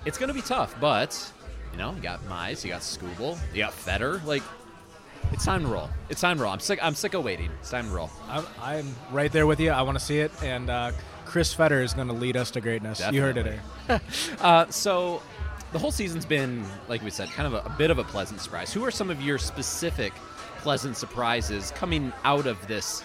it's 0.06 0.18
going 0.18 0.30
to 0.30 0.34
be 0.34 0.42
tough. 0.42 0.76
But 0.80 1.32
you 1.72 1.78
know, 1.78 1.94
you 1.94 2.02
got 2.02 2.24
Mize, 2.28 2.64
you 2.64 2.72
got 2.72 2.82
Skubal, 2.82 3.38
you 3.54 3.60
got 3.62 3.74
Fetter. 3.74 4.22
Like, 4.26 4.44
it's 5.32 5.46
time 5.46 5.64
to 5.64 5.68
roll. 5.68 5.90
It's 6.10 6.22
time 6.22 6.38
to 6.38 6.44
roll. 6.44 6.54
I'm 6.54 6.60
sick. 6.60 6.80
I'm 6.82 6.96
sick 6.96 7.14
of 7.14 7.24
waiting. 7.24 7.50
It's 7.60 7.70
time 7.70 7.90
to 7.90 7.96
roll. 7.96 8.10
I'm, 8.28 8.46
I'm 8.62 8.96
right 9.12 9.32
there 9.32 9.48
with 9.48 9.60
you. 9.60 9.72
I 9.72 9.82
want 9.82 9.98
to 9.98 10.04
see 10.04 10.20
it, 10.20 10.32
and 10.44 10.70
uh, 10.70 10.92
Chris 11.26 11.54
Fetter 11.54 11.82
is 11.82 11.94
going 11.94 12.08
to 12.08 12.14
lead 12.14 12.38
us 12.38 12.52
to 12.52 12.62
greatness. 12.62 13.02
You 13.12 13.22
heard 13.22 13.38
it 13.38 13.46
here. 13.46 13.62
Uh, 14.42 14.70
so 14.70 15.22
the 15.72 15.80
whole 15.80 15.92
season's 15.92 16.26
been, 16.26 16.66
like 16.88 17.02
we 17.02 17.10
said, 17.10 17.30
kind 17.30 17.48
of 17.48 17.66
a, 17.66 17.70
a 17.70 17.76
bit 17.78 17.90
of 17.90 18.00
a 18.00 18.04
pleasant 18.04 18.42
surprise. 18.42 18.74
Who 18.74 18.84
are 18.86 18.92
some 18.92 19.10
of 19.10 19.22
your 19.22 19.38
specific 19.38 20.14
pleasant 20.58 20.98
surprises 20.98 21.72
coming 21.72 22.12
out 22.24 22.48
of 22.48 22.66
this 22.68 23.04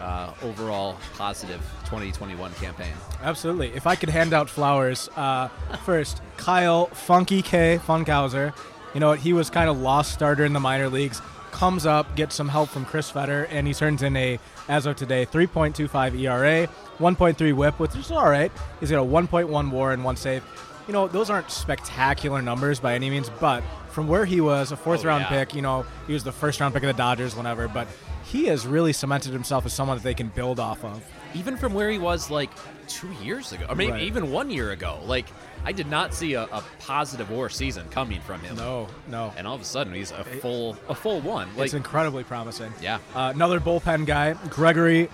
uh, 0.00 0.32
overall 0.42 0.96
positive 1.14 1.60
2021 1.84 2.52
campaign? 2.54 2.92
Absolutely. 3.22 3.68
If 3.74 3.86
I 3.86 3.96
could 3.96 4.10
hand 4.10 4.32
out 4.32 4.48
flowers, 4.48 5.08
uh, 5.16 5.48
first, 5.84 6.22
Kyle 6.36 6.86
Funky 6.86 7.42
K 7.42 7.80
Funkhouser. 7.84 8.54
You 8.94 9.00
know 9.00 9.08
what? 9.08 9.18
He 9.18 9.32
was 9.32 9.50
kind 9.50 9.68
of 9.68 9.78
lost 9.78 10.12
starter 10.12 10.44
in 10.44 10.52
the 10.52 10.60
minor 10.60 10.88
leagues. 10.88 11.20
Comes 11.56 11.86
up, 11.86 12.14
gets 12.16 12.34
some 12.34 12.50
help 12.50 12.68
from 12.68 12.84
Chris 12.84 13.10
Fetter, 13.10 13.44
and 13.44 13.66
he 13.66 13.72
turns 13.72 14.02
in 14.02 14.14
a, 14.14 14.38
as 14.68 14.84
of 14.84 14.96
today, 14.96 15.24
3.25 15.24 16.20
ERA, 16.20 16.68
1.3 16.98 17.52
WHIP, 17.54 17.78
which 17.80 17.96
is 17.96 18.10
all 18.10 18.28
right. 18.28 18.52
He's 18.78 18.90
got 18.90 19.00
a 19.00 19.06
1.1 19.06 19.70
WAR 19.70 19.92
and 19.92 20.04
one 20.04 20.16
save. 20.16 20.44
You 20.86 20.92
know, 20.92 21.08
those 21.08 21.30
aren't 21.30 21.50
spectacular 21.50 22.42
numbers 22.42 22.78
by 22.78 22.94
any 22.94 23.08
means, 23.08 23.30
but 23.40 23.62
from 23.88 24.06
where 24.06 24.26
he 24.26 24.42
was, 24.42 24.70
a 24.70 24.76
fourth 24.76 25.02
Oh, 25.02 25.08
round 25.08 25.22
yeah. 25.22 25.28
pick, 25.44 25.54
you 25.54 25.62
know, 25.62 25.86
he 26.06 26.12
was 26.12 26.24
the 26.24 26.30
first 26.30 26.60
round 26.60 26.74
pick 26.74 26.82
of 26.82 26.88
the 26.88 26.92
Dodgers, 26.92 27.34
whenever, 27.34 27.68
but 27.68 27.88
he 28.24 28.44
has 28.48 28.66
really 28.66 28.92
cemented 28.92 29.32
himself 29.32 29.64
as 29.64 29.72
someone 29.72 29.96
that 29.96 30.04
they 30.04 30.12
can 30.14 30.28
build 30.28 30.60
off 30.60 30.84
of. 30.84 31.02
Even 31.34 31.56
from 31.56 31.72
where 31.72 31.88
he 31.90 31.96
was 31.98 32.30
like 32.30 32.50
two 32.86 33.10
years 33.22 33.52
ago, 33.52 33.64
or 33.70 33.74
maybe 33.74 33.92
Right. 33.92 34.02
even 34.02 34.30
one 34.30 34.50
year 34.50 34.72
ago. 34.72 34.98
Like, 35.06 35.26
I 35.66 35.72
did 35.72 35.88
not 35.88 36.14
see 36.14 36.34
a, 36.34 36.44
a 36.44 36.62
positive 36.78 37.28
war 37.28 37.50
season 37.50 37.88
coming 37.88 38.20
from 38.20 38.40
him. 38.40 38.54
No, 38.54 38.86
no. 39.08 39.34
And 39.36 39.48
all 39.48 39.56
of 39.56 39.60
a 39.60 39.64
sudden, 39.64 39.92
he's 39.92 40.12
a 40.12 40.22
full 40.22 40.76
a 40.88 40.94
full 40.94 41.20
one. 41.20 41.48
Like, 41.56 41.66
it's 41.66 41.74
incredibly 41.74 42.22
promising. 42.22 42.72
Yeah. 42.80 43.00
Uh, 43.16 43.32
another 43.34 43.58
bullpen 43.58 44.06
guy, 44.06 44.34
Gregory, 44.48 45.10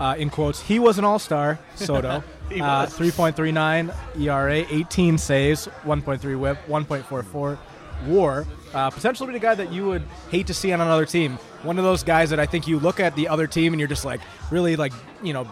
uh, 0.00 0.14
in 0.16 0.30
quotes, 0.30 0.62
he 0.62 0.78
was 0.78 0.98
an 0.98 1.04
all 1.04 1.18
star, 1.18 1.58
Soto. 1.74 2.24
He 2.48 2.62
uh, 2.62 2.84
was. 2.86 2.98
3.39 2.98 3.94
ERA, 4.18 4.66
18 4.70 5.18
saves, 5.18 5.68
1.3 5.84 6.38
whip, 6.38 6.58
1.44 6.66 7.58
war. 8.06 8.46
Uh, 8.72 8.88
potentially 8.88 9.26
be 9.26 9.32
the 9.34 9.38
guy 9.38 9.54
that 9.54 9.70
you 9.70 9.84
would 9.84 10.02
hate 10.30 10.46
to 10.46 10.54
see 10.54 10.72
on 10.72 10.80
another 10.80 11.04
team. 11.04 11.34
One 11.62 11.76
of 11.76 11.84
those 11.84 12.02
guys 12.02 12.30
that 12.30 12.40
I 12.40 12.46
think 12.46 12.66
you 12.66 12.78
look 12.78 13.00
at 13.00 13.14
the 13.16 13.28
other 13.28 13.46
team 13.46 13.74
and 13.74 13.80
you're 13.80 13.88
just 13.88 14.06
like, 14.06 14.22
really, 14.50 14.76
like, 14.76 14.94
you 15.22 15.34
know, 15.34 15.46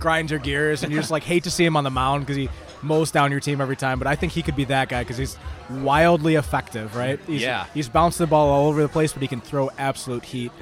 grind 0.00 0.28
your 0.28 0.40
gears 0.40 0.82
and 0.82 0.92
you 0.92 0.98
just 0.98 1.12
like 1.12 1.22
hate 1.22 1.44
to 1.44 1.50
see 1.50 1.64
him 1.64 1.76
on 1.76 1.84
the 1.84 1.90
mound 1.90 2.26
because 2.26 2.34
he 2.34 2.48
mows 2.82 3.10
down 3.10 3.30
your 3.30 3.40
team 3.40 3.60
every 3.60 3.76
time. 3.76 3.98
But 3.98 4.08
I 4.08 4.16
think 4.16 4.32
he 4.32 4.42
could 4.42 4.56
be 4.56 4.64
that 4.64 4.88
guy 4.88 5.02
because 5.02 5.16
he's 5.16 5.36
wildly 5.70 6.36
effective, 6.36 6.96
right? 6.96 7.18
He's, 7.26 7.42
Yeah. 7.42 7.66
He's 7.74 7.88
bounced 7.88 8.18
the 8.18 8.26
ball 8.26 8.50
all 8.50 8.68
over 8.68 8.82
the 8.82 8.88
place, 8.88 9.12
but 9.12 9.22
he 9.22 9.28
can 9.28 9.40
throw 9.40 9.70
absolute 9.78 10.24
heat. 10.24 10.52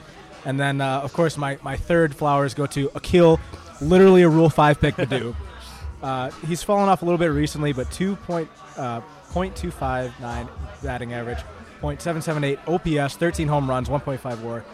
And 0.45 0.59
then, 0.59 0.81
uh, 0.81 1.01
of 1.01 1.13
course, 1.13 1.37
my, 1.37 1.59
my 1.63 1.77
third 1.77 2.15
flowers 2.15 2.55
go 2.55 2.67
to 2.67 2.91
Akil, 2.95 3.39
literally 3.81 4.23
a 4.23 4.29
Rule 4.29 4.51
5 4.51 4.81
pick 4.81 4.97
Baddoo. 4.97 5.35
uh, 6.03 6.31
he's 6.47 6.63
fallen 6.63 6.89
off 6.89 7.03
a 7.03 7.05
little 7.05 7.19
bit 7.19 7.27
recently, 7.27 7.73
but 7.73 7.91
2 7.91 8.17
point, 8.17 8.49
uh, 8.77 9.01
batting 10.83 11.13
average, 11.13 11.39
.778 11.83 12.59
OPS, 13.05 13.17
13 13.17 13.49
home 13.49 13.69
runs, 13.69 13.89
1.5 13.89 14.41
WAR. 14.41 14.65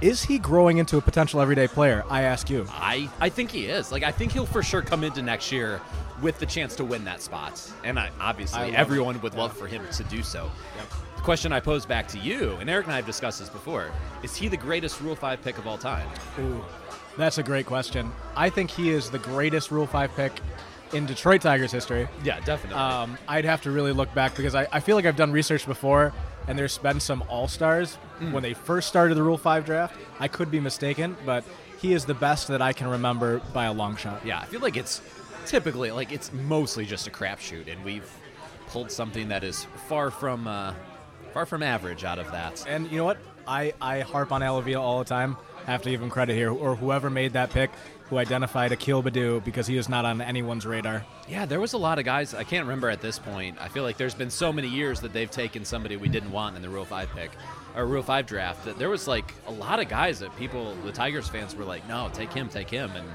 Is 0.00 0.22
he 0.22 0.38
growing 0.38 0.78
into 0.78 0.96
a 0.96 1.00
potential 1.00 1.40
everyday 1.42 1.68
player? 1.68 2.04
I 2.08 2.22
ask 2.22 2.48
you. 2.48 2.66
I, 2.70 3.10
I 3.20 3.28
think 3.28 3.50
he 3.50 3.66
is. 3.66 3.92
Like 3.92 4.02
I 4.02 4.10
think 4.10 4.32
he'll 4.32 4.46
for 4.46 4.62
sure 4.62 4.80
come 4.80 5.04
into 5.04 5.20
next 5.20 5.52
year 5.52 5.80
with 6.22 6.38
the 6.38 6.46
chance 6.46 6.74
to 6.76 6.84
win 6.84 7.04
that 7.04 7.20
spot. 7.22 7.70
And 7.84 7.98
I, 7.98 8.10
obviously 8.20 8.60
I 8.60 8.68
everyone 8.70 9.16
it. 9.16 9.22
would 9.22 9.34
love 9.34 9.56
for 9.56 9.66
him 9.66 9.82
to 9.92 10.04
do 10.04 10.22
so. 10.22 10.50
The 11.16 11.22
question 11.22 11.52
I 11.52 11.60
pose 11.60 11.84
back 11.84 12.08
to 12.08 12.18
you, 12.18 12.56
and 12.60 12.70
Eric 12.70 12.86
and 12.86 12.94
I 12.94 12.96
have 12.96 13.06
discussed 13.06 13.40
this 13.40 13.48
before, 13.48 13.90
is 14.22 14.34
he 14.36 14.48
the 14.48 14.56
greatest 14.56 15.00
Rule 15.00 15.14
5 15.14 15.42
pick 15.42 15.58
of 15.58 15.66
all 15.66 15.76
time? 15.78 16.08
Ooh, 16.38 16.64
that's 17.16 17.38
a 17.38 17.42
great 17.42 17.66
question. 17.66 18.10
I 18.36 18.48
think 18.48 18.70
he 18.70 18.90
is 18.90 19.10
the 19.10 19.18
greatest 19.18 19.70
Rule 19.70 19.86
5 19.86 20.14
pick 20.16 20.32
in 20.92 21.06
Detroit 21.06 21.42
Tigers 21.42 21.70
history. 21.70 22.08
Yeah, 22.24 22.40
definitely. 22.40 22.80
Um, 22.80 23.16
I'd 23.28 23.44
have 23.44 23.62
to 23.62 23.70
really 23.70 23.92
look 23.92 24.12
back 24.14 24.34
because 24.34 24.54
I, 24.54 24.66
I 24.72 24.80
feel 24.80 24.96
like 24.96 25.04
I've 25.04 25.16
done 25.16 25.30
research 25.30 25.66
before, 25.66 26.12
and 26.48 26.58
there's 26.58 26.78
been 26.78 27.00
some 27.00 27.22
All 27.28 27.48
Stars 27.48 27.96
when 28.30 28.42
they 28.42 28.54
first 28.54 28.88
started 28.88 29.14
the 29.14 29.22
Rule 29.22 29.38
5 29.38 29.64
draft. 29.64 29.96
I 30.18 30.26
could 30.28 30.50
be 30.50 30.58
mistaken, 30.58 31.16
but 31.24 31.44
he 31.80 31.92
is 31.92 32.04
the 32.04 32.14
best 32.14 32.48
that 32.48 32.60
I 32.60 32.72
can 32.72 32.88
remember 32.88 33.40
by 33.52 33.66
a 33.66 33.72
long 33.72 33.96
shot. 33.96 34.24
Yeah, 34.24 34.40
I 34.40 34.46
feel 34.46 34.60
like 34.60 34.76
it's 34.76 35.00
typically 35.50 35.90
like 35.90 36.12
it's 36.12 36.32
mostly 36.32 36.86
just 36.86 37.08
a 37.08 37.10
crapshoot, 37.10 37.70
and 37.70 37.84
we've 37.84 38.08
pulled 38.68 38.90
something 38.90 39.28
that 39.28 39.42
is 39.42 39.66
far 39.88 40.10
from 40.10 40.46
uh, 40.46 40.72
far 41.34 41.44
from 41.44 41.62
average 41.62 42.04
out 42.04 42.18
of 42.18 42.30
that. 42.30 42.64
And 42.68 42.90
you 42.90 42.98
know 42.98 43.04
what? 43.04 43.18
I, 43.48 43.74
I 43.80 44.00
harp 44.00 44.30
on 44.30 44.42
Al 44.42 44.58
Avila 44.58 44.80
all 44.80 44.98
the 45.00 45.04
time. 45.04 45.36
Have 45.66 45.82
to 45.82 45.90
give 45.90 46.00
him 46.00 46.08
credit 46.08 46.34
here, 46.34 46.52
or 46.52 46.76
whoever 46.76 47.10
made 47.10 47.32
that 47.32 47.50
pick, 47.50 47.70
who 48.04 48.16
identified 48.16 48.70
Akil 48.70 49.02
Baddoo 49.02 49.44
because 49.44 49.66
he 49.66 49.76
is 49.76 49.88
not 49.88 50.04
on 50.04 50.20
anyone's 50.20 50.64
radar. 50.64 51.04
Yeah, 51.28 51.46
there 51.46 51.58
was 51.58 51.72
a 51.72 51.78
lot 51.78 51.98
of 51.98 52.04
guys. 52.04 52.32
I 52.32 52.44
can't 52.44 52.64
remember 52.64 52.88
at 52.88 53.00
this 53.00 53.18
point. 53.18 53.58
I 53.60 53.68
feel 53.68 53.82
like 53.82 53.96
there's 53.96 54.14
been 54.14 54.30
so 54.30 54.52
many 54.52 54.68
years 54.68 55.00
that 55.00 55.12
they've 55.12 55.30
taken 55.30 55.64
somebody 55.64 55.96
we 55.96 56.08
didn't 56.08 56.30
want 56.30 56.54
in 56.54 56.62
the 56.62 56.68
Rule 56.68 56.84
Five 56.84 57.10
pick 57.14 57.32
or 57.74 57.86
Rule 57.86 58.02
Five 58.04 58.26
draft 58.26 58.64
that 58.66 58.78
there 58.78 58.88
was 58.88 59.08
like 59.08 59.34
a 59.48 59.52
lot 59.52 59.80
of 59.80 59.88
guys 59.88 60.20
that 60.20 60.34
people, 60.36 60.76
the 60.84 60.92
Tigers 60.92 61.28
fans, 61.28 61.56
were 61.56 61.64
like, 61.64 61.86
"No, 61.88 62.08
take 62.12 62.32
him, 62.32 62.48
take 62.48 62.70
him." 62.70 62.90
And 62.94 63.08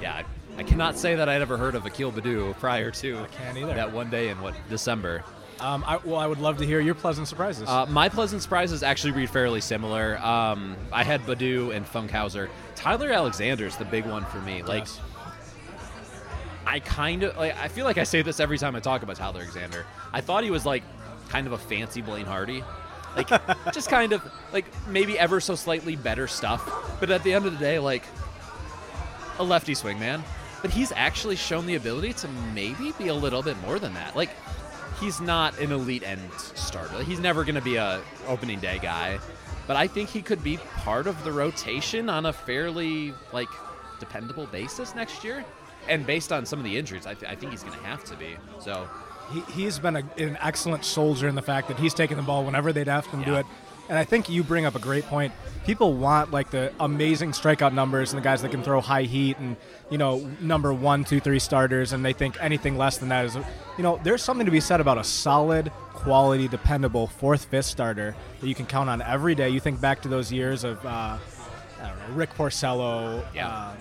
yeah, 0.00 0.22
I, 0.56 0.62
cannot 0.62 0.96
say 0.96 1.14
that 1.14 1.28
I'd 1.28 1.42
ever 1.42 1.56
heard 1.56 1.74
of 1.74 1.84
Akil 1.86 2.12
Baddoo 2.12 2.56
prior 2.58 2.90
to 2.92 3.26
can't 3.32 3.58
either. 3.58 3.74
that 3.74 3.92
one 3.92 4.10
day 4.10 4.28
in 4.28 4.40
what 4.40 4.54
December. 4.68 5.24
Um, 5.60 5.84
I, 5.86 5.96
well, 5.98 6.16
I 6.16 6.26
would 6.26 6.40
love 6.40 6.58
to 6.58 6.66
hear 6.66 6.80
your 6.80 6.94
pleasant 6.94 7.28
surprises. 7.28 7.68
Uh, 7.68 7.86
my 7.86 8.08
pleasant 8.08 8.42
surprises 8.42 8.82
actually 8.82 9.12
read 9.12 9.30
fairly 9.30 9.60
similar. 9.60 10.18
Um, 10.18 10.76
I 10.92 11.04
had 11.04 11.22
Baddoo 11.22 11.74
and 11.74 11.86
Funkhouser. 11.86 12.48
Tyler 12.74 13.10
Alexander's 13.10 13.76
the 13.76 13.84
big 13.84 14.04
one 14.04 14.24
for 14.26 14.38
me. 14.40 14.62
Like, 14.62 14.84
Yes. 14.84 15.00
I 16.66 16.80
kind 16.80 17.22
of 17.22 17.36
like. 17.36 17.56
I 17.58 17.68
feel 17.68 17.84
like 17.84 17.98
I 17.98 18.04
say 18.04 18.22
this 18.22 18.40
every 18.40 18.58
time 18.58 18.74
I 18.74 18.80
talk 18.80 19.02
about 19.02 19.16
Tyler 19.16 19.40
Alexander. 19.40 19.84
I 20.12 20.20
thought 20.20 20.44
he 20.44 20.50
was 20.50 20.64
like 20.64 20.82
kind 21.28 21.46
of 21.46 21.52
a 21.52 21.58
fancy 21.58 22.00
Blaine 22.00 22.26
Hardy, 22.26 22.64
like 23.16 23.28
just 23.72 23.90
kind 23.90 24.12
of 24.12 24.22
like 24.52 24.64
maybe 24.88 25.18
ever 25.18 25.40
so 25.40 25.54
slightly 25.54 25.94
better 25.94 26.26
stuff. 26.26 26.98
But 27.00 27.10
at 27.10 27.22
the 27.22 27.32
end 27.34 27.46
of 27.46 27.52
the 27.52 27.58
day, 27.58 27.78
like 27.78 28.02
a 29.38 29.44
lefty 29.44 29.74
swing 29.74 29.98
man. 29.98 30.24
But 30.64 30.70
he's 30.70 30.92
actually 30.92 31.36
shown 31.36 31.66
the 31.66 31.74
ability 31.74 32.14
to 32.14 32.28
maybe 32.54 32.92
be 32.92 33.08
a 33.08 33.14
little 33.14 33.42
bit 33.42 33.60
more 33.60 33.78
than 33.78 33.92
that. 33.92 34.16
Like 34.16 34.30
he's 34.98 35.20
not 35.20 35.58
an 35.58 35.72
elite 35.72 36.02
end 36.02 36.22
starter. 36.32 37.02
He's 37.02 37.20
never 37.20 37.44
going 37.44 37.56
to 37.56 37.60
be 37.60 37.76
a 37.76 38.00
opening 38.26 38.60
day 38.60 38.78
guy. 38.80 39.18
But 39.66 39.76
I 39.76 39.86
think 39.86 40.08
he 40.08 40.22
could 40.22 40.42
be 40.42 40.56
part 40.56 41.06
of 41.06 41.22
the 41.22 41.32
rotation 41.32 42.08
on 42.08 42.24
a 42.24 42.32
fairly 42.32 43.12
like 43.30 43.50
dependable 44.00 44.46
basis 44.46 44.94
next 44.94 45.22
year. 45.22 45.44
And 45.86 46.06
based 46.06 46.32
on 46.32 46.46
some 46.46 46.60
of 46.60 46.64
the 46.64 46.78
injuries, 46.78 47.04
I, 47.04 47.12
th- 47.12 47.30
I 47.30 47.34
think 47.34 47.52
he's 47.52 47.62
going 47.62 47.78
to 47.78 47.84
have 47.84 48.02
to 48.04 48.16
be. 48.16 48.34
So 48.58 48.88
he, 49.34 49.40
he's 49.52 49.78
been 49.78 49.96
a, 49.96 50.02
an 50.16 50.38
excellent 50.40 50.86
soldier 50.86 51.28
in 51.28 51.34
the 51.34 51.42
fact 51.42 51.68
that 51.68 51.78
he's 51.78 51.92
taking 51.92 52.16
the 52.16 52.22
ball 52.22 52.42
whenever 52.42 52.72
they'd 52.72 52.88
ask 52.88 53.10
him 53.10 53.20
to 53.20 53.26
do 53.26 53.34
it. 53.34 53.44
And 53.88 53.98
I 53.98 54.04
think 54.04 54.28
you 54.28 54.42
bring 54.42 54.64
up 54.64 54.74
a 54.74 54.78
great 54.78 55.04
point. 55.04 55.32
People 55.66 55.94
want 55.94 56.30
like 56.30 56.50
the 56.50 56.72
amazing 56.80 57.32
strikeout 57.32 57.72
numbers 57.74 58.12
and 58.12 58.20
the 58.20 58.24
guys 58.24 58.42
that 58.42 58.50
can 58.50 58.62
throw 58.62 58.80
high 58.80 59.02
heat 59.02 59.38
and 59.38 59.56
you 59.90 59.98
know 59.98 60.18
number 60.40 60.72
one, 60.72 61.04
two, 61.04 61.20
three 61.20 61.38
starters, 61.38 61.92
and 61.92 62.04
they 62.04 62.12
think 62.12 62.36
anything 62.40 62.76
less 62.78 62.98
than 62.98 63.08
that 63.10 63.24
is, 63.26 63.34
you 63.34 63.82
know, 63.82 63.98
there's 64.02 64.22
something 64.22 64.46
to 64.46 64.52
be 64.52 64.60
said 64.60 64.80
about 64.80 64.98
a 64.98 65.04
solid, 65.04 65.70
quality, 65.92 66.48
dependable 66.48 67.06
fourth, 67.06 67.46
fifth 67.46 67.66
starter 67.66 68.14
that 68.40 68.46
you 68.46 68.54
can 68.54 68.66
count 68.66 68.88
on 68.90 69.00
every 69.02 69.34
day. 69.34 69.48
You 69.50 69.60
think 69.60 69.80
back 69.80 70.02
to 70.02 70.08
those 70.08 70.30
years 70.32 70.64
of, 70.64 70.84
uh, 70.84 70.88
I 70.88 71.88
don't 71.88 71.98
know, 72.10 72.14
Rick 72.14 72.34
Porcello, 72.34 73.24
Yeah. 73.34 73.48
uh, 73.48 73.74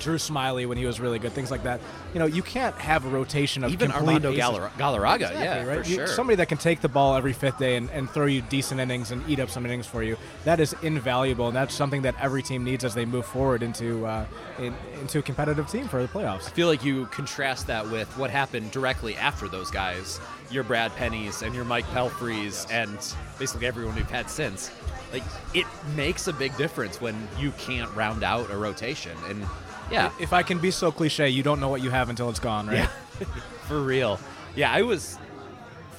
Drew 0.00 0.16
Smyly 0.16 0.66
when 0.66 0.78
he 0.78 0.86
was 0.86 1.00
really 1.00 1.18
good, 1.18 1.32
things 1.32 1.50
like 1.50 1.62
that. 1.64 1.80
You 2.14 2.20
know, 2.20 2.26
you 2.26 2.42
can't 2.42 2.74
have 2.76 3.04
a 3.04 3.08
rotation 3.08 3.64
of 3.64 3.72
even 3.72 3.92
Armando. 3.92 4.32
Galar- 4.34 4.70
Galarraga, 4.78 5.14
Exactly, 5.30 5.42
yeah, 5.44 5.64
right? 5.64 5.82
for 5.84 5.88
You- 5.88 5.96
sure. 5.96 6.06
Somebody 6.06 6.36
that 6.36 6.48
can 6.48 6.58
take 6.58 6.80
the 6.80 6.88
ball 6.88 7.14
every 7.16 7.32
fifth 7.32 7.58
day 7.58 7.76
and, 7.76 7.88
and 7.90 8.08
throw 8.10 8.26
you 8.26 8.42
decent 8.42 8.80
innings 8.80 9.10
and 9.10 9.22
eat 9.28 9.38
up 9.40 9.50
some 9.50 9.64
innings 9.66 9.86
for 9.86 10.02
you. 10.02 10.16
That 10.44 10.60
is 10.60 10.74
invaluable, 10.82 11.46
and 11.48 11.56
that's 11.56 11.74
something 11.74 12.02
that 12.02 12.14
every 12.20 12.42
team 12.42 12.64
needs 12.64 12.84
as 12.84 12.94
they 12.94 13.04
move 13.04 13.26
forward 13.26 13.62
into 13.62 14.04
uh, 14.06 14.24
in, 14.58 14.74
into 15.00 15.18
a 15.18 15.22
competitive 15.22 15.68
team 15.70 15.88
for 15.88 16.02
the 16.02 16.08
playoffs. 16.08 16.46
I 16.46 16.50
feel 16.50 16.68
like 16.68 16.84
you 16.84 17.06
contrast 17.06 17.66
that 17.68 17.88
with 17.90 18.08
what 18.18 18.30
happened 18.30 18.70
directly 18.70 19.16
after 19.16 19.48
those 19.48 19.70
guys, 19.70 20.20
your 20.50 20.64
Brad 20.64 20.94
Pennies 20.96 21.42
and 21.42 21.54
your 21.54 21.64
Mike 21.64 21.86
Pelfreys 21.86 22.66
and 22.70 22.98
basically 23.38 23.66
everyone 23.66 23.94
we've 23.94 24.10
had 24.10 24.28
since. 24.28 24.70
Like 25.12 25.22
it 25.54 25.66
makes 25.94 26.26
a 26.28 26.32
big 26.32 26.56
difference 26.56 27.00
when 27.00 27.14
you 27.38 27.52
can't 27.52 27.90
round 27.94 28.22
out 28.24 28.50
a 28.50 28.56
rotation. 28.56 29.12
And 29.28 29.44
yeah, 29.92 30.10
If 30.20 30.32
I 30.32 30.42
can 30.42 30.58
be 30.58 30.70
so 30.70 30.90
cliche, 30.90 31.28
you 31.28 31.42
don't 31.42 31.60
know 31.60 31.68
what 31.68 31.82
you 31.82 31.90
have 31.90 32.08
until 32.08 32.30
it's 32.30 32.40
gone, 32.40 32.66
right? 32.66 32.88
yeah, 33.20 33.26
for 33.68 33.80
real. 33.80 34.18
Yeah, 34.56 34.72
I 34.72 34.82
was 34.82 35.18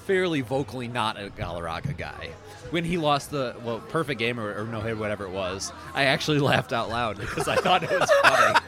fairly 0.05 0.41
vocally 0.41 0.87
not 0.87 1.17
a 1.17 1.29
Galarraga 1.29 1.95
guy. 1.97 2.29
When 2.71 2.83
he 2.83 2.97
lost 2.97 3.31
the 3.31 3.55
well 3.63 3.79
perfect 3.79 4.19
game 4.19 4.39
or, 4.39 4.61
or 4.61 4.65
no 4.65 4.81
hit, 4.81 4.97
whatever 4.97 5.25
it 5.25 5.31
was, 5.31 5.71
I 5.93 6.05
actually 6.05 6.39
laughed 6.51 6.73
out 6.73 6.89
loud 6.89 7.17
because 7.19 7.47
I 7.47 7.55
thought 7.55 7.83
it 7.83 7.91
was 7.91 8.09
funny. 8.21 8.59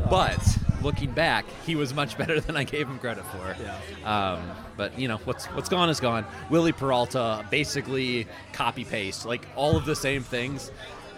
but 0.10 0.58
looking 0.82 1.12
back, 1.12 1.44
he 1.64 1.76
was 1.76 1.94
much 1.94 2.18
better 2.18 2.40
than 2.40 2.56
I 2.56 2.64
gave 2.64 2.88
him 2.88 2.98
credit 2.98 3.24
for. 3.26 3.56
Yeah. 3.62 4.32
Um, 4.32 4.50
but 4.76 4.98
you 4.98 5.08
know 5.08 5.18
what's 5.24 5.46
what's 5.46 5.68
gone 5.68 5.88
is 5.90 6.00
gone. 6.00 6.24
Wily 6.50 6.72
Peralta 6.72 7.44
basically 7.50 8.26
copy 8.52 8.84
paste 8.84 9.24
like 9.24 9.46
all 9.56 9.76
of 9.76 9.84
the 9.86 9.96
same 9.96 10.22
things. 10.22 10.70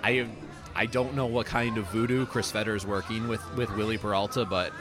I 0.02 0.28
I 0.76 0.86
don't 0.86 1.14
know 1.14 1.26
what 1.26 1.46
kind 1.46 1.78
of 1.78 1.86
voodoo 1.86 2.26
Chris 2.26 2.50
Fetter 2.50 2.74
is 2.74 2.86
working 2.86 3.28
with 3.28 3.42
with 3.56 3.70
Wily 3.76 3.98
Peralta, 3.98 4.44
but 4.44 4.72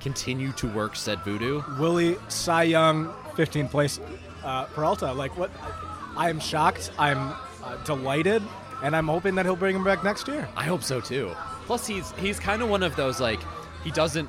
continue 0.00 0.52
to 0.52 0.68
work 0.68 0.96
said 0.96 1.20
voodoo. 1.20 1.62
Wily 1.78 2.16
Cy 2.28 2.64
Young, 2.64 3.06
15th 3.36 3.70
place. 3.70 4.00
Uh, 4.42 4.64
Peralta, 4.66 5.12
like 5.12 5.36
what? 5.38 5.50
I 6.16 6.28
am 6.28 6.40
shocked. 6.40 6.90
I'm 6.98 7.34
uh, 7.62 7.76
delighted, 7.84 8.42
and 8.82 8.96
I'm 8.96 9.06
hoping 9.06 9.36
that 9.36 9.46
he'll 9.46 9.56
bring 9.56 9.76
him 9.76 9.84
back 9.84 10.02
next 10.02 10.26
year. 10.26 10.48
I 10.56 10.64
hope 10.64 10.82
so 10.82 11.00
too. 11.00 11.30
Plus, 11.66 11.86
he's 11.86 12.10
he's 12.12 12.40
kind 12.40 12.60
of 12.60 12.68
one 12.68 12.82
of 12.82 12.96
those 12.96 13.20
like 13.20 13.40
he 13.84 13.90
doesn't. 13.90 14.28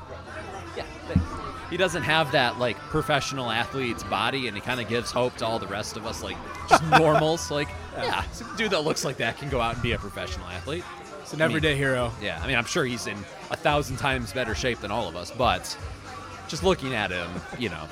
He 1.74 1.78
doesn't 1.78 2.04
have 2.04 2.34
that 2.34 2.60
like 2.60 2.78
professional 2.78 3.50
athlete's 3.50 4.04
body, 4.04 4.48
and 4.48 4.56
he 4.56 4.62
kind 4.62 4.80
of 4.80 4.88
gives 4.88 5.10
hope 5.10 5.36
to 5.38 5.46
all 5.48 5.58
the 5.58 5.66
rest 5.66 5.98
of 5.98 6.06
us, 6.06 6.22
like 6.22 6.38
just 6.70 6.84
normals. 7.00 7.50
Like, 7.50 7.68
yeah, 7.98 8.24
dude 8.58 8.70
that 8.70 8.82
looks 8.82 9.04
like 9.04 9.18
that 9.18 9.40
can 9.40 9.50
go 9.50 9.60
out 9.60 9.74
and 9.74 9.82
be 9.82 9.94
a 9.94 9.98
professional 9.98 10.46
athlete. 10.50 10.84
It's 11.22 11.34
an 11.34 11.42
I 11.42 11.48
mean, 11.48 11.58
everyday 11.58 11.76
hero. 11.76 12.12
Yeah, 12.22 12.40
I 12.44 12.46
mean, 12.46 12.58
I'm 12.58 12.66
sure 12.66 12.86
he's 12.86 13.08
in 13.08 13.18
a 13.50 13.56
thousand 13.58 13.98
times 13.98 14.32
better 14.32 14.54
shape 14.54 14.82
than 14.82 14.92
all 14.92 15.10
of 15.10 15.16
us, 15.16 15.32
but 15.32 15.76
just 16.48 16.64
looking 16.64 16.94
at 16.94 17.10
him, 17.10 17.28
you 17.58 17.70
know. 17.70 17.88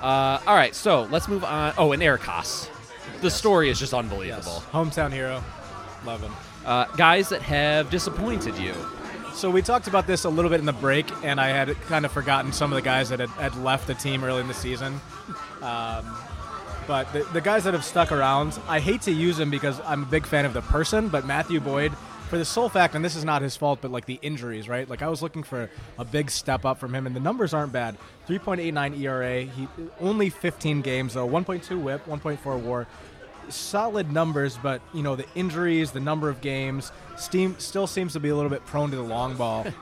Uh, 0.00 0.40
all 0.46 0.54
right, 0.54 0.74
so 0.74 1.02
let's 1.10 1.28
move 1.28 1.44
on. 1.44 1.74
Oh, 1.76 1.92
and 1.92 2.02
Eric 2.02 2.22
Haase. 2.22 2.70
The 3.20 3.30
story 3.30 3.68
is 3.68 3.78
just 3.78 3.92
unbelievable. 3.92 4.64
Hometown 4.72 5.12
hero. 5.12 5.44
Love 6.06 6.22
him. 6.22 6.32
Uh, 6.64 6.86
guys 6.96 7.28
that 7.28 7.42
have 7.42 7.90
disappointed 7.90 8.56
you. 8.56 8.72
So 9.38 9.48
we 9.48 9.62
talked 9.62 9.86
about 9.86 10.08
this 10.08 10.24
a 10.24 10.28
little 10.28 10.50
bit 10.50 10.58
in 10.58 10.66
the 10.66 10.72
break, 10.72 11.06
and 11.22 11.40
I 11.40 11.50
had 11.50 11.80
kind 11.82 12.04
of 12.04 12.10
forgotten 12.10 12.52
some 12.52 12.72
of 12.72 12.76
the 12.76 12.82
guys 12.82 13.08
that 13.10 13.20
had, 13.20 13.28
had 13.30 13.54
left 13.54 13.86
the 13.86 13.94
team 13.94 14.24
early 14.24 14.40
in 14.40 14.48
the 14.48 14.52
season. 14.52 15.00
Um, 15.62 16.16
but 16.88 17.12
the, 17.12 17.22
the 17.32 17.40
guys 17.40 17.62
that 17.62 17.72
have 17.72 17.84
stuck 17.84 18.10
around, 18.10 18.58
I 18.66 18.80
hate 18.80 19.02
to 19.02 19.12
use 19.12 19.36
them 19.36 19.48
because 19.48 19.80
I'm 19.84 20.02
a 20.02 20.06
big 20.06 20.26
fan 20.26 20.44
of 20.44 20.54
the 20.54 20.62
person, 20.62 21.06
but 21.08 21.24
Matthew 21.24 21.60
Boyd, 21.60 21.92
for 22.28 22.36
the 22.36 22.44
sole 22.44 22.68
fact, 22.68 22.96
and 22.96 23.04
this 23.04 23.14
is 23.14 23.24
not 23.24 23.42
his 23.42 23.56
fault, 23.56 23.78
but 23.80 23.92
like 23.92 24.06
the 24.06 24.18
injuries, 24.22 24.68
right? 24.68 24.90
Like 24.90 25.02
I 25.02 25.08
was 25.08 25.22
looking 25.22 25.44
for 25.44 25.70
a 25.98 26.04
big 26.04 26.32
step 26.32 26.64
up 26.64 26.80
from 26.80 26.92
him, 26.92 27.06
and 27.06 27.14
the 27.14 27.20
numbers 27.20 27.54
aren't 27.54 27.72
bad. 27.72 27.96
3.89 28.26 28.98
ERA, 28.98 29.42
he 29.42 29.68
only 30.00 30.30
15 30.30 30.80
games 30.80 31.14
though, 31.14 31.28
1.2 31.28 31.80
WHIP, 31.80 32.04
1.4 32.06 32.60
WAR 32.60 32.88
solid 33.50 34.12
numbers, 34.12 34.58
but 34.62 34.82
you 34.92 35.02
know 35.02 35.16
the 35.16 35.26
injuries, 35.34 35.92
the 35.92 36.00
number 36.00 36.28
of 36.28 36.40
games, 36.40 36.92
Steam 37.18 37.56
still 37.58 37.86
seems 37.86 38.12
to 38.14 38.20
be 38.20 38.28
a 38.28 38.34
little 38.36 38.50
bit 38.50 38.64
prone 38.66 38.90
to 38.90 38.96
the 38.96 39.02
long 39.02 39.34
ball. 39.36 39.66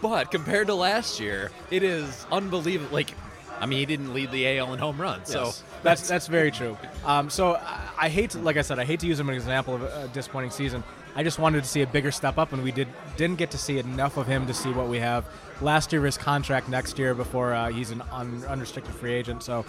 But 0.00 0.30
compared 0.30 0.68
to 0.68 0.74
last 0.74 1.18
year, 1.18 1.50
it 1.70 1.82
is 1.82 2.24
unbelievable. 2.30 2.94
Like, 2.94 3.10
I 3.58 3.66
mean, 3.66 3.80
he 3.80 3.86
didn't 3.86 4.14
lead 4.14 4.30
the 4.30 4.58
AL 4.58 4.72
in 4.72 4.78
home 4.78 5.00
runs, 5.00 5.28
so 5.28 5.50
that's 5.82 6.06
that's 6.06 6.28
very 6.28 6.52
true. 6.52 6.78
Um, 7.04 7.28
so 7.28 7.56
I, 7.56 7.88
I 7.98 8.08
hate, 8.08 8.30
to, 8.30 8.38
like 8.38 8.56
I 8.56 8.62
said, 8.62 8.78
I 8.78 8.84
hate 8.84 9.00
to 9.00 9.08
use 9.08 9.18
him 9.18 9.28
as 9.28 9.34
an 9.34 9.40
example 9.40 9.74
of 9.74 9.82
a, 9.82 10.04
a 10.04 10.08
disappointing 10.08 10.52
season. 10.52 10.84
I 11.16 11.24
just 11.24 11.40
wanted 11.40 11.64
to 11.64 11.68
see 11.68 11.82
a 11.82 11.88
bigger 11.88 12.12
step 12.12 12.38
up, 12.38 12.52
and 12.52 12.62
we 12.62 12.70
did 12.70 12.86
didn't 13.16 13.38
get 13.38 13.50
to 13.50 13.58
see 13.58 13.78
enough 13.80 14.16
of 14.16 14.28
him 14.28 14.46
to 14.46 14.54
see 14.54 14.70
what 14.70 14.86
we 14.86 15.00
have. 15.00 15.24
Last 15.60 15.92
year, 15.92 16.04
his 16.04 16.16
contract 16.16 16.68
next 16.68 16.96
year 16.96 17.12
before 17.12 17.52
uh, 17.52 17.70
he's 17.72 17.90
an 17.90 18.02
un, 18.12 18.44
unrestricted 18.46 18.94
free 18.94 19.12
agent. 19.12 19.42
So 19.42 19.64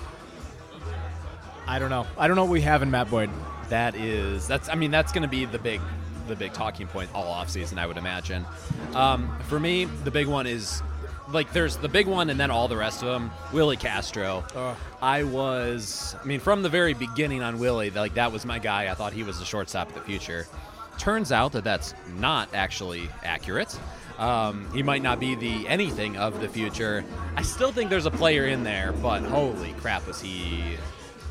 I 1.68 1.80
don't 1.80 1.90
know. 1.90 2.06
I 2.16 2.28
don't 2.28 2.36
know 2.36 2.44
what 2.44 2.52
we 2.52 2.62
have 2.62 2.84
in 2.84 2.92
Matt 2.92 3.10
Boyd. 3.10 3.32
that 3.70 3.96
is 3.96 4.48
that's. 4.48 4.70
I 4.70 4.76
mean, 4.76 4.92
that's 4.92 5.12
going 5.12 5.24
to 5.24 5.28
be 5.30 5.46
the 5.46 5.60
big, 5.60 5.82
the 6.28 6.36
big 6.36 6.54
talking 6.54 6.88
point 6.88 7.10
all 7.14 7.34
offseason, 7.34 7.78
I 7.78 7.86
would 7.86 7.98
imagine. 7.98 8.46
Um, 8.94 9.30
for 9.48 9.60
me, 9.60 9.86
the 9.86 10.12
big 10.12 10.28
one 10.28 10.48
is 10.48 10.82
like 11.34 11.52
there's 11.54 11.78
the 11.78 11.90
big 11.90 12.08
one, 12.08 12.30
and 12.30 12.40
then 12.40 12.52
all 12.52 12.68
the 12.68 12.78
rest 12.78 13.02
of 13.04 13.10
them. 13.10 13.32
Willi 13.54 13.78
Castro. 13.78 14.44
I 15.02 15.24
was. 15.24 16.16
I 16.22 16.26
mean, 16.26 16.40
from 16.40 16.62
the 16.62 16.70
very 16.70 16.94
beginning 16.94 17.42
on 17.42 17.60
Willie, 17.60 17.90
like 17.90 18.16
that 18.16 18.32
was 18.32 18.46
my 18.46 18.60
guy. 18.60 18.90
I 18.90 18.94
thought 18.94 19.14
he 19.14 19.24
was 19.24 19.40
the 19.40 19.46
shortstop 19.46 19.90
of 19.90 19.96
the 19.96 20.02
future. 20.02 20.48
Turns 20.98 21.32
out 21.32 21.54
that 21.54 21.64
that's 21.64 21.94
not 22.18 22.50
actually 22.54 23.10
accurate. 23.24 23.78
Um, 24.20 24.70
he 24.72 24.84
might 24.84 25.02
not 25.02 25.20
be 25.20 25.36
the 25.36 25.68
anything 25.68 26.16
of 26.18 26.42
the 26.42 26.48
future. 26.48 27.04
I 27.36 27.42
still 27.42 27.72
think 27.72 27.90
there's 27.90 28.06
a 28.06 28.12
player 28.12 28.46
in 28.46 28.64
there, 28.64 28.92
but 28.92 29.22
holy 29.24 29.74
crap, 29.74 30.06
was 30.06 30.22
he 30.22 30.78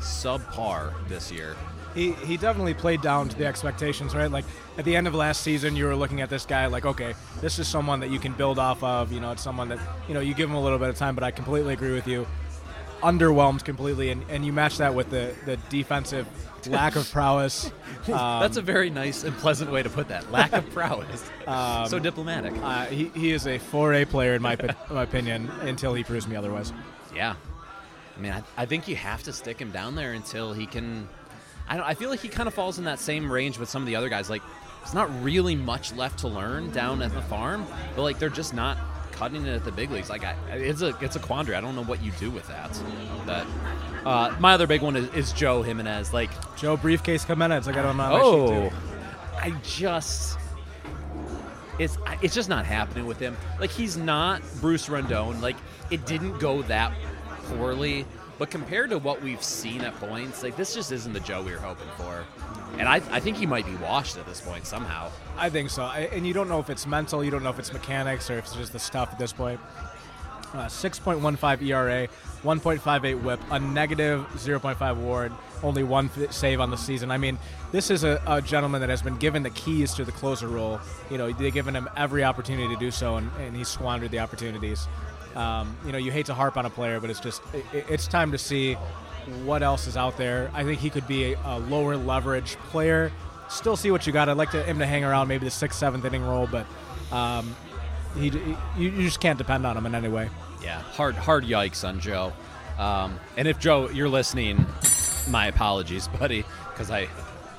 subpar 0.01 0.93
this 1.07 1.31
year? 1.31 1.55
He 1.93 2.11
he 2.13 2.37
definitely 2.37 2.73
played 2.73 3.01
down 3.01 3.29
to 3.29 3.37
the 3.37 3.45
expectations, 3.45 4.15
right? 4.15 4.31
Like 4.31 4.45
at 4.77 4.85
the 4.85 4.95
end 4.95 5.07
of 5.07 5.15
last 5.15 5.41
season, 5.41 5.75
you 5.75 5.85
were 5.85 5.95
looking 5.95 6.21
at 6.21 6.29
this 6.29 6.45
guy 6.45 6.65
like, 6.67 6.85
okay, 6.85 7.13
this 7.41 7.59
is 7.59 7.67
someone 7.67 7.99
that 8.01 8.09
you 8.09 8.19
can 8.19 8.33
build 8.33 8.59
off 8.59 8.83
of. 8.83 9.11
You 9.11 9.19
know, 9.19 9.31
it's 9.31 9.43
someone 9.43 9.69
that 9.69 9.79
you 10.07 10.13
know 10.13 10.19
you 10.19 10.33
give 10.33 10.49
him 10.49 10.55
a 10.55 10.61
little 10.61 10.79
bit 10.79 10.89
of 10.89 10.97
time. 10.97 11.15
But 11.15 11.23
I 11.23 11.31
completely 11.31 11.73
agree 11.73 11.93
with 11.93 12.07
you. 12.07 12.27
Underwhelmed 13.01 13.63
completely, 13.63 14.11
and, 14.11 14.23
and 14.29 14.45
you 14.45 14.53
match 14.53 14.77
that 14.77 14.93
with 14.93 15.09
the 15.09 15.33
the 15.45 15.57
defensive 15.69 16.27
lack 16.67 16.95
of 16.95 17.09
prowess. 17.11 17.65
Um, 17.65 17.71
That's 18.07 18.57
a 18.57 18.61
very 18.61 18.91
nice 18.91 19.23
and 19.23 19.35
pleasant 19.37 19.71
way 19.71 19.81
to 19.81 19.89
put 19.89 20.07
that. 20.09 20.31
Lack 20.31 20.53
of 20.53 20.69
prowess. 20.71 21.29
Um, 21.47 21.87
so 21.87 21.97
diplomatic. 21.97 22.53
uh, 22.61 22.85
he, 22.85 23.05
he 23.15 23.31
is 23.31 23.47
a 23.47 23.57
4A 23.57 24.07
player 24.07 24.35
in 24.35 24.43
my 24.43 24.55
my 24.91 25.01
opinion 25.03 25.49
until 25.61 25.93
he 25.95 26.03
proves 26.03 26.27
me 26.27 26.35
otherwise. 26.35 26.71
Yeah. 27.15 27.35
I 28.15 28.21
mean, 28.21 28.31
I, 28.31 28.43
I 28.55 28.65
think 28.67 28.87
you 28.87 28.95
have 28.95 29.23
to 29.23 29.33
stick 29.33 29.59
him 29.59 29.71
down 29.71 29.95
there 29.95 30.13
until 30.13 30.53
he 30.53 30.67
can. 30.67 31.09
I 31.67 31.77
don't. 31.77 31.85
I 31.85 31.93
feel 31.93 32.09
like 32.09 32.19
he 32.19 32.27
kind 32.27 32.47
of 32.47 32.53
falls 32.53 32.77
in 32.77 32.85
that 32.85 32.99
same 32.99 33.31
range 33.31 33.57
with 33.57 33.69
some 33.69 33.81
of 33.81 33.87
the 33.87 33.95
other 33.95 34.09
guys. 34.09 34.29
Like, 34.29 34.41
there's 34.79 34.93
not 34.93 35.09
really 35.23 35.55
much 35.55 35.93
left 35.93 36.19
to 36.19 36.27
learn 36.27 36.71
down 36.71 37.01
at 37.01 37.13
the 37.13 37.21
farm, 37.21 37.65
but 37.95 38.01
like 38.03 38.19
they're 38.19 38.29
just 38.29 38.53
not 38.53 38.77
cutting 39.11 39.45
it 39.45 39.53
at 39.53 39.63
the 39.63 39.71
big 39.71 39.91
leagues. 39.91 40.09
Like, 40.09 40.23
I, 40.23 40.35
it's 40.51 40.81
a 40.81 40.97
it's 41.01 41.15
a 41.15 41.19
quandary. 41.19 41.55
I 41.55 41.61
don't 41.61 41.75
know 41.75 41.83
what 41.83 42.03
you 42.03 42.11
do 42.19 42.31
with 42.31 42.47
that. 42.47 42.77
But 43.25 43.45
uh, 44.05 44.35
my 44.39 44.53
other 44.53 44.67
big 44.67 44.81
one 44.81 44.95
is, 44.95 45.13
is 45.13 45.31
Joe 45.33 45.61
Jimenez. 45.61 46.13
Like, 46.13 46.31
Joe 46.57 46.75
Briefcase 46.77 47.23
Jimenez, 47.23 47.67
I 47.67 47.71
got 47.71 47.85
on 47.85 47.95
my 47.95 48.09
sheet 48.11 48.21
oh, 48.23 48.69
too. 48.69 48.75
I 49.35 49.51
just. 49.63 50.37
It's, 51.79 51.97
it's 52.21 52.35
just 52.35 52.49
not 52.49 52.65
happening 52.65 53.07
with 53.07 53.17
him. 53.17 53.35
Like 53.59 53.71
he's 53.71 53.97
not 53.97 54.41
Bruce 54.59 54.87
Rondon. 54.87 55.41
Like 55.41 55.55
it 55.89 56.05
didn't 56.05 56.37
go 56.37 56.61
that 56.63 56.93
poorly, 57.47 58.05
but 58.41 58.49
compared 58.49 58.89
to 58.89 58.97
what 58.97 59.21
we've 59.21 59.43
seen 59.43 59.81
at 59.81 59.93
points, 59.99 60.41
like 60.41 60.55
this 60.55 60.73
just 60.73 60.91
isn't 60.91 61.13
the 61.13 61.19
Joe 61.19 61.43
we 61.43 61.51
were 61.51 61.59
hoping 61.59 61.87
for. 61.95 62.25
And 62.79 62.89
I, 62.89 62.95
I 63.11 63.19
think 63.19 63.37
he 63.37 63.45
might 63.45 63.67
be 63.67 63.75
washed 63.75 64.17
at 64.17 64.25
this 64.25 64.41
point 64.41 64.65
somehow. 64.65 65.11
I 65.37 65.51
think 65.51 65.69
so. 65.69 65.83
I, 65.83 66.09
and 66.11 66.25
you 66.25 66.33
don't 66.33 66.49
know 66.49 66.59
if 66.59 66.71
it's 66.71 66.87
mental, 66.87 67.23
you 67.23 67.29
don't 67.29 67.43
know 67.43 67.51
if 67.51 67.59
it's 67.59 67.71
mechanics, 67.71 68.31
or 68.31 68.39
if 68.39 68.45
it's 68.45 68.55
just 68.55 68.73
the 68.73 68.79
stuff 68.79 69.09
at 69.11 69.19
this 69.19 69.31
point. 69.31 69.59
Uh, 70.55 70.65
6.15 70.65 71.61
ERA, 71.67 72.07
1.58 72.41 73.21
whip, 73.21 73.39
a 73.51 73.59
negative 73.59 74.25
0.5 74.33 74.95
ward, 74.95 75.31
only 75.61 75.83
one 75.83 76.09
save 76.31 76.59
on 76.59 76.71
the 76.71 76.77
season. 76.77 77.11
I 77.11 77.19
mean, 77.19 77.37
this 77.71 77.91
is 77.91 78.03
a, 78.03 78.19
a 78.25 78.41
gentleman 78.41 78.81
that 78.81 78.89
has 78.89 79.03
been 79.03 79.17
given 79.17 79.43
the 79.43 79.51
keys 79.51 79.93
to 79.93 80.03
the 80.03 80.11
closer 80.11 80.47
role. 80.47 80.79
You 81.11 81.19
know, 81.19 81.31
they've 81.31 81.53
given 81.53 81.75
him 81.75 81.87
every 81.95 82.23
opportunity 82.23 82.73
to 82.73 82.79
do 82.79 82.89
so, 82.89 83.17
and, 83.17 83.29
and 83.39 83.55
he 83.55 83.63
squandered 83.63 84.09
the 84.09 84.17
opportunities. 84.17 84.87
Um, 85.35 85.75
you 85.85 85.91
know, 85.91 85.97
you 85.97 86.11
hate 86.11 86.25
to 86.27 86.33
harp 86.33 86.57
on 86.57 86.65
a 86.65 86.69
player, 86.69 86.99
but 86.99 87.09
it's 87.09 87.19
just 87.19 87.41
it, 87.53 87.65
it's 87.73 88.07
time 88.07 88.31
to 88.31 88.37
see 88.37 88.77
what 89.43 89.63
else 89.63 89.87
is 89.87 89.97
out 89.97 90.17
there. 90.17 90.51
I 90.53 90.63
think 90.63 90.79
he 90.79 90.89
could 90.89 91.07
be 91.07 91.33
a, 91.33 91.39
a 91.45 91.59
lower 91.59 91.95
leverage 91.95 92.55
player. 92.69 93.11
Still 93.49 93.75
see 93.75 93.91
what 93.91 94.07
you 94.07 94.13
got. 94.13 94.29
I'd 94.29 94.37
like 94.37 94.51
to, 94.51 94.63
him 94.63 94.79
to 94.79 94.85
hang 94.85 95.03
around 95.03 95.27
maybe 95.27 95.45
the 95.45 95.51
sixth, 95.51 95.77
seventh 95.79 96.05
inning 96.05 96.23
role, 96.23 96.47
but 96.47 96.65
um, 97.11 97.55
he, 98.15 98.29
he 98.29 98.55
you, 98.77 98.91
just 98.91 99.19
can't 99.19 99.37
depend 99.37 99.65
on 99.65 99.77
him 99.77 99.85
in 99.85 99.95
any 99.95 100.07
way. 100.07 100.29
Yeah, 100.63 100.79
hard 100.79 101.15
hard 101.15 101.43
yikes 101.43 101.87
on 101.87 101.99
Joe. 101.99 102.33
Um, 102.77 103.19
and 103.37 103.47
if 103.47 103.59
Joe, 103.59 103.89
you're 103.89 104.09
listening, 104.09 104.65
my 105.29 105.47
apologies, 105.47 106.07
buddy, 106.19 106.45
because 106.69 106.89
I 106.89 107.07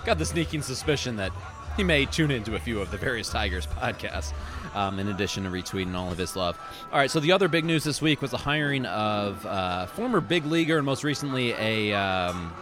got 0.04 0.18
the 0.18 0.26
sneaking 0.26 0.62
suspicion 0.62 1.16
that 1.16 1.32
he 1.76 1.84
may 1.84 2.04
tune 2.04 2.30
into 2.30 2.54
a 2.54 2.58
few 2.58 2.80
of 2.80 2.90
the 2.90 2.96
various 2.96 3.28
Tigers 3.28 3.66
podcasts. 3.66 4.32
Um, 4.74 4.98
in 4.98 5.08
addition 5.08 5.44
to 5.44 5.50
retweeting 5.50 5.94
all 5.94 6.10
of 6.10 6.16
his 6.16 6.34
love. 6.34 6.58
All 6.90 6.98
right, 6.98 7.10
so 7.10 7.20
the 7.20 7.32
other 7.32 7.46
big 7.46 7.66
news 7.66 7.84
this 7.84 8.00
week 8.00 8.22
was 8.22 8.30
the 8.30 8.38
hiring 8.38 8.86
of 8.86 9.44
uh, 9.44 9.84
former 9.84 10.22
big 10.22 10.46
leaguer 10.46 10.78
and 10.78 10.86
most 10.86 11.04
recently 11.04 11.52
a 11.52 11.92
um, 11.92 12.54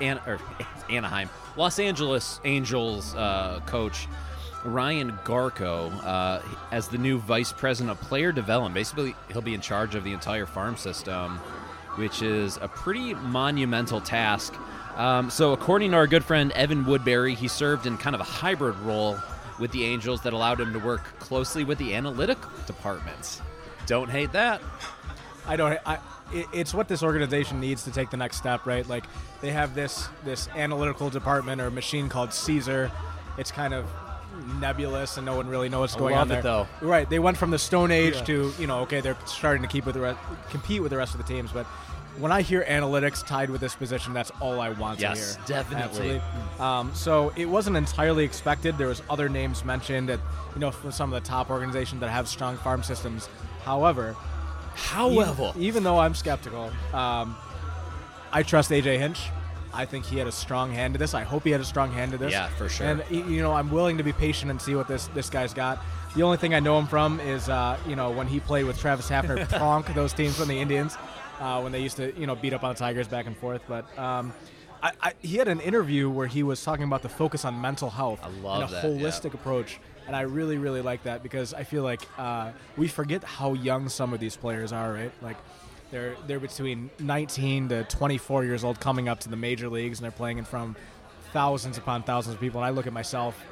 An- 0.00 0.18
or 0.26 0.40
Anaheim, 0.90 1.30
Los 1.56 1.78
Angeles 1.78 2.40
Angels 2.44 3.14
uh, 3.14 3.60
coach 3.66 4.08
Ryan 4.64 5.12
Garko 5.24 5.92
uh, 6.04 6.40
as 6.72 6.88
the 6.88 6.98
new 6.98 7.18
vice 7.18 7.52
president 7.52 7.98
of 7.98 8.04
player 8.06 8.32
development. 8.32 8.74
Basically, 8.74 9.14
he'll 9.30 9.42
be 9.42 9.54
in 9.54 9.60
charge 9.60 9.94
of 9.94 10.04
the 10.04 10.12
entire 10.12 10.46
farm 10.46 10.76
system, 10.76 11.38
which 11.96 12.22
is 12.22 12.58
a 12.60 12.68
pretty 12.68 13.14
monumental 13.14 14.00
task. 14.00 14.54
Um, 14.96 15.28
so, 15.28 15.52
according 15.52 15.90
to 15.90 15.96
our 15.96 16.06
good 16.06 16.24
friend 16.24 16.50
Evan 16.52 16.84
Woodbery, 16.84 17.34
he 17.34 17.48
served 17.48 17.86
in 17.86 17.98
kind 17.98 18.14
of 18.14 18.20
a 18.20 18.24
hybrid 18.24 18.76
role 18.78 19.18
with 19.58 19.70
the 19.72 19.84
Angels 19.84 20.20
that 20.22 20.32
allowed 20.32 20.60
him 20.60 20.72
to 20.72 20.78
work 20.78 21.02
closely 21.18 21.64
with 21.64 21.78
the 21.78 21.94
analytic 21.94 22.38
departments. 22.66 23.40
Don't 23.86 24.10
hate 24.10 24.32
that. 24.32 24.60
I 25.46 25.56
don't. 25.56 25.78
I, 25.86 25.98
it's 26.32 26.72
what 26.72 26.88
this 26.88 27.02
organization 27.02 27.60
needs 27.60 27.84
to 27.84 27.90
take 27.90 28.10
the 28.10 28.16
next 28.16 28.38
step, 28.38 28.66
right? 28.66 28.88
Like 28.88 29.04
they 29.40 29.50
have 29.50 29.74
this 29.74 30.08
this 30.24 30.48
analytical 30.56 31.10
department 31.10 31.60
or 31.60 31.70
machine 31.70 32.08
called 32.08 32.32
Caesar. 32.32 32.90
It's 33.36 33.50
kind 33.52 33.74
of 33.74 33.86
nebulous 34.58 35.16
and 35.16 35.24
no 35.26 35.36
one 35.36 35.46
really 35.48 35.68
knows 35.68 35.80
what's 35.92 35.94
I 35.96 35.98
going 35.98 36.14
love 36.14 36.22
on 36.22 36.28
there. 36.28 36.38
it, 36.40 36.42
though. 36.42 36.66
Right? 36.80 37.08
They 37.08 37.18
went 37.18 37.36
from 37.36 37.50
the 37.50 37.58
Stone 37.58 37.90
Age 37.90 38.14
Yeah. 38.16 38.24
to 38.24 38.52
you 38.58 38.66
know, 38.66 38.80
okay, 38.80 39.00
they're 39.00 39.16
starting 39.26 39.62
to 39.62 39.68
keep 39.68 39.86
with 39.86 39.94
the 39.94 40.00
re- 40.00 40.16
compete 40.50 40.82
with 40.82 40.90
the 40.90 40.96
rest 40.96 41.14
of 41.14 41.18
the 41.18 41.26
teams, 41.32 41.52
but. 41.52 41.66
When 42.18 42.30
I 42.30 42.42
hear 42.42 42.64
analytics 42.68 43.26
tied 43.26 43.50
with 43.50 43.60
this 43.60 43.74
position, 43.74 44.12
that's 44.14 44.30
all 44.40 44.60
I 44.60 44.70
want 44.70 45.00
Yes, 45.00 45.34
to 45.34 45.38
hear. 45.40 45.46
definitely. 45.62 46.20
Um, 46.60 46.92
so 46.94 47.32
it 47.36 47.46
wasn't 47.46 47.76
entirely 47.76 48.24
expected. 48.24 48.78
There 48.78 48.86
was 48.86 49.02
other 49.10 49.28
names 49.28 49.64
mentioned 49.64 50.10
at 50.10 50.20
you 50.54 50.60
know 50.60 50.70
from 50.70 50.92
some 50.92 51.12
of 51.12 51.20
the 51.22 51.28
top 51.28 51.50
organizations 51.50 52.00
that 52.00 52.10
have 52.10 52.28
strong 52.28 52.56
farm 52.58 52.82
systems. 52.82 53.28
However, 53.64 54.14
However. 54.74 55.50
even, 55.50 55.62
even 55.62 55.82
though 55.84 55.98
I'm 55.98 56.14
skeptical, 56.14 56.70
um, 56.92 57.36
I 58.32 58.42
trust 58.42 58.70
AJ 58.70 58.98
Hinch. 58.98 59.20
I 59.72 59.84
think 59.84 60.04
he 60.04 60.18
had 60.18 60.28
a 60.28 60.32
strong 60.32 60.70
hand 60.70 60.94
to 60.94 60.98
this. 60.98 61.14
I 61.14 61.24
hope 61.24 61.42
he 61.42 61.50
had 61.50 61.60
a 61.60 61.64
strong 61.64 61.90
hand 61.90 62.12
to 62.12 62.18
this. 62.18 62.30
Yeah, 62.30 62.46
for 62.50 62.68
sure. 62.68 62.86
And 62.86 63.02
you 63.10 63.42
know, 63.42 63.52
I'm 63.52 63.70
willing 63.72 63.98
to 63.98 64.04
be 64.04 64.12
patient 64.12 64.50
and 64.52 64.60
see 64.62 64.76
what 64.76 64.86
this 64.86 65.08
this 65.08 65.28
guy's 65.28 65.52
got. 65.52 65.80
The 66.14 66.22
only 66.22 66.36
thing 66.36 66.54
I 66.54 66.60
know 66.60 66.78
him 66.78 66.86
from 66.86 67.18
is 67.18 67.48
uh, 67.48 67.76
you 67.88 67.96
know 67.96 68.10
when 68.12 68.28
he 68.28 68.38
played 68.38 68.66
with 68.66 68.78
Travis 68.78 69.10
Hafner, 69.10 69.46
Pronk, 69.48 69.92
those 69.94 70.12
teams 70.12 70.36
from 70.36 70.46
the 70.46 70.60
Indians, 70.60 70.96
uh, 71.40 71.60
when 71.60 71.72
they 71.72 71.80
used 71.80 71.96
to 71.96 72.18
you 72.18 72.26
know 72.26 72.34
beat 72.34 72.52
up 72.52 72.64
on 72.64 72.74
the 72.74 72.78
Tigers 72.78 73.08
back 73.08 73.26
and 73.26 73.36
forth. 73.36 73.62
But 73.68 73.98
um, 73.98 74.32
I, 74.82 74.92
I, 75.00 75.12
he 75.20 75.36
had 75.36 75.48
an 75.48 75.60
interview 75.60 76.10
where 76.10 76.26
he 76.26 76.42
was 76.42 76.62
talking 76.62 76.84
about 76.84 77.02
the 77.02 77.08
focus 77.08 77.44
on 77.44 77.60
mental 77.60 77.90
health 77.90 78.20
I 78.22 78.28
love 78.28 78.62
and 78.62 78.70
a 78.70 78.74
that, 78.74 78.84
yeah. 78.84 78.90
holistic 78.90 79.34
approach. 79.34 79.80
And 80.06 80.14
I 80.14 80.22
really, 80.22 80.58
really 80.58 80.82
like 80.82 81.04
that 81.04 81.22
because 81.22 81.54
I 81.54 81.64
feel 81.64 81.82
like 81.82 82.02
uh, 82.18 82.52
we 82.76 82.88
forget 82.88 83.24
how 83.24 83.54
young 83.54 83.88
some 83.88 84.12
of 84.12 84.20
these 84.20 84.36
players 84.36 84.70
are, 84.70 84.92
right? 84.92 85.12
Like 85.22 85.38
they're 85.90 86.16
they're 86.26 86.40
between 86.40 86.90
19 86.98 87.70
to 87.70 87.84
24 87.84 88.44
years 88.44 88.64
old, 88.64 88.80
coming 88.80 89.08
up 89.08 89.20
to 89.20 89.30
the 89.30 89.36
major 89.36 89.68
leagues, 89.68 89.98
and 89.98 90.04
they're 90.04 90.10
playing 90.10 90.36
in 90.36 90.44
front 90.44 90.76
of 90.76 90.82
thousands 91.32 91.78
upon 91.78 92.02
thousands 92.02 92.34
of 92.34 92.40
people. 92.40 92.60
And 92.60 92.66
I 92.66 92.70
look 92.70 92.86
at 92.86 92.92
myself, 92.92 93.42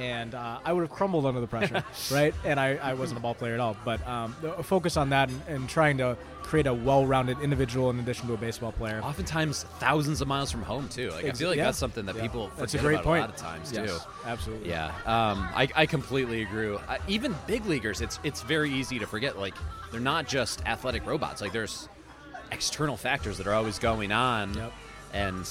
and 0.00 0.34
uh, 0.34 0.58
I 0.64 0.72
would 0.72 0.80
have 0.80 0.90
crumbled 0.90 1.26
under 1.26 1.40
the 1.40 1.46
pressure, 1.46 1.84
right? 2.12 2.34
And 2.44 2.58
I, 2.58 2.76
I 2.76 2.94
wasn't 2.94 3.18
a 3.18 3.22
ball 3.22 3.34
player 3.34 3.54
at 3.54 3.60
all. 3.60 3.76
But 3.84 4.06
um, 4.08 4.34
focus 4.62 4.96
on 4.96 5.10
that 5.10 5.28
and, 5.28 5.42
and 5.46 5.68
trying 5.68 5.98
to 5.98 6.16
create 6.42 6.66
a 6.66 6.74
well-rounded 6.74 7.38
individual 7.40 7.90
in 7.90 8.00
addition 8.00 8.26
to 8.26 8.34
a 8.34 8.36
baseball 8.36 8.72
player. 8.72 9.00
Oftentimes, 9.04 9.64
thousands 9.78 10.20
of 10.20 10.26
miles 10.26 10.50
from 10.50 10.62
home 10.62 10.88
too. 10.88 11.10
Like 11.10 11.26
I 11.26 11.32
feel 11.32 11.48
like 11.48 11.58
yeah. 11.58 11.64
that's 11.66 11.78
something 11.78 12.06
that 12.06 12.16
Yeah. 12.16 12.22
people 12.22 12.48
forget 12.48 12.58
That's 12.58 12.74
a 12.74 12.78
great 12.78 12.94
about 12.94 13.04
point. 13.04 13.18
a 13.18 13.26
lot 13.26 13.30
of 13.30 13.36
times 13.36 13.72
Yes, 13.72 13.88
too. 13.90 13.98
absolutely. 14.26 14.68
Yeah, 14.70 14.86
um, 15.06 15.48
I, 15.54 15.68
I 15.76 15.86
completely 15.86 16.42
agree. 16.42 16.76
I, 16.88 16.98
even 17.06 17.36
big 17.46 17.66
leaguers, 17.66 18.00
it's 18.00 18.18
it's 18.24 18.42
very 18.42 18.70
easy 18.72 18.98
to 18.98 19.06
forget. 19.06 19.38
Like 19.38 19.54
they're 19.92 20.00
not 20.00 20.26
just 20.26 20.66
athletic 20.66 21.06
robots. 21.06 21.40
Like 21.40 21.52
there's 21.52 21.88
external 22.50 22.96
factors 22.96 23.38
that 23.38 23.46
are 23.46 23.54
always 23.54 23.78
going 23.78 24.10
on. 24.10 24.54
Yep. 24.54 24.72
And 25.12 25.48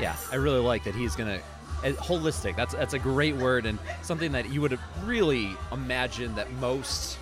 yeah, 0.00 0.16
I 0.32 0.36
really 0.36 0.60
like 0.60 0.84
that 0.84 0.94
he's 0.94 1.16
gonna. 1.16 1.36
uh, 1.36 1.38
Holistic. 1.84 2.56
That's 2.56 2.74
that's 2.74 2.94
a 2.94 2.98
great 2.98 3.36
word 3.36 3.66
and 3.66 3.78
something 4.02 4.32
that 4.32 4.50
you 4.50 4.60
would 4.60 4.78
really 5.04 5.56
imagine 5.72 6.34
that 6.34 6.50
most 6.54 7.18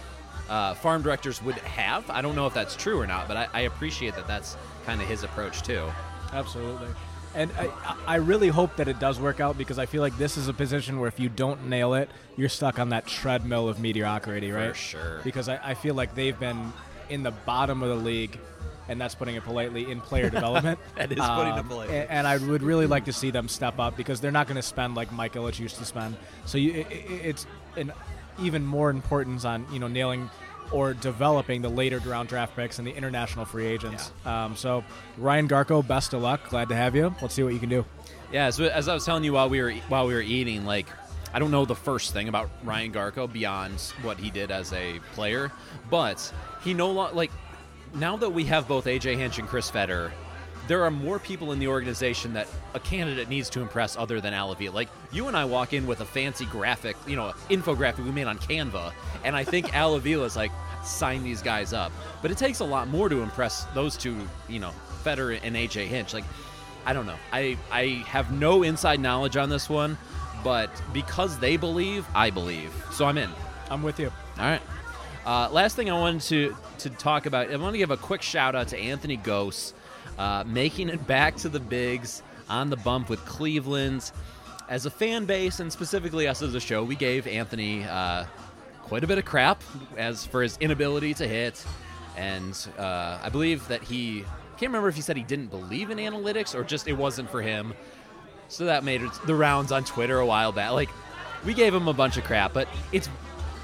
uh, 0.48 0.75
farm 0.75 1.03
directors 1.03 1.42
would 1.42 1.57
have. 1.57 2.09
I 2.11 2.22
don't 2.22 2.37
know 2.37 2.46
if 2.46 2.55
that's 2.55 2.77
true 2.77 3.01
or 3.01 3.07
not, 3.07 3.29
but 3.29 3.37
I, 3.37 3.48
I 3.53 3.61
appreciate 3.61 4.14
that 4.16 4.27
that's 4.27 4.57
kind 4.87 5.01
of 5.01 5.09
his 5.09 5.25
approach 5.25 5.62
too. 5.62 5.90
Absolutely. 6.33 6.88
And 7.35 7.51
I, 7.59 7.96
I 8.07 8.14
really 8.16 8.48
hope 8.48 8.77
that 8.77 8.88
it 8.88 8.98
does 8.98 9.18
work 9.18 9.40
out 9.40 9.57
because 9.57 9.79
I 9.79 9.87
feel 9.87 10.03
like 10.03 10.16
this 10.18 10.37
is 10.37 10.48
a 10.48 10.53
position 10.53 11.01
where 11.01 11.09
if 11.09 11.18
you 11.18 11.31
don't 11.31 11.68
nail 11.68 11.94
it, 11.94 12.11
you're 12.37 12.51
stuck 12.51 12.79
on 12.79 12.90
that 12.90 13.07
treadmill 13.07 13.68
of 13.68 13.81
mediocrity, 13.81 14.53
right? 14.53 14.68
For 14.68 14.75
sure. 14.75 15.20
Because 15.25 15.48
I, 15.48 15.59
I 15.62 15.75
feel 15.75 15.94
like 15.94 16.14
they've 16.14 16.38
been 16.38 16.72
in 17.09 17.22
the 17.22 17.31
bottom 17.31 17.83
of 17.83 17.88
the 17.88 18.05
league, 18.05 18.38
and 18.88 19.01
that's 19.01 19.14
putting 19.14 19.35
it 19.37 19.45
politely, 19.45 19.90
in 19.90 20.01
player 20.01 20.31
development. 20.38 20.79
That 20.97 21.12
is 21.12 21.18
putting 21.18 21.55
it 21.55 21.59
Um, 21.59 21.68
politely. 21.68 21.97
a- 21.97 22.11
And 22.11 22.27
I 22.27 22.37
would 22.38 22.62
really 22.62 22.87
like 22.87 23.05
to 23.07 23.12
see 23.12 23.31
them 23.31 23.49
step 23.49 23.79
up 23.79 23.97
because 23.97 24.21
they're 24.21 24.31
not 24.33 24.47
going 24.47 24.57
to 24.57 24.62
spend 24.62 24.95
like 24.95 25.12
Mike 25.12 25.35
Ilitch 25.35 25.59
used 25.59 25.77
to 25.77 25.85
spend. 25.85 26.16
So 26.47 26.59
you, 26.59 26.73
i 26.73 26.92
i- 26.92 26.97
it's 27.25 27.47
an 27.77 27.92
even 28.40 28.64
more 28.64 28.90
importance 28.90 29.45
on 29.45 29.66
you 29.73 29.79
know 29.79 29.88
nailing 29.88 30.31
or 30.73 30.95
developing 30.95 31.61
the 31.61 31.68
later 31.68 31.99
round 31.99 32.29
draft 32.31 32.57
picks 32.57 32.79
and 32.79 32.87
the 32.88 32.95
international 32.95 33.45
free 33.45 33.66
agents. 33.66 34.11
Um, 34.25 34.57
so 34.57 34.83
Ryan 35.18 35.47
Garko, 35.49 35.87
best 35.87 36.14
of 36.14 36.23
luck. 36.23 36.49
Glad 36.49 36.71
to 36.71 36.75
have 36.75 36.97
you. 36.97 37.14
Let's 37.21 37.35
see 37.35 37.42
what 37.42 37.53
you 37.53 37.59
can 37.61 37.68
do. 37.68 37.85
Yeah, 38.33 38.49
so 38.51 38.64
as 38.64 38.88
I 38.88 38.95
was 38.95 39.05
telling 39.05 39.23
you 39.25 39.35
while 39.35 39.51
we 39.51 39.61
were 39.61 39.73
while 39.88 40.07
we 40.07 40.14
were 40.14 40.23
eating, 40.23 40.64
like 40.64 40.87
I 41.35 41.38
don't 41.38 41.51
know 41.51 41.64
the 41.66 41.75
first 41.75 42.12
thing 42.14 42.29
about 42.29 42.49
Ryan 42.64 42.92
Garko 42.92 43.31
beyond 43.31 43.79
what 44.03 44.18
he 44.18 44.31
did 44.31 44.51
as 44.51 44.73
a 44.73 44.99
player, 45.14 45.53
but 45.90 46.33
he 46.64 46.73
no 46.73 46.90
longer 46.90 47.14
like 47.14 47.31
now 47.94 48.16
that 48.16 48.31
we 48.31 48.44
have 48.44 48.68
both 48.68 48.87
AJ 48.87 49.16
Hinch 49.16 49.38
and 49.38 49.48
Chris 49.48 49.70
Fetter, 49.70 50.12
there 50.68 50.85
are 50.85 50.90
more 50.90 51.18
people 51.18 51.52
in 51.52 51.59
the 51.59 51.68
organization 51.68 52.33
that 52.35 52.48
a 52.74 52.81
candidate 52.81 53.28
needs 53.28 53.50
to 53.50 53.61
impress 53.61 53.96
other 53.96 54.20
than 54.20 54.33
Al 54.33 54.52
Avila. 54.52 54.74
Like 54.74 54.88
you 55.11 55.28
and 55.28 55.37
I 55.37 55.44
walk 55.44 55.72
in 55.72 55.87
with 55.87 56.00
a 56.00 56.05
fancy 56.05 56.46
graphic, 56.46 56.96
you 57.07 57.16
know, 57.16 57.33
infographic 57.50 58.05
we 58.05 58.12
made 58.12 58.26
on 58.26 58.38
Canva, 58.38 58.92
and 59.24 59.35
I 59.35 59.44
think 59.44 59.74
Al 59.74 59.94
Avila 59.94 60.24
is 60.24 60.37
like 60.37 60.52
sign 60.85 61.22
these 61.22 61.42
guys 61.42 61.72
up. 61.72 61.92
But 62.22 62.31
it 62.31 62.38
takes 62.38 62.61
a 62.61 62.64
lot 62.64 62.88
more 62.88 63.09
to 63.09 63.22
impress 63.22 63.64
those 63.74 63.96
two, 63.96 64.16
you 64.48 64.61
know, 64.61 64.72
Federer 65.05 65.40
and 65.42 65.57
AJ 65.57 65.87
Hinch. 65.87 66.14
Like 66.14 66.24
I 66.87 66.92
don't 66.92 67.07
know. 67.07 67.18
I 67.33 67.59
I 67.70 68.05
have 68.07 68.33
no 68.33 68.62
inside 68.62 69.00
knowledge 69.00 69.37
on 69.37 69.48
this 69.48 69.68
one, 69.68 69.98
but 70.44 70.70
because 70.92 71.38
they 71.38 71.57
believe, 71.57 72.07
I 72.14 72.31
believe. 72.31 72.72
So 72.92 73.05
I'm 73.05 73.18
in. 73.18 73.31
I'm 73.70 73.83
with 73.83 73.98
you. 73.98 74.12
All 74.38 74.44
right. 74.44 74.62
Uh, 75.25 75.49
last 75.53 75.77
thing 75.77 75.91
I 75.91 75.99
wanted 75.99 76.23
to 76.23 76.57
to 76.79 76.91
talk 76.91 77.27
about, 77.27 77.51
I 77.51 77.57
want 77.57 77.75
to 77.75 77.79
give 77.79 77.91
a 77.91 77.97
quick 77.97 78.23
shout 78.23 78.55
out 78.55 78.69
to 78.69 78.79
Anthony 78.79 79.17
Gose, 79.17 79.73
uh, 80.19 80.45
making 80.47 80.89
it 80.89 81.07
back 81.07 81.37
to 81.37 81.49
the 81.49 81.61
bigs 81.61 82.23
on 82.49 82.71
the 82.71 82.77
bump 82.77 83.09
with 83.09 83.25
Cleveland's. 83.25 84.13
As 84.69 84.87
a 84.87 84.91
fan 84.91 85.27
base, 85.27 85.61
and 85.61 85.71
specifically 85.73 86.27
us 86.27 86.41
as 86.41 86.55
a 86.55 86.61
show, 86.61 86.83
we 86.83 86.97
gave 86.97 87.27
Anthony 87.27 87.85
uh, 87.85 88.25
quite 88.83 89.05
a 89.05 89.07
bit 89.07 89.19
of 89.19 89.25
crap 89.25 89.63
as 89.97 90.25
for 90.25 90.43
his 90.43 90.57
inability 90.59 91.15
to 91.15 91.29
hit, 91.29 91.65
and 92.17 92.69
uh, 92.79 93.19
I 93.23 93.29
believe 93.29 93.67
that 93.69 93.83
he 93.83 94.25
can't 94.63 94.71
remember 94.71 94.89
if 94.89 94.95
he 94.95 95.03
said 95.03 95.17
he 95.17 95.25
didn't 95.25 95.49
believe 95.49 95.91
in 95.91 95.99
analytics 95.99 96.55
or 96.55 96.63
just 96.63 96.87
it 96.87 96.93
wasn't 96.93 97.29
for 97.29 97.43
him. 97.43 97.75
So 98.47 98.67
that 98.67 98.85
made 98.85 99.03
the 99.27 99.35
rounds 99.35 99.73
on 99.73 99.83
Twitter 99.83 100.21
a 100.21 100.27
while 100.27 100.53
back. 100.53 100.71
Like 100.71 100.91
we 101.45 101.53
gave 101.53 101.75
him 101.75 101.89
a 101.89 101.93
bunch 101.93 102.17
of 102.17 102.23
crap, 102.23 102.53
but 102.53 102.69
it's 102.93 103.09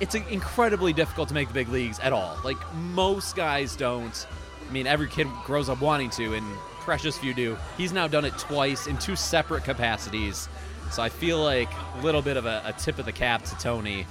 it's 0.01 0.15
incredibly 0.15 0.93
difficult 0.93 1.29
to 1.29 1.35
make 1.35 1.49
the 1.49 1.55
big 1.55 1.69
leagues 1.69 1.99
at 2.01 2.13
all. 2.13 2.39
Like 2.45 2.57
most 2.75 3.37
guys 3.37 3.77
don't. 3.77 4.27
I 4.69 4.73
mean, 4.73 4.87
every 4.87 5.09
kid 5.09 5.27
grows 5.45 5.69
up 5.69 5.81
wanting 5.81 6.11
to, 6.11 6.35
and 6.35 6.47
precious 6.81 7.19
few 7.19 7.35
do. 7.35 7.57
He's 7.77 7.93
now 7.93 8.07
done 8.07 8.25
it 8.25 8.37
twice 8.39 8.87
in 8.87 8.99
two 8.99 9.17
separate 9.17 9.65
capacities. 9.65 10.49
So 10.91 11.03
I 11.03 11.09
feel 11.09 11.43
like 11.43 11.69
a 11.97 12.03
little 12.03 12.23
bit 12.23 12.37
of 12.37 12.47
a, 12.47 12.63
a 12.65 12.73
tip 12.73 12.99
of 12.99 13.05
the 13.05 13.13
cap 13.13 13.43
to 13.45 13.59
Tony. 13.59 14.07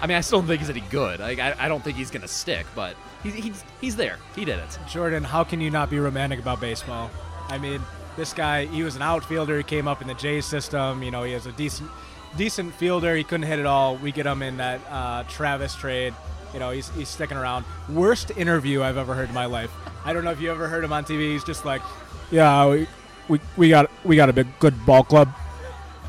I 0.00 0.06
mean, 0.06 0.16
I 0.16 0.20
still 0.20 0.38
don't 0.38 0.48
think 0.48 0.60
he's 0.60 0.70
any 0.70 0.80
good. 0.80 1.20
Like, 1.20 1.38
I, 1.38 1.54
I 1.58 1.68
don't 1.68 1.82
think 1.82 1.96
he's 1.96 2.10
going 2.10 2.22
to 2.22 2.28
stick, 2.28 2.66
but 2.74 2.96
he's, 3.22 3.34
he's, 3.34 3.64
he's 3.80 3.96
there. 3.96 4.16
He 4.34 4.44
did 4.44 4.58
it. 4.58 4.78
Jordan, 4.88 5.24
how 5.24 5.44
can 5.44 5.60
you 5.60 5.70
not 5.70 5.90
be 5.90 5.98
romantic 5.98 6.38
about 6.38 6.60
baseball? 6.60 7.10
I 7.48 7.58
mean, 7.58 7.82
this 8.16 8.32
guy, 8.32 8.66
he 8.66 8.82
was 8.82 8.96
an 8.96 9.02
outfielder. 9.02 9.58
He 9.58 9.64
came 9.64 9.88
up 9.88 10.00
in 10.00 10.08
the 10.08 10.14
Jays 10.14 10.46
system. 10.46 11.02
You 11.02 11.10
know, 11.10 11.24
he 11.24 11.32
has 11.32 11.46
a 11.46 11.52
decent, 11.52 11.90
decent 12.38 12.74
fielder. 12.74 13.14
He 13.14 13.24
couldn't 13.24 13.46
hit 13.46 13.58
it 13.58 13.66
all. 13.66 13.96
We 13.96 14.12
get 14.12 14.26
him 14.26 14.42
in 14.42 14.56
that 14.56 14.80
uh, 14.88 15.24
Travis 15.24 15.74
trade. 15.74 16.14
You 16.54 16.60
know, 16.60 16.70
he's, 16.70 16.88
he's 16.90 17.08
sticking 17.08 17.36
around. 17.36 17.66
Worst 17.90 18.30
interview 18.30 18.82
I've 18.82 18.96
ever 18.96 19.14
heard 19.14 19.28
in 19.28 19.34
my 19.34 19.44
life. 19.44 19.70
I 20.04 20.14
don't 20.14 20.24
know 20.24 20.30
if 20.30 20.40
you 20.40 20.50
ever 20.50 20.68
heard 20.68 20.82
him 20.82 20.92
on 20.92 21.04
TV. 21.04 21.32
He's 21.32 21.44
just 21.44 21.66
like, 21.66 21.82
yeah, 22.30 22.66
we, 22.66 22.86
we, 23.28 23.40
we 23.58 23.68
got 23.68 23.90
we 24.04 24.16
got 24.16 24.30
a 24.30 24.32
big 24.32 24.46
good 24.58 24.74
ball 24.86 25.04
club, 25.04 25.28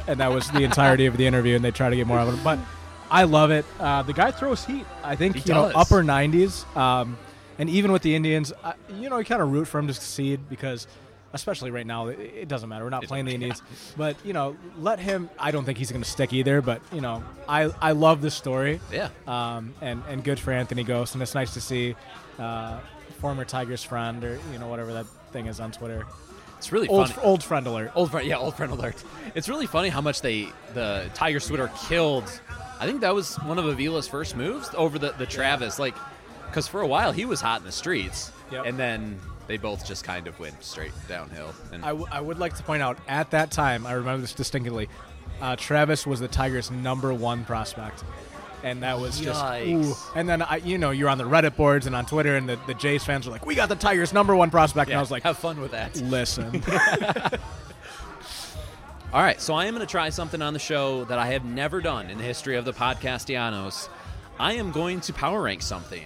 and 0.07 0.19
that 0.21 0.31
was 0.31 0.49
the 0.51 0.63
entirety 0.63 1.05
of 1.05 1.17
the 1.17 1.25
interview. 1.27 1.55
And 1.55 1.65
they 1.65 1.71
try 1.71 1.89
to 1.89 1.95
get 1.95 2.07
more 2.07 2.19
out 2.19 2.29
of 2.29 2.35
him, 2.35 2.43
but 2.43 2.59
I 3.11 3.23
love 3.23 3.51
it. 3.51 3.65
Uh, 3.79 4.03
the 4.03 4.13
guy 4.13 4.31
throws 4.31 4.63
heat. 4.63 4.85
I 5.03 5.15
think 5.15 5.35
He 5.35 5.49
you 5.49 5.53
know 5.53 5.71
upper 5.75 6.03
90s. 6.03 6.63
Um, 6.77 7.17
and 7.57 7.69
even 7.69 7.91
with 7.91 8.03
the 8.03 8.15
Indians, 8.15 8.53
uh, 8.63 8.73
you 8.95 9.09
know, 9.09 9.17
you 9.17 9.25
kind 9.25 9.41
of 9.41 9.51
root 9.51 9.65
for 9.67 9.79
him 9.79 9.87
to 9.87 9.93
succeed 9.93 10.47
because, 10.49 10.87
especially 11.33 11.71
right 11.71 11.85
now, 11.85 12.07
it, 12.07 12.19
it 12.19 12.47
doesn't 12.47 12.69
matter. 12.69 12.83
We're 12.83 12.89
not 12.89 13.03
playing 13.03 13.25
the 13.25 13.33
Indians, 13.33 13.61
but 13.97 14.15
you 14.25 14.33
know, 14.33 14.55
let 14.79 14.99
him. 14.99 15.29
I 15.39 15.51
don't 15.51 15.65
think 15.65 15.77
he's 15.77 15.91
going 15.91 16.03
to 16.03 16.09
stick 16.09 16.33
either. 16.33 16.61
But 16.61 16.81
you 16.91 17.01
know, 17.01 17.23
I 17.47 17.71
I 17.81 17.91
love 17.91 18.21
this 18.21 18.35
story. 18.35 18.79
Yeah. 18.91 19.09
Um, 19.27 19.73
and 19.81 20.01
and 20.09 20.23
good 20.23 20.39
for 20.39 20.51
Anthony 20.51 20.83
Gose, 20.83 21.13
and 21.13 21.21
it's 21.21 21.35
nice 21.35 21.53
to 21.53 21.61
see. 21.61 21.95
Uh, 22.37 22.79
former 23.19 23.43
Tigers 23.43 23.83
friend, 23.83 24.23
or 24.23 24.39
you 24.53 24.59
know 24.59 24.67
whatever 24.67 24.93
that 24.93 25.05
thing 25.33 25.47
is 25.47 25.59
on 25.59 25.71
Twitter. 25.73 26.05
It's 26.57 26.71
really 26.71 26.87
Old 26.87 27.09
funny. 27.09 27.25
old 27.27 27.43
friend 27.43 27.67
alert. 27.67 27.91
Old 27.95 28.11
friend, 28.11 28.27
yeah, 28.27 28.37
old 28.37 28.55
friend 28.55 28.71
alert. 28.71 29.01
It's 29.35 29.47
really 29.49 29.65
funny 29.65 29.89
how 29.89 30.01
much 30.01 30.21
they 30.21 30.47
the 30.73 31.09
Tigers 31.13 31.47
Twitter 31.47 31.69
killed. 31.87 32.23
I 32.79 32.85
think 32.85 33.01
that 33.01 33.13
was 33.13 33.35
one 33.37 33.57
of 33.59 33.65
Avila's 33.65 34.07
first 34.07 34.35
moves 34.37 34.69
over 34.75 34.97
the 34.99 35.11
the 35.17 35.25
Travis, 35.25 35.79
like 35.79 35.95
because 36.47 36.67
for 36.67 36.79
a 36.81 36.87
while 36.87 37.11
he 37.11 37.25
was 37.25 37.41
hot 37.41 37.59
in 37.59 37.65
the 37.65 37.71
streets, 37.73 38.31
Yep. 38.51 38.65
and 38.65 38.77
then 38.79 39.19
they 39.49 39.57
both 39.57 39.85
just 39.85 40.03
kind 40.03 40.27
of 40.27 40.39
went 40.39 40.63
straight 40.63 40.93
downhill. 41.07 41.53
And 41.73 41.83
I, 41.83 41.89
w- 41.89 42.07
I 42.11 42.21
would 42.21 42.37
like 42.37 42.55
to 42.57 42.63
point 42.63 42.83
out 42.83 42.99
at 43.07 43.31
that 43.31 43.49
time, 43.49 43.85
I 43.87 43.93
remember 43.93 44.21
this 44.21 44.33
distinctly. 44.33 44.87
Uh, 45.41 45.55
Travis 45.55 46.05
was 46.05 46.19
the 46.19 46.27
Tigers' 46.27 46.69
number 46.69 47.11
one 47.13 47.43
prospect, 47.45 48.03
and 48.63 48.83
that 48.83 48.99
was 48.99 49.19
just. 49.19 49.43
Ooh. 49.61 49.95
And 50.15 50.29
then 50.29 50.43
I, 50.43 50.57
you 50.57 50.77
know, 50.77 50.91
you're 50.91 51.09
on 51.09 51.17
the 51.17 51.23
Reddit 51.23 51.55
boards 51.55 51.87
and 51.87 51.95
on 51.95 52.05
Twitter, 52.05 52.35
and 52.35 52.47
the, 52.47 52.59
the 52.67 52.75
Jays 52.75 53.03
fans 53.03 53.27
are 53.27 53.31
like, 53.31 53.45
"We 53.45 53.55
got 53.55 53.69
the 53.69 53.75
Tigers' 53.75 54.13
number 54.13 54.35
one 54.35 54.51
prospect," 54.51 54.91
and 54.91 54.97
I 54.97 55.01
was 55.01 55.09
like, 55.09 55.23
have 55.23 55.37
fun 55.37 55.59
with 55.59 55.71
that. 55.71 55.95
"Listen, 55.95 56.63
All 59.11 59.23
right, 59.23 59.41
so 59.41 59.55
I 59.55 59.65
am 59.65 59.73
going 59.73 59.85
to 59.85 59.89
try 59.89 60.09
something 60.09 60.43
on 60.43 60.53
the 60.53 60.59
show 60.59 61.05
that 61.05 61.17
I 61.17 61.27
have 61.27 61.43
never 61.43 61.81
done 61.81 62.11
in 62.11 62.19
the 62.19 62.23
history 62.23 62.55
of 62.55 62.65
the 62.65 62.73
Podcastellanos. 62.73 63.89
I 64.39 64.53
am 64.53 64.71
going 64.71 65.01
to 65.01 65.13
power 65.13 65.41
rank 65.41 65.63
something. 65.63 66.05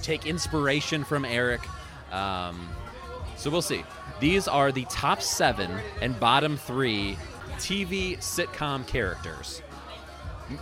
Take 0.00 0.26
inspiration 0.26 1.04
from 1.04 1.24
Eric. 1.24 1.60
Um, 2.12 2.68
so 3.36 3.50
we'll 3.50 3.62
see. 3.62 3.84
These 4.20 4.48
are 4.48 4.72
the 4.72 4.84
top 4.86 5.22
seven 5.22 5.70
and 6.02 6.18
bottom 6.18 6.56
three 6.56 7.16
TV 7.56 8.18
sitcom 8.18 8.86
characters. 8.86 9.62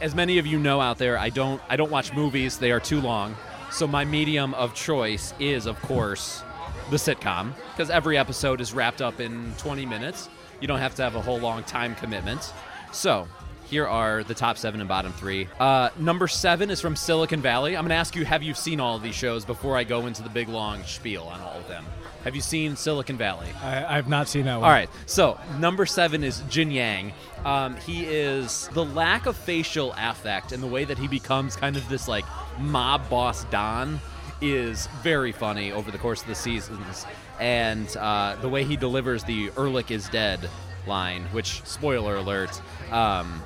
As 0.00 0.14
many 0.14 0.38
of 0.38 0.46
you 0.46 0.58
know 0.58 0.80
out 0.80 0.98
there, 0.98 1.18
I 1.18 1.30
don't 1.30 1.60
I 1.68 1.76
don't 1.76 1.90
watch 1.90 2.12
movies; 2.12 2.58
they 2.58 2.70
are 2.70 2.80
too 2.80 3.00
long. 3.00 3.36
So 3.70 3.86
my 3.86 4.04
medium 4.04 4.54
of 4.54 4.74
choice 4.74 5.34
is, 5.38 5.66
of 5.66 5.80
course, 5.82 6.42
the 6.90 6.96
sitcom 6.96 7.52
because 7.70 7.90
every 7.90 8.16
episode 8.16 8.60
is 8.60 8.72
wrapped 8.72 9.02
up 9.02 9.20
in 9.20 9.52
20 9.58 9.86
minutes. 9.86 10.28
You 10.60 10.68
don't 10.68 10.78
have 10.78 10.94
to 10.96 11.02
have 11.02 11.16
a 11.16 11.20
whole 11.20 11.38
long 11.38 11.62
time 11.64 11.94
commitment. 11.94 12.52
So 12.92 13.28
here 13.70 13.86
are 13.86 14.24
the 14.24 14.34
top 14.34 14.56
seven 14.56 14.80
and 14.80 14.88
bottom 14.88 15.12
three. 15.12 15.48
Uh, 15.60 15.90
number 15.98 16.26
seven 16.26 16.70
is 16.70 16.80
from 16.80 16.96
Silicon 16.96 17.42
Valley. 17.42 17.76
I'm 17.76 17.82
going 17.82 17.90
to 17.90 17.96
ask 17.96 18.16
you, 18.16 18.24
have 18.24 18.42
you 18.42 18.54
seen 18.54 18.80
all 18.80 18.96
of 18.96 19.02
these 19.02 19.14
shows 19.14 19.44
before 19.44 19.76
I 19.76 19.84
go 19.84 20.06
into 20.06 20.22
the 20.22 20.30
big 20.30 20.48
long 20.48 20.82
spiel 20.84 21.24
on 21.24 21.40
all 21.40 21.58
of 21.58 21.68
them? 21.68 21.84
Have 22.24 22.34
you 22.34 22.40
seen 22.40 22.76
Silicon 22.76 23.16
Valley? 23.16 23.48
I, 23.62 23.98
I've 23.98 24.08
not 24.08 24.28
seen 24.28 24.44
that 24.46 24.56
one." 24.56 24.64
All 24.64 24.70
right. 24.70 24.90
So 25.06 25.38
number 25.58 25.86
seven 25.86 26.24
is 26.24 26.42
Jin 26.48 26.70
Yang. 26.70 27.12
Um, 27.44 27.76
he 27.76 28.04
is 28.04 28.68
the 28.72 28.84
lack 28.84 29.26
of 29.26 29.36
facial 29.36 29.94
affect 29.96 30.52
and 30.52 30.62
the 30.62 30.66
way 30.66 30.84
that 30.84 30.98
he 30.98 31.06
becomes 31.06 31.54
kind 31.54 31.76
of 31.76 31.88
this 31.88 32.08
like 32.08 32.24
mob 32.58 33.08
boss 33.08 33.44
Don 33.44 34.00
is 34.40 34.88
very 35.02 35.32
funny 35.32 35.72
over 35.72 35.90
the 35.90 35.98
course 35.98 36.22
of 36.22 36.28
the 36.28 36.34
seasons, 36.34 37.06
and 37.40 37.96
uh, 37.96 38.36
the 38.40 38.48
way 38.48 38.64
he 38.64 38.76
delivers 38.76 39.24
the 39.24 39.50
"Ehrlich 39.56 39.90
is 39.90 40.08
dead" 40.08 40.48
line, 40.86 41.24
which 41.32 41.62
spoiler 41.64 42.16
alert, 42.16 42.60
um, 42.90 43.42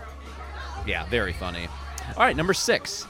yeah, 0.86 1.04
very 1.06 1.32
funny. 1.32 1.68
All 2.16 2.24
right, 2.24 2.36
number 2.36 2.54
six. 2.54 3.06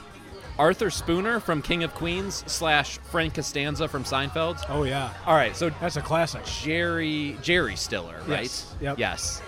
Arthur 0.59 0.89
Spooner 0.91 1.39
from 1.39 1.61
King 1.63 1.83
of 1.83 1.95
Queens 1.95 2.43
slash 2.45 2.99
Frank 2.99 3.33
Costanza 3.33 3.87
from 3.87 4.03
Seinfeld. 4.03 4.63
Oh 4.69 4.83
yeah, 4.83 5.11
All 5.25 5.35
right, 5.35 5.55
so 5.55 5.69
that's 5.81 5.95
a 5.95 6.01
classic. 6.01 6.45
Jerry 6.45 7.37
Jerry 7.41 7.75
Stiller, 7.75 8.19
right? 8.27 8.41
Yes, 8.43 8.75
yep. 8.79 8.99
Yes. 8.99 9.41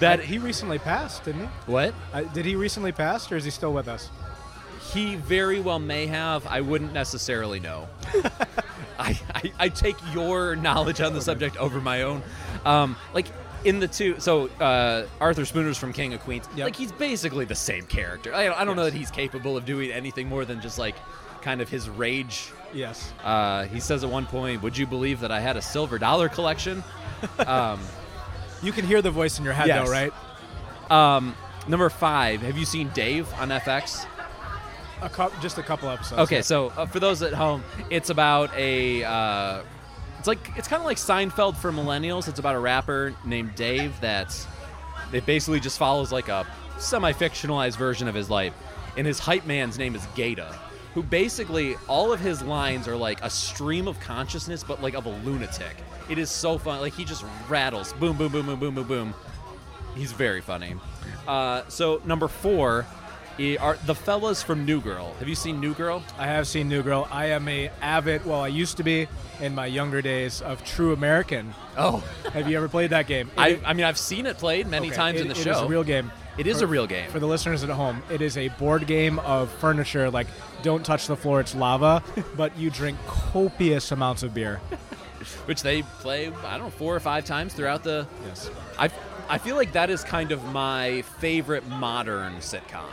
That 0.00 0.20
he 0.20 0.38
recently 0.38 0.78
passed, 0.78 1.24
didn't 1.24 1.42
he? 1.42 1.48
what? 1.66 1.94
Uh, 2.12 2.22
did 2.22 2.44
he 2.44 2.54
recently 2.54 2.92
pass, 2.92 3.30
or 3.32 3.36
is 3.36 3.44
he 3.44 3.50
still 3.50 3.72
with 3.72 3.88
us? 3.88 4.10
He 4.92 5.16
very 5.16 5.60
well 5.60 5.78
may 5.78 6.06
have. 6.06 6.46
I 6.46 6.60
wouldn't 6.60 6.92
necessarily 6.92 7.58
know. 7.58 7.88
I, 8.98 9.18
I, 9.34 9.52
I 9.58 9.68
take 9.68 9.96
your 10.12 10.56
knowledge 10.56 11.00
on 11.00 11.14
the 11.14 11.20
subject 11.20 11.56
over 11.56 11.80
my 11.80 12.02
own. 12.02 12.22
Um, 12.64 12.96
like 13.14 13.26
in 13.64 13.80
the 13.80 13.88
two, 13.88 14.18
so 14.20 14.48
uh, 14.60 15.06
Arthur 15.20 15.44
Spooner's 15.44 15.76
from 15.78 15.92
King 15.92 16.14
of 16.14 16.20
Queens. 16.20 16.48
Like 16.56 16.76
he's 16.76 16.92
basically 16.92 17.44
the 17.44 17.54
same 17.54 17.86
character. 17.86 18.34
I, 18.34 18.48
I 18.48 18.64
don't 18.64 18.76
know 18.76 18.84
that 18.84 18.94
he's 18.94 19.10
capable 19.10 19.56
of 19.56 19.64
doing 19.64 19.90
anything 19.90 20.28
more 20.28 20.44
than 20.44 20.60
just 20.60 20.78
like 20.78 20.94
kind 21.42 21.60
of 21.60 21.68
his 21.68 21.88
rage. 21.88 22.50
Yes. 22.74 23.12
Uh, 23.24 23.64
he 23.64 23.80
says 23.80 24.04
at 24.04 24.10
one 24.10 24.26
point, 24.26 24.62
"Would 24.62 24.76
you 24.76 24.86
believe 24.86 25.20
that 25.20 25.30
I 25.32 25.40
had 25.40 25.56
a 25.56 25.62
silver 25.62 25.98
dollar 25.98 26.28
collection?" 26.28 26.82
um, 27.46 27.80
You 28.62 28.72
can 28.72 28.84
hear 28.86 29.00
the 29.02 29.10
voice 29.10 29.38
in 29.38 29.44
your 29.44 29.54
head, 29.54 29.68
Yes. 29.68 29.86
though, 29.86 29.92
right? 29.92 30.12
um, 30.90 31.34
number 31.66 31.88
five. 31.90 32.40
Have 32.42 32.56
you 32.58 32.64
seen 32.64 32.88
Dave 32.94 33.32
on 33.34 33.48
FX? 33.50 34.06
A 35.00 35.08
cou- 35.08 35.30
just 35.40 35.58
a 35.58 35.62
couple 35.62 35.88
episodes. 35.88 36.20
Okay, 36.22 36.36
yeah. 36.36 36.42
so 36.42 36.72
uh, 36.76 36.84
for 36.86 36.98
those 36.98 37.22
at 37.22 37.32
home, 37.32 37.62
it's 37.88 38.10
about 38.10 38.52
a. 38.56 39.04
It's 40.28 40.46
like 40.46 40.58
it's 40.58 40.68
kind 40.68 40.80
of 40.80 40.86
like 40.86 40.98
Seinfeld 40.98 41.56
for 41.56 41.72
millennials. 41.72 42.28
It's 42.28 42.38
about 42.38 42.54
a 42.54 42.58
rapper 42.58 43.14
named 43.24 43.54
Dave 43.54 43.98
that's. 43.98 44.46
It 45.10 45.24
basically 45.24 45.58
just 45.58 45.78
follows 45.78 46.12
like 46.12 46.28
a 46.28 46.46
semi-fictionalized 46.78 47.78
version 47.78 48.08
of 48.08 48.14
his 48.14 48.28
life, 48.28 48.52
and 48.98 49.06
his 49.06 49.18
hype 49.18 49.46
man's 49.46 49.78
name 49.78 49.94
is 49.94 50.06
Gata, 50.14 50.54
who 50.92 51.02
basically 51.02 51.76
all 51.88 52.12
of 52.12 52.20
his 52.20 52.42
lines 52.42 52.86
are 52.86 52.96
like 52.96 53.22
a 53.22 53.30
stream 53.30 53.88
of 53.88 53.98
consciousness, 54.00 54.62
but 54.62 54.82
like 54.82 54.92
of 54.92 55.06
a 55.06 55.10
lunatic. 55.24 55.76
It 56.10 56.18
is 56.18 56.28
so 56.28 56.58
fun. 56.58 56.80
Like 56.82 56.92
he 56.92 57.06
just 57.06 57.24
rattles, 57.48 57.94
boom, 57.94 58.18
boom, 58.18 58.30
boom, 58.30 58.44
boom, 58.44 58.60
boom, 58.60 58.74
boom, 58.74 58.86
boom. 58.86 59.14
He's 59.94 60.12
very 60.12 60.42
funny. 60.42 60.74
Uh, 61.26 61.62
so 61.68 62.02
number 62.04 62.28
four 62.28 62.84
are 63.58 63.76
the 63.86 63.94
fellas 63.94 64.42
from 64.42 64.64
New 64.64 64.80
Girl. 64.80 65.14
Have 65.20 65.28
you 65.28 65.34
seen 65.34 65.60
New 65.60 65.74
Girl? 65.74 66.02
I 66.18 66.26
have 66.26 66.46
seen 66.48 66.68
New 66.68 66.82
Girl. 66.82 67.06
I 67.10 67.26
am 67.26 67.46
a 67.48 67.70
avid. 67.80 68.26
Well, 68.26 68.40
I 68.42 68.48
used 68.48 68.76
to 68.78 68.82
be 68.82 69.06
in 69.40 69.54
my 69.54 69.66
younger 69.66 70.02
days 70.02 70.42
of 70.42 70.64
True 70.64 70.92
American. 70.92 71.54
Oh, 71.76 72.02
have 72.32 72.48
you 72.50 72.56
ever 72.56 72.68
played 72.68 72.90
that 72.90 73.06
game? 73.06 73.30
I, 73.36 73.48
It- 73.50 73.62
I 73.64 73.72
mean, 73.74 73.84
I've 73.86 73.98
seen 73.98 74.26
it 74.26 74.38
played 74.38 74.66
many 74.66 74.88
okay, 74.88 74.96
times 74.96 75.18
it- 75.18 75.22
in 75.22 75.28
the 75.28 75.34
it 75.34 75.42
show. 75.44 75.50
It 75.50 75.56
is 75.56 75.62
a 75.62 75.66
real 75.68 75.84
game. 75.84 76.10
It 76.36 76.46
is 76.46 76.58
For- 76.58 76.64
a 76.64 76.68
real 76.68 76.86
game. 76.86 77.10
For 77.10 77.20
the 77.20 77.26
listeners 77.26 77.62
at 77.64 77.70
home, 77.70 78.02
it 78.10 78.20
is 78.22 78.36
a 78.36 78.48
board 78.48 78.86
game 78.86 79.18
of 79.20 79.50
furniture. 79.52 80.10
Like, 80.10 80.26
don't 80.62 80.84
touch 80.84 81.06
the 81.06 81.16
floor; 81.16 81.40
it's 81.40 81.54
lava. 81.54 82.02
but 82.36 82.56
you 82.58 82.70
drink 82.70 82.98
copious 83.06 83.92
amounts 83.92 84.22
of 84.22 84.34
beer. 84.34 84.56
which 85.46 85.62
they 85.62 85.82
play 85.82 86.28
I 86.44 86.52
don't 86.56 86.66
know 86.66 86.70
four 86.70 86.94
or 86.94 87.00
five 87.00 87.24
times 87.24 87.52
throughout 87.54 87.82
the. 87.84 88.06
Yes. 88.26 88.50
I 88.78 88.88
I 89.28 89.38
feel 89.38 89.56
like 89.56 89.72
that 89.72 89.90
is 89.90 90.02
kind 90.04 90.32
of 90.32 90.42
my 90.52 91.02
favorite 91.20 91.66
modern 91.66 92.34
sitcom. 92.36 92.84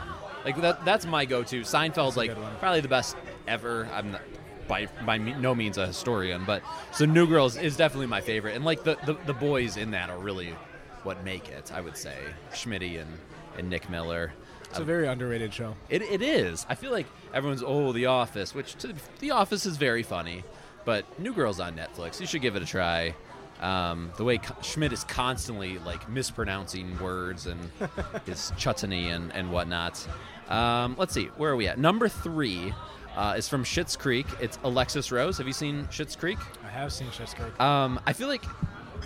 Like 0.46 0.60
that 0.60 0.84
that's 0.84 1.04
my 1.06 1.24
go-to. 1.24 1.62
Seinfeld's 1.62 2.16
like 2.16 2.32
probably 2.60 2.80
the 2.80 2.88
best 2.88 3.16
ever. 3.48 3.88
I'm 3.92 4.12
not 4.12 4.22
by 4.68 4.86
by 5.04 5.18
me- 5.18 5.34
no 5.34 5.56
means 5.56 5.76
a 5.76 5.88
historian, 5.88 6.44
but 6.44 6.62
so 6.92 7.04
New 7.04 7.26
Girls 7.26 7.56
is 7.56 7.76
definitely 7.76 8.06
my 8.06 8.20
favorite. 8.20 8.54
And 8.54 8.64
like 8.64 8.84
the 8.84 8.96
the, 9.04 9.14
the 9.26 9.34
boys 9.34 9.76
in 9.76 9.90
that 9.90 10.08
are 10.08 10.18
really 10.18 10.54
what 11.02 11.24
make 11.24 11.48
it. 11.48 11.72
I 11.74 11.80
would 11.80 11.96
say 11.96 12.16
Schmitty 12.52 13.00
and 13.00 13.10
and 13.58 13.68
Nick 13.68 13.90
Miller. 13.90 14.32
It's 14.70 14.78
a 14.78 14.84
very 14.84 15.08
underrated 15.08 15.52
show. 15.52 15.74
It, 15.88 16.02
it 16.02 16.22
is. 16.22 16.64
I 16.68 16.76
feel 16.76 16.92
like 16.92 17.06
everyone's 17.34 17.62
oh 17.66 17.92
The 17.92 18.06
Office, 18.06 18.54
which 18.54 18.76
to, 18.76 18.94
The 19.18 19.32
Office 19.32 19.66
is 19.66 19.76
very 19.76 20.04
funny, 20.04 20.44
but 20.84 21.18
New 21.18 21.32
Girl's 21.32 21.58
on 21.58 21.74
Netflix. 21.74 22.20
You 22.20 22.26
should 22.26 22.42
give 22.42 22.54
it 22.54 22.62
a 22.62 22.66
try. 22.66 23.14
Um, 23.60 24.12
the 24.18 24.24
way 24.24 24.38
Schmidt 24.62 24.92
is 24.92 25.02
constantly 25.04 25.78
like 25.78 26.08
mispronouncing 26.10 26.98
words 26.98 27.46
and 27.46 27.70
his 28.26 28.52
chutney 28.56 29.08
and 29.08 29.32
and 29.32 29.50
whatnot. 29.50 30.06
Um, 30.48 30.94
let's 30.98 31.12
see, 31.12 31.26
where 31.36 31.50
are 31.52 31.56
we 31.56 31.66
at? 31.68 31.78
Number 31.78 32.08
three 32.08 32.72
uh, 33.16 33.34
is 33.36 33.48
from 33.48 33.64
Schitt's 33.64 33.96
Creek. 33.96 34.26
It's 34.40 34.58
Alexis 34.64 35.10
Rose. 35.10 35.38
Have 35.38 35.46
you 35.46 35.52
seen 35.52 35.86
Schitt's 35.86 36.14
Creek? 36.16 36.38
I 36.64 36.68
have 36.68 36.92
seen 36.92 37.08
Schitt's 37.08 37.34
Creek. 37.34 37.58
Um, 37.60 37.98
I 38.06 38.12
feel 38.12 38.28
like 38.28 38.44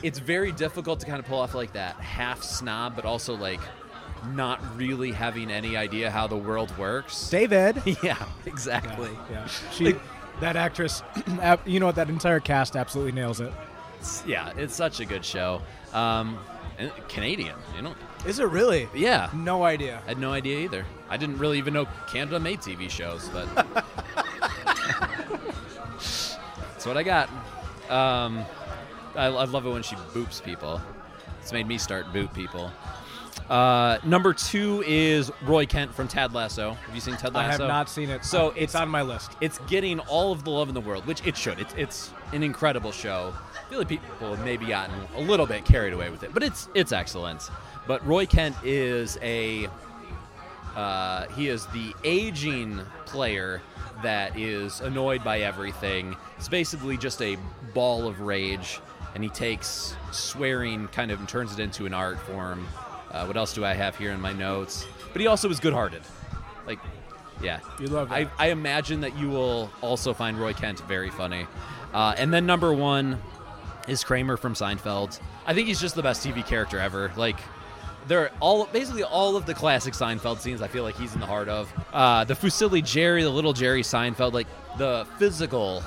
it's 0.03 0.19
very 0.19 0.53
difficult 0.53 1.01
to 1.01 1.07
kind 1.07 1.19
of 1.19 1.25
pull 1.27 1.39
off 1.39 1.55
like 1.55 1.73
that 1.75 1.97
half 1.97 2.43
snob, 2.43 2.97
but 2.97 3.05
also 3.05 3.35
like 3.37 3.61
not 4.35 4.61
really 4.77 5.13
having 5.13 5.51
any 5.51 5.77
idea 5.77 6.11
how 6.11 6.27
the 6.27 6.37
world 6.37 6.77
works. 6.77 7.31
David. 7.31 7.81
yeah, 8.03 8.23
exactly. 8.47 9.11
Yeah. 9.31 9.47
She, 9.73 9.95
that 10.41 10.57
actress, 10.57 11.03
you 11.67 11.81
know 11.81 11.87
what? 11.87 11.97
That 11.97 12.09
entire 12.09 12.41
cast 12.41 12.77
absolutely 12.77 13.13
nails 13.13 13.41
it. 13.41 13.53
It's- 13.99 14.23
yeah, 14.27 14.53
it's 14.57 14.75
such 14.75 15.01
a 15.01 15.05
good 15.05 15.25
show. 15.25 15.61
Um, 15.93 16.39
Canadian, 17.09 17.57
you 17.77 17.83
know. 17.83 17.95
Is 18.27 18.39
it 18.39 18.47
really? 18.49 18.89
Yeah. 18.95 19.31
No 19.35 19.65
idea. 19.65 20.03
I 20.05 20.09
had 20.11 20.19
no 20.19 20.33
idea 20.33 20.59
either. 20.61 20.85
I 21.09 21.17
didn't 21.17 21.39
really 21.39 21.59
even 21.59 21.73
know 21.75 21.87
Canada 22.07 22.39
made 22.39 22.61
TV 22.61 22.89
shows, 22.91 23.29
but 23.31 23.49
that's 26.73 26.87
what 26.87 26.97
I 26.97 27.03
got. 27.03 27.29
Um, 27.89 28.45
I, 29.17 29.27
I 29.27 29.45
love 29.45 29.67
it 29.67 29.71
when 29.71 29.83
she 29.83 29.97
boops 30.15 30.43
people. 30.43 30.81
It's 31.41 31.53
made 31.53 31.67
me 31.67 31.79
start 31.79 32.13
boot 32.13 32.33
people. 32.35 32.71
Uh, 33.49 33.99
number 34.05 34.33
two 34.33 34.85
is 34.87 35.33
Roy 35.45 35.67
Kent 35.67 35.93
from 35.93 36.07
Ted 36.07 36.33
Lasso. 36.33 36.75
Have 36.75 36.95
you 36.95 37.01
seen 37.01 37.17
Ted 37.17 37.35
Lasso? 37.35 37.49
I 37.49 37.51
have 37.51 37.61
not 37.61 37.89
seen 37.89 38.09
it. 38.11 38.25
So 38.25 38.49
Uh, 38.51 38.55
it's 38.57 38.75
on 38.77 38.89
my 38.89 39.03
list. 39.03 39.33
It's 39.41 39.59
getting 39.67 39.99
all 40.01 40.31
of 40.31 40.45
the 40.45 40.51
love 40.51 40.69
in 40.69 40.75
the 40.75 40.81
world, 40.81 41.05
which 41.07 41.27
it 41.27 41.37
should. 41.37 41.59
It's 41.59 41.75
it's 41.75 42.11
an 42.33 42.45
incredible 42.45 42.93
show. 42.93 43.35
I 43.57 43.69
feel 43.71 43.79
like 43.79 43.89
people 43.89 44.35
have 44.37 44.45
maybe 44.45 44.67
gotten 44.67 44.95
a 45.17 45.21
little 45.21 45.47
bit 45.47 45.65
carried 45.65 45.93
away 45.93 46.11
with 46.11 46.23
it, 46.23 46.33
but 46.33 46.45
it's 46.45 46.69
it's 46.75 46.93
excellent. 46.93 47.51
But 47.87 48.07
Roy 48.07 48.27
Kent 48.27 48.57
is 48.65 49.19
a 49.23 49.69
uh, 50.77 51.27
he 51.31 51.49
is 51.49 51.67
the 51.67 51.95
aging 52.05 52.81
player 53.07 53.61
that 54.03 54.39
is 54.39 54.81
annoyed 54.81 55.23
by 55.25 55.41
everything. 55.41 56.17
It's 56.37 56.49
basically 56.49 56.97
just 56.97 57.21
a 57.21 57.37
ball 57.75 58.07
of 58.07 58.21
rage, 58.21 58.81
and 59.15 59.23
he 59.23 59.31
takes 59.31 59.97
swearing 60.13 60.89
kind 60.89 61.11
of 61.11 61.19
and 61.19 61.29
turns 61.29 61.53
it 61.53 61.59
into 61.59 61.87
an 61.87 61.95
art 61.95 62.19
form. 62.21 62.67
Uh, 63.11 63.25
what 63.27 63.37
else 63.37 63.53
do 63.53 63.65
I 63.65 63.75
have 63.75 63.97
here 63.97 64.13
in 64.13 64.21
my 64.21 64.33
notes? 64.33 64.87
But 65.13 65.21
he 65.21 65.27
also 65.27 65.51
is 65.51 65.59
good-hearted. 65.59 66.03
Like, 66.67 66.79
yeah, 67.43 67.59
You 67.81 67.89
love 67.89 68.13
I. 68.13 68.29
I 68.39 68.51
imagine 68.51 69.01
that 69.01 69.17
you 69.19 69.29
will 69.29 69.71
also 69.81 70.15
find 70.15 70.39
Roy 70.39 70.53
Kent 70.53 70.81
very 70.81 71.11
funny. 71.11 71.47
Uh, 71.93 72.15
and 72.17 72.33
then 72.33 72.47
number 72.47 72.73
one 72.73 73.21
is 73.89 74.05
Kramer 74.05 74.37
from 74.37 74.55
Seinfeld. 74.55 75.19
I 75.47 75.55
think 75.55 75.67
he's 75.67 75.81
just 75.81 75.97
the 75.97 76.03
best 76.03 76.25
TV 76.25 76.47
character 76.47 76.79
ever. 76.79 77.11
Like, 77.17 77.41
they're 78.09 78.31
all 78.41 78.67
basically 78.67 79.05
all 79.05 79.37
of 79.37 79.47
the 79.47 79.55
classic 79.55 79.95
Seinfeld 79.95 80.41
scenes. 80.41 80.63
I 80.63 80.69
feel 80.69 80.83
like 80.83 80.97
he's 80.97 81.15
in 81.15 81.21
the 81.21 81.27
heart 81.27 81.49
of 81.49 81.73
uh, 81.93 82.25
the 82.25 82.35
Fusilli 82.35 82.85
Jerry, 82.85 83.23
the 83.23 83.31
little 83.31 83.53
Jerry 83.53 83.83
Seinfeld. 83.83 84.33
Like 84.33 84.47
the 84.79 85.07
physical 85.19 85.83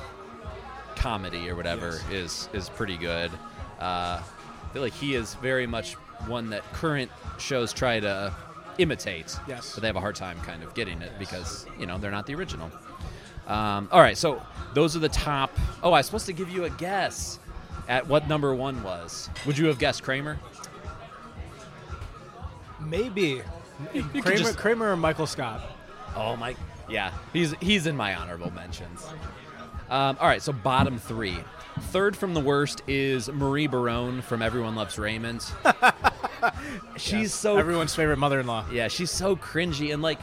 comedy 0.96 1.50
or 1.50 1.56
whatever 1.56 2.00
is 2.12 2.50
is 2.54 2.70
pretty 2.70 2.98
good. 2.98 3.32
Uh, 3.80 4.22
I 4.22 4.74
feel 4.74 4.82
like 4.82 4.94
he 4.94 5.16
is 5.16 5.36
very 5.36 5.68
much 5.68 5.94
one 6.28 6.50
that 6.52 6.64
current 6.74 7.12
shows 7.38 7.74
try 7.74 8.00
to 8.00 8.34
imitate. 8.78 9.38
Yes. 9.48 9.74
but 9.74 9.82
they 9.82 9.88
have 9.88 9.96
a 9.96 10.00
hard 10.02 10.16
time 10.16 10.40
kind 10.42 10.64
of 10.64 10.74
getting 10.74 11.02
it 11.02 11.12
because 11.20 11.66
you 11.80 11.86
know 11.86 11.98
they're 11.98 12.12
not 12.12 12.26
the 12.26 12.36
original. 12.36 12.72
Um, 13.48 13.90
all 13.92 14.00
right, 14.00 14.18
so 14.18 14.42
those 14.74 14.96
are 14.96 15.00
the 15.00 15.10
top. 15.10 15.52
Oh, 15.84 15.92
I 15.92 16.00
was 16.00 16.06
supposed 16.06 16.26
to 16.28 16.34
give 16.34 16.50
you 16.50 16.64
a 16.64 16.70
guess 16.70 17.40
at 17.90 18.08
what 18.08 18.28
number 18.30 18.56
one 18.56 18.82
was. 18.84 19.30
Would 19.46 19.58
you 19.58 19.66
have 19.68 19.78
guessed 19.80 20.04
Kramer? 20.04 20.40
Maybe. 22.86 23.42
You 23.94 24.04
could 24.04 24.24
Kramer, 24.24 24.38
just- 24.38 24.58
Kramer 24.58 24.92
or 24.92 24.98
Michael 24.98 25.28
Scott? 25.28 25.62
Oh 26.16 26.36
my, 26.36 26.56
yeah, 26.90 27.12
he's 27.34 27.54
he's 27.60 27.88
in 27.88 27.98
my 27.98 28.14
honorable 28.16 28.52
mentions. 28.52 29.04
Um, 29.90 30.18
all 30.20 30.28
right, 30.28 30.42
so 30.42 30.54
bottom 30.54 30.98
three. 31.00 31.38
Third 31.92 32.16
from 32.16 32.34
the 32.36 32.40
worst 32.40 32.84
is 32.88 33.30
Marie 33.30 33.66
Barone 33.68 34.22
from 34.22 34.42
Everyone 34.44 34.76
Loves 34.76 35.00
Raymond. 35.00 35.44
she's 36.98 37.14
Yes. 37.14 37.34
so 37.34 37.58
Everyone's 37.58 37.96
favorite 37.96 38.18
mother-in-law. 38.20 38.66
yeah, 38.72 38.88
she's 38.88 39.10
so 39.12 39.36
cringy 39.36 39.92
and 39.94 40.02
like 40.02 40.20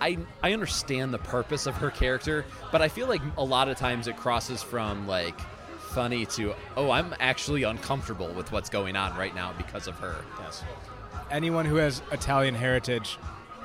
I 0.00 0.18
I 0.42 0.52
understand 0.52 1.12
the 1.12 1.18
purpose 1.18 1.66
of 1.66 1.74
her 1.76 1.90
character, 1.90 2.44
but 2.72 2.80
I 2.82 2.88
feel 2.88 3.06
like 3.08 3.20
a 3.36 3.44
lot 3.44 3.68
of 3.68 3.76
times 3.76 4.08
it 4.08 4.16
crosses 4.16 4.62
from 4.62 5.06
like 5.06 5.38
funny 5.90 6.26
to 6.26 6.54
oh, 6.76 6.90
I'm 6.90 7.14
actually 7.20 7.62
uncomfortable 7.62 8.28
with 8.32 8.50
what's 8.52 8.70
going 8.70 8.96
on 8.96 9.16
right 9.16 9.34
now 9.34 9.52
because 9.56 9.86
of 9.86 9.96
her. 9.98 10.16
Yes. 10.40 10.62
Anyone 11.30 11.66
who 11.66 11.76
has 11.76 12.02
Italian 12.12 12.54
heritage 12.54 13.18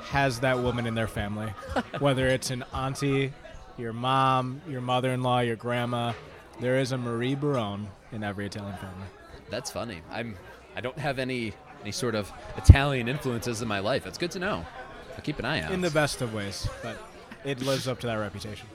has 0.04 0.40
that 0.40 0.58
woman 0.58 0.86
in 0.86 0.94
their 0.94 1.08
family, 1.08 1.52
whether 1.98 2.26
it's 2.26 2.50
an 2.50 2.64
auntie, 2.74 3.32
your 3.78 3.92
mom, 3.92 4.60
your 4.68 4.80
mother-in-law, 4.80 5.40
your 5.40 5.56
grandma. 5.56 6.12
There 6.60 6.78
is 6.78 6.92
a 6.92 6.98
Marie 6.98 7.34
Barone 7.34 7.88
in 8.12 8.22
every 8.22 8.46
Italian 8.46 8.76
family. 8.76 9.06
That's 9.48 9.70
funny. 9.70 10.02
I'm 10.10 10.36
I 10.76 10.80
don't 10.80 10.98
have 10.98 11.18
any 11.18 11.52
any 11.82 11.92
sort 11.92 12.14
of 12.14 12.30
Italian 12.56 13.08
influences 13.08 13.62
in 13.62 13.68
my 13.68 13.78
life. 13.78 14.06
It's 14.06 14.18
good 14.18 14.30
to 14.32 14.38
know. 14.38 14.66
I'll 15.14 15.22
keep 15.22 15.38
an 15.38 15.44
eye 15.44 15.62
out. 15.62 15.72
In 15.72 15.80
the 15.80 15.90
best 15.90 16.20
of 16.20 16.34
ways, 16.34 16.68
but 16.82 16.96
it 17.44 17.60
lives 17.62 17.88
up 17.88 18.00
to 18.00 18.06
that 18.06 18.14
reputation. 18.16 18.68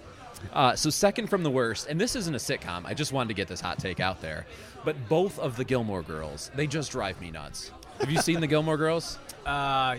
Uh, 0.53 0.75
so 0.75 0.89
second 0.89 1.27
from 1.27 1.43
the 1.43 1.49
worst, 1.49 1.87
and 1.87 1.99
this 1.99 2.15
isn't 2.15 2.35
a 2.35 2.39
sitcom. 2.39 2.85
I 2.85 2.93
just 2.93 3.13
wanted 3.13 3.29
to 3.29 3.33
get 3.33 3.47
this 3.47 3.61
hot 3.61 3.79
take 3.79 3.99
out 3.99 4.21
there. 4.21 4.45
But 4.83 4.95
both 5.09 5.39
of 5.39 5.55
the 5.55 5.63
Gilmore 5.63 6.03
Girls, 6.03 6.51
they 6.55 6.67
just 6.67 6.91
drive 6.91 7.19
me 7.21 7.31
nuts. 7.31 7.71
Have 7.99 8.11
you 8.11 8.19
seen 8.19 8.39
the 8.41 8.47
Gilmore 8.47 8.77
Girls? 8.77 9.17
Uh, 9.45 9.97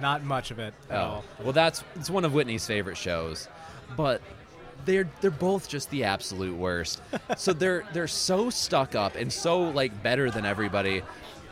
not 0.00 0.24
much 0.24 0.50
of 0.50 0.58
it 0.58 0.74
at 0.90 0.98
all. 0.98 1.24
well, 1.42 1.52
that's 1.52 1.84
it's 1.94 2.10
one 2.10 2.24
of 2.24 2.32
Whitney's 2.34 2.66
favorite 2.66 2.96
shows, 2.96 3.48
but 3.96 4.20
they're 4.84 5.08
they're 5.20 5.30
both 5.30 5.68
just 5.68 5.90
the 5.90 6.04
absolute 6.04 6.56
worst. 6.56 7.00
so 7.36 7.52
they're 7.52 7.84
they're 7.92 8.08
so 8.08 8.50
stuck 8.50 8.94
up 8.94 9.16
and 9.16 9.32
so 9.32 9.62
like 9.70 10.02
better 10.02 10.30
than 10.30 10.44
everybody, 10.44 11.02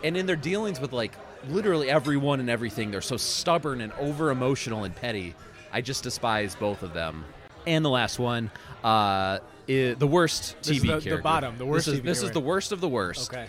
and 0.03 0.17
in 0.17 0.27
their 0.27 0.37
dealings 0.37 0.81
with 0.81 0.93
like 0.93 1.13
literally 1.49 1.91
everyone 1.91 2.41
and 2.41 2.49
everything, 2.51 2.91
they're 2.91 3.01
so 3.01 3.17
stubborn 3.17 3.81
and 3.81 3.93
over 3.95 4.31
emotional 4.31 4.85
and 4.85 4.95
petty. 4.95 5.35
I 5.73 5.81
just 5.81 6.03
despise 6.05 6.55
both 6.55 6.83
of 6.83 6.95
them. 6.95 7.25
And 7.67 7.85
the 7.85 7.91
last 7.91 8.19
one, 8.19 8.51
uh, 8.85 9.39
i 9.69 9.97
the 9.99 10.07
worst 10.07 10.57
This 10.63 10.77
is 10.77 10.85
TV 10.85 11.03
the- 11.03 11.11
the 11.17 11.23
bottom, 11.23 11.57
the 11.59 11.67
worst 11.67 11.87
This 11.87 11.95
is, 11.95 12.01
TV 12.01 12.05
this 12.05 12.23
is 12.23 12.31
the 12.31 12.41
worst 12.41 12.73
of 12.73 12.81
the 12.81 12.89
worst. 12.89 13.33
Okay. 13.33 13.47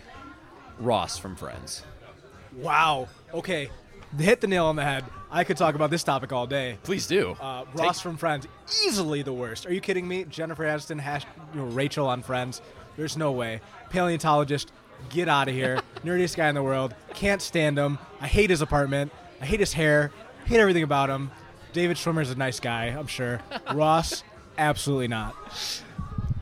Ross 0.79 1.17
from 1.17 1.35
Friends. 1.35 1.83
Wow. 2.57 3.07
Okay. 3.33 3.69
Hit 4.17 4.41
the 4.41 4.47
nail 4.47 4.65
on 4.65 4.75
the 4.75 4.83
head. 4.83 5.03
I 5.29 5.43
could 5.43 5.57
talk 5.57 5.75
about 5.75 5.89
this 5.89 6.03
topic 6.03 6.31
all 6.31 6.47
day. 6.47 6.77
Please 6.83 7.07
do. 7.07 7.35
Uh, 7.41 7.65
Take- 7.65 7.75
Ross 7.75 7.99
from 8.01 8.15
Friends, 8.15 8.47
easily 8.85 9.21
the 9.23 9.33
worst. 9.33 9.65
Are 9.65 9.73
you 9.73 9.81
kidding 9.81 10.07
me? 10.07 10.23
Jennifer 10.25 10.63
Aniston, 10.63 10.99
hash, 10.99 11.25
you 11.53 11.59
know, 11.59 11.67
Rachel 11.67 12.07
on 12.07 12.21
Friends. 12.23 12.61
There's 12.95 13.17
no 13.17 13.33
way. 13.33 13.59
Paleontologist, 13.89 14.71
get 15.09 15.27
out 15.27 15.49
of 15.49 15.53
here. 15.53 15.81
Nerdiest 16.05 16.37
guy 16.37 16.47
in 16.47 16.55
the 16.55 16.63
world. 16.63 16.95
Can't 17.13 17.41
stand 17.41 17.77
him. 17.77 17.97
I 18.21 18.27
hate 18.27 18.49
his 18.49 18.61
apartment. 18.61 19.11
I 19.41 19.45
hate 19.45 19.59
his 19.59 19.73
hair. 19.73 20.11
Hate 20.45 20.59
everything 20.61 20.83
about 20.83 21.09
him. 21.09 21.31
David 21.73 21.97
Schwimmer's 21.97 22.29
a 22.29 22.35
nice 22.35 22.61
guy, 22.61 22.85
I'm 22.85 23.07
sure. 23.07 23.41
Ross, 23.73 24.23
absolutely 24.57 25.09
not. 25.09 25.35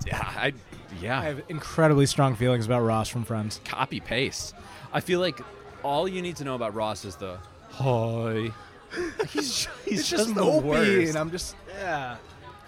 Yeah, 0.05 0.19
I 0.21 0.53
yeah. 1.01 1.19
I 1.19 1.23
have 1.23 1.41
incredibly 1.49 2.05
strong 2.05 2.35
feelings 2.35 2.67
about 2.67 2.81
Ross 2.81 3.09
from 3.09 3.23
Friends. 3.23 3.59
copy 3.65 3.99
paste. 3.99 4.53
I 4.91 4.99
feel 4.99 5.19
like 5.19 5.39
all 5.83 6.07
you 6.07 6.21
need 6.21 6.35
to 6.37 6.43
know 6.43 6.55
about 6.55 6.73
Ross 6.73 7.05
is 7.05 7.15
the 7.15 7.37
hi. 7.71 8.51
He's 9.29 9.67
he's 9.85 9.99
It's 10.01 10.09
just 10.09 10.09
just 10.09 10.35
the 10.35 10.41
Opie, 10.43 10.67
worst. 10.67 11.09
and 11.09 11.17
I'm 11.17 11.31
just 11.31 11.55
yeah. 11.69 12.17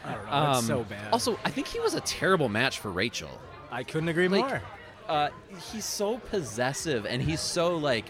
I 0.04 0.14
don't 0.14 0.26
know. 0.26 0.50
it's 0.52 0.58
Um, 0.60 0.66
so 0.66 0.84
bad. 0.84 1.14
Also, 1.14 1.40
I 1.46 1.50
think 1.52 1.68
he 1.68 1.80
was 1.80 1.94
a 1.96 2.02
terrible 2.02 2.50
match 2.50 2.80
for 2.80 2.92
Rachel. 2.92 3.30
I 3.72 3.84
couldn't 3.84 4.10
agree 4.10 4.28
Like, 4.28 4.48
more. 4.48 4.62
Uh, 5.08 5.30
he's 5.72 5.86
so 5.86 6.18
possessive 6.18 7.06
and 7.06 7.22
he's 7.22 7.40
so 7.42 7.76
like 7.78 8.06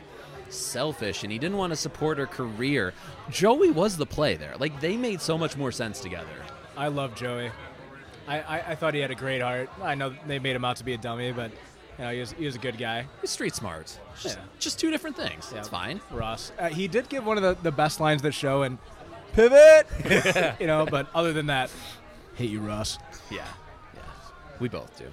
selfish 0.50 1.24
and 1.24 1.32
he 1.32 1.38
didn't 1.40 1.58
want 1.58 1.72
to 1.72 1.76
support 1.78 2.18
her 2.18 2.28
career. 2.28 2.94
Joey 3.30 3.70
was 3.72 3.98
the 3.98 4.06
play 4.06 4.36
there. 4.36 4.56
Like 4.58 4.80
they 4.80 4.96
made 4.96 5.20
so 5.20 5.38
much 5.38 5.58
more 5.58 5.72
sense 5.72 6.00
together. 6.00 6.28
I 6.78 6.88
love 6.88 7.16
Joey. 7.16 7.52
I, 8.28 8.40
I, 8.42 8.72
I 8.72 8.76
thought 8.76 8.94
he 8.94 9.00
had 9.02 9.12
a 9.12 9.16
great 9.16 9.42
heart. 9.42 9.70
I 9.82 9.96
know 9.96 10.14
they 10.26 10.40
made 10.40 10.56
him 10.56 10.64
out 10.66 10.78
to 10.78 10.84
be 10.86 10.94
a 10.94 10.98
dummy, 10.98 11.32
but 11.32 11.52
you 11.98 12.04
know 12.06 12.12
he 12.12 12.20
was, 12.20 12.32
he 12.34 12.46
was 12.46 12.56
a 12.56 12.60
good 12.60 12.78
guy. 12.78 13.06
He's 13.22 13.30
street 13.32 13.56
smart. 13.56 13.98
Just, 14.22 14.38
Yeah. 14.38 14.44
just 14.60 14.80
two 14.80 14.92
different 14.92 15.16
things. 15.16 15.50
Yeah. 15.52 15.60
It's 15.60 15.70
fine. 15.70 16.02
Ross. 16.12 16.52
Uh, 16.60 16.70
he 16.70 16.88
did 16.88 17.10
give 17.10 17.26
one 17.26 17.38
of 17.38 17.44
the, 17.44 17.56
the 17.64 17.72
best 17.72 18.00
lines 18.00 18.22
that 18.24 18.34
show 18.34 18.64
and 18.64 18.78
pivot, 19.34 19.88
you 20.60 20.68
know. 20.68 20.86
But 20.86 21.08
other 21.14 21.34
than 21.34 21.48
that, 21.48 21.70
hate 22.36 22.50
you, 22.50 22.60
Ross. 22.62 22.98
Yeah, 23.30 23.46
yeah. 23.94 24.02
We 24.60 24.70
both 24.70 24.98
do. 24.98 25.06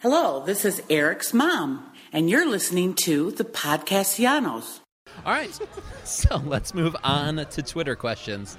Hello, 0.00 0.44
this 0.44 0.64
is 0.64 0.82
Eric's 0.90 1.32
mom, 1.32 1.90
and 2.12 2.28
you're 2.28 2.48
listening 2.48 2.94
to 2.94 3.30
the 3.32 3.44
Podcastellanos. 3.44 4.80
All 5.24 5.32
right. 5.32 5.58
So 6.04 6.36
let's 6.44 6.74
move 6.74 6.94
on 7.02 7.36
to 7.36 7.62
Twitter 7.62 7.96
questions. 7.96 8.58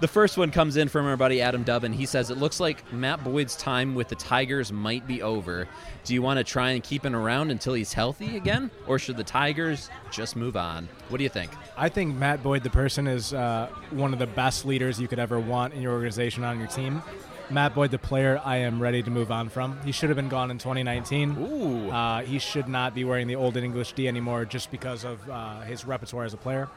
The 0.00 0.08
first 0.08 0.38
one 0.38 0.50
comes 0.50 0.76
in 0.78 0.88
from 0.88 1.04
our 1.04 1.16
buddy 1.16 1.42
Adam 1.42 1.62
Dubbin. 1.62 1.92
He 1.92 2.06
says, 2.06 2.30
It 2.30 2.38
looks 2.38 2.58
like 2.58 2.90
Matt 2.90 3.22
Boyd's 3.22 3.54
time 3.54 3.94
with 3.94 4.08
the 4.08 4.14
Tigers 4.14 4.72
might 4.72 5.06
be 5.06 5.20
over. 5.20 5.68
Do 6.04 6.14
you 6.14 6.22
want 6.22 6.38
to 6.38 6.44
try 6.44 6.70
and 6.70 6.82
keep 6.82 7.04
him 7.04 7.14
around 7.14 7.50
until 7.50 7.74
he's 7.74 7.92
healthy 7.92 8.38
again? 8.38 8.70
Or 8.86 8.98
should 8.98 9.18
the 9.18 9.24
Tigers 9.24 9.90
just 10.10 10.36
move 10.36 10.56
on? 10.56 10.88
What 11.10 11.18
do 11.18 11.24
you 11.24 11.28
think? 11.30 11.50
I 11.76 11.90
think 11.90 12.16
Matt 12.16 12.42
Boyd, 12.42 12.62
the 12.62 12.70
person, 12.70 13.06
is 13.06 13.34
uh, 13.34 13.68
one 13.90 14.14
of 14.14 14.18
the 14.18 14.26
best 14.26 14.64
leaders 14.64 14.98
you 14.98 15.08
could 15.08 15.18
ever 15.18 15.38
want 15.38 15.74
in 15.74 15.82
your 15.82 15.92
organization 15.92 16.44
on 16.44 16.58
your 16.58 16.68
team. 16.68 17.02
Matt 17.48 17.74
Boyd, 17.74 17.92
the 17.92 17.98
player, 17.98 18.40
I 18.44 18.56
am 18.58 18.82
ready 18.82 19.02
to 19.02 19.10
move 19.10 19.30
on 19.30 19.48
from. 19.48 19.80
He 19.82 19.92
should 19.92 20.08
have 20.08 20.16
been 20.16 20.28
gone 20.28 20.50
in 20.50 20.58
2019. 20.58 21.36
Ooh. 21.38 21.90
Uh, 21.90 22.22
he 22.22 22.40
should 22.40 22.68
not 22.68 22.94
be 22.94 23.04
wearing 23.04 23.28
the 23.28 23.36
old 23.36 23.56
English 23.56 23.92
D 23.92 24.08
anymore 24.08 24.44
just 24.44 24.70
because 24.70 25.04
of 25.04 25.28
uh, 25.30 25.60
his 25.60 25.84
repertoire 25.84 26.24
as 26.24 26.34
a 26.34 26.36
player. 26.36 26.68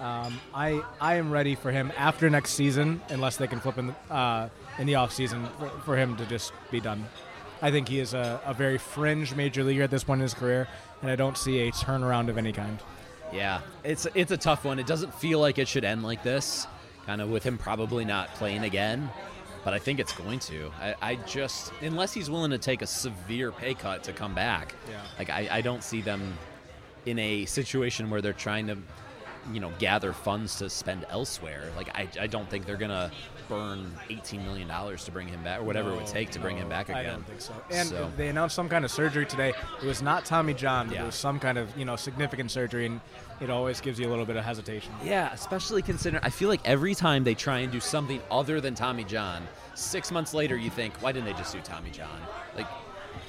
Um, 0.00 0.40
I 0.54 0.82
I 1.00 1.14
am 1.14 1.30
ready 1.30 1.54
for 1.54 1.70
him 1.70 1.92
after 1.96 2.28
next 2.28 2.52
season, 2.52 3.00
unless 3.08 3.36
they 3.36 3.46
can 3.46 3.60
flip 3.60 3.78
in 3.78 3.88
the, 3.88 4.14
uh, 4.14 4.48
in 4.78 4.86
the 4.86 4.94
off 4.96 5.12
season 5.12 5.46
for, 5.58 5.68
for 5.84 5.96
him 5.96 6.16
to 6.16 6.26
just 6.26 6.52
be 6.70 6.80
done. 6.80 7.04
I 7.62 7.70
think 7.70 7.88
he 7.88 8.00
is 8.00 8.12
a, 8.12 8.40
a 8.44 8.52
very 8.52 8.76
fringe 8.76 9.34
major 9.34 9.64
leaguer 9.64 9.82
at 9.82 9.90
this 9.90 10.04
point 10.04 10.20
in 10.20 10.22
his 10.22 10.34
career, 10.34 10.68
and 11.00 11.10
I 11.10 11.16
don't 11.16 11.38
see 11.38 11.60
a 11.60 11.72
turnaround 11.72 12.28
of 12.28 12.36
any 12.36 12.52
kind. 12.52 12.78
Yeah, 13.32 13.60
it's 13.84 14.06
it's 14.14 14.32
a 14.32 14.36
tough 14.36 14.64
one. 14.64 14.78
It 14.78 14.86
doesn't 14.86 15.14
feel 15.14 15.40
like 15.40 15.58
it 15.58 15.68
should 15.68 15.84
end 15.84 16.02
like 16.02 16.22
this, 16.22 16.66
kind 17.06 17.22
of 17.22 17.30
with 17.30 17.42
him 17.42 17.56
probably 17.56 18.04
not 18.04 18.34
playing 18.34 18.64
again. 18.64 19.10
But 19.66 19.74
I 19.74 19.80
think 19.80 19.98
it's 19.98 20.12
going 20.12 20.38
to. 20.38 20.70
I, 20.80 20.94
I 21.02 21.14
just 21.16 21.72
unless 21.82 22.12
he's 22.12 22.30
willing 22.30 22.52
to 22.52 22.58
take 22.58 22.82
a 22.82 22.86
severe 22.86 23.50
pay 23.50 23.74
cut 23.74 24.04
to 24.04 24.12
come 24.12 24.32
back. 24.32 24.76
Yeah. 24.88 25.00
Like 25.18 25.28
I, 25.28 25.48
I 25.50 25.60
don't 25.60 25.82
see 25.82 26.00
them 26.00 26.38
in 27.04 27.18
a 27.18 27.46
situation 27.46 28.08
where 28.08 28.22
they're 28.22 28.32
trying 28.32 28.68
to, 28.68 28.78
you 29.52 29.60
know, 29.60 29.70
gather 29.78 30.12
funds 30.12 30.56
to 30.56 30.68
spend 30.70 31.06
elsewhere. 31.10 31.70
Like 31.76 31.88
I, 31.96 32.08
I 32.20 32.26
don't 32.26 32.48
think 32.50 32.66
they're 32.66 32.76
gonna 32.76 33.10
burn 33.48 33.92
eighteen 34.10 34.44
million 34.44 34.66
dollars 34.68 35.04
to 35.04 35.12
bring 35.12 35.28
him 35.28 35.42
back 35.44 35.60
or 35.60 35.64
whatever 35.64 35.90
it 35.90 35.96
would 35.96 36.06
take 36.06 36.30
to 36.30 36.38
bring 36.40 36.56
him 36.56 36.68
back 36.68 36.88
again. 36.88 36.98
I 36.98 37.02
don't 37.10 37.26
think 37.26 37.40
so. 37.40 37.54
And 37.70 37.88
So- 37.88 38.10
they 38.16 38.28
announced 38.28 38.54
some 38.56 38.68
kind 38.68 38.84
of 38.84 38.90
surgery 38.90 39.24
today. 39.26 39.52
It 39.82 39.86
was 39.86 40.02
not 40.02 40.24
Tommy 40.24 40.54
John, 40.54 40.86
but 40.88 40.96
Yeah. 40.96 41.02
it 41.04 41.06
was 41.06 41.14
some 41.14 41.38
kind 41.38 41.58
of 41.58 41.76
you 41.76 41.84
know 41.84 41.96
significant 41.96 42.50
surgery, 42.50 42.86
and 42.86 43.00
it 43.40 43.50
always 43.50 43.80
gives 43.80 43.98
you 44.00 44.08
a 44.08 44.10
little 44.10 44.26
bit 44.26 44.36
of 44.36 44.44
hesitation. 44.44 44.92
Yeah, 45.04 45.32
especially 45.32 45.82
considering 45.82 46.22
I 46.24 46.30
feel 46.30 46.48
like 46.48 46.60
every 46.64 46.94
time 46.94 47.22
they 47.24 47.34
try 47.34 47.58
and 47.60 47.70
do 47.70 47.80
something 47.80 48.20
other 48.30 48.60
than 48.60 48.74
Tommy 48.74 49.04
John, 49.04 49.46
six 49.74 50.10
months 50.10 50.34
later 50.34 50.56
you 50.56 50.70
think, 50.70 50.94
why 51.02 51.12
didn't 51.12 51.26
they 51.26 51.34
just 51.34 51.52
do 51.52 51.60
Tommy 51.60 51.90
John? 51.90 52.18
Like, 52.56 52.66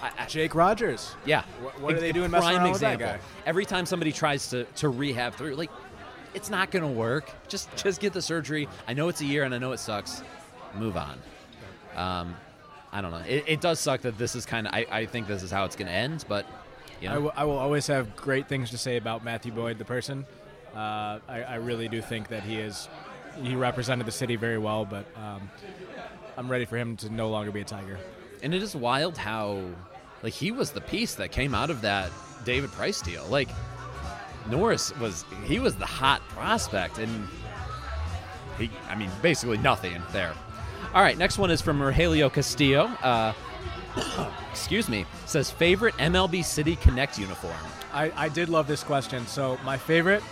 I, 0.01 0.11
I, 0.19 0.25
Jake 0.27 0.53
Rogers. 0.55 1.15
yeah. 1.25 1.43
What- 1.61 1.79
what 1.81 1.93
are 1.95 1.99
they 1.99 2.11
doing 2.11 2.29
messing 2.31 2.49
prime 2.49 2.61
around 2.61 2.71
with 2.71 2.81
that 2.81 2.93
example. 2.95 3.17
guy? 3.19 3.43
Every 3.45 3.65
time 3.65 3.85
somebody 3.85 4.11
tries 4.11 4.47
to, 4.49 4.63
to 4.63 4.89
rehab 4.89 5.33
through, 5.33 5.55
like, 5.55 5.71
it's 6.33 6.49
not 6.49 6.71
going 6.71 6.83
to 6.83 6.91
work. 6.99 7.29
Just 7.47 7.69
just 7.83 7.99
get 8.01 8.13
the 8.13 8.21
surgery. 8.21 8.67
I 8.87 8.93
know 8.93 9.09
it's 9.09 9.21
a 9.21 9.25
year 9.25 9.43
and 9.43 9.53
I 9.53 9.57
know 9.57 9.71
it 9.71 9.79
sucks. 9.79 10.23
Move 10.75 10.97
on. 10.97 11.17
Um, 11.95 12.35
I 12.91 13.01
don't 13.01 13.11
know. 13.11 13.23
It, 13.27 13.43
it 13.47 13.61
does 13.61 13.79
suck 13.79 14.01
that 14.01 14.17
this 14.17 14.35
is 14.35 14.45
kind 14.45 14.67
of. 14.67 14.73
I, 14.73 14.85
I 14.91 15.05
think 15.05 15.27
this 15.27 15.43
is 15.43 15.51
how 15.51 15.65
it's 15.65 15.75
going 15.75 15.87
to 15.87 15.93
end, 15.93 16.25
but 16.27 16.45
you 17.01 17.09
know, 17.09 17.31
I 17.35 17.43
will- 17.43 17.53
will 17.53 17.59
always 17.59 17.87
have 17.87 18.15
great 18.15 18.47
things 18.47 18.71
to 18.71 18.77
say 18.77 18.97
about 18.97 19.23
Matthew 19.23 19.51
Boyd, 19.51 19.77
the 19.77 19.85
person. 19.85 20.25
Uh, 20.75 21.19
I, 21.27 21.43
I 21.47 21.55
really 21.55 21.87
do 21.87 22.01
think 22.01 22.27
that 22.29 22.43
he 22.43 22.57
is 22.57 22.87
he 23.41 23.55
represented 23.55 24.05
the 24.07 24.11
city 24.11 24.35
very 24.35 24.57
well, 24.57 24.85
but 24.85 25.05
um, 25.15 25.49
I'm 26.37 26.49
ready 26.49 26.65
for 26.65 26.77
him 26.77 26.97
to 26.97 27.09
no 27.09 27.29
longer 27.29 27.51
be 27.51 27.61
a 27.61 27.65
Tiger. 27.65 27.97
And 28.43 28.53
it 28.53 28.61
is 28.61 28.75
wild 28.75 29.17
how, 29.17 29.63
like, 30.23 30.33
he 30.33 30.51
was 30.51 30.71
the 30.71 30.81
piece 30.81 31.15
that 31.15 31.31
came 31.31 31.55
out 31.55 31.69
of 31.69 31.81
that 31.81 32.11
David 32.45 32.71
Price 32.71 33.01
deal. 33.01 33.25
Like, 33.27 33.49
Norris 34.49 34.95
was 34.97 35.25
he 35.45 35.59
was 35.59 35.75
the 35.75 35.85
hot 35.85 36.21
prospect, 36.29 36.97
and 36.97 37.27
he, 38.57 38.69
I 38.89 38.95
mean, 38.95 39.09
basically 39.21 39.57
nothing 39.57 40.01
there. 40.11 40.33
All 40.93 41.01
right, 41.01 41.17
next 41.17 41.37
one 41.37 41.51
is 41.51 41.61
from 41.61 41.79
Rogelio 41.79 42.31
Castillo. 42.31 42.85
Uh, 43.01 43.33
excuse 44.51 44.89
me. 44.89 45.05
Says 45.25 45.51
favorite 45.51 45.95
MLB 45.95 46.43
City 46.43 46.75
Connect 46.77 47.17
uniform. 47.17 47.53
I, 47.93 48.11
I 48.15 48.29
did 48.29 48.49
love 48.49 48.67
this 48.67 48.83
question. 48.83 49.25
So 49.27 49.57
my 49.63 49.77
favorite, 49.77 50.23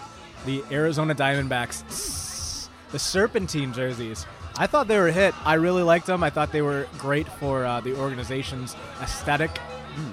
the 0.46 0.64
Arizona 0.72 1.16
Diamondbacks, 1.16 2.70
the 2.92 3.00
Serpentine 3.00 3.74
jerseys. 3.74 4.26
I 4.58 4.68
thought 4.68 4.88
they 4.88 4.98
were 4.98 5.08
a 5.10 5.12
hit. 5.12 5.34
I 5.46 5.56
really 5.56 5.84
liked 5.84 6.06
them. 6.08 6.24
I 6.24 6.30
thought 6.30 6.52
they 6.52 6.62
were 6.62 6.88
great 6.98 7.28
for 7.28 7.66
uh, 7.66 7.82
the 7.82 7.96
organization's 7.98 8.76
aesthetic. 9.02 9.52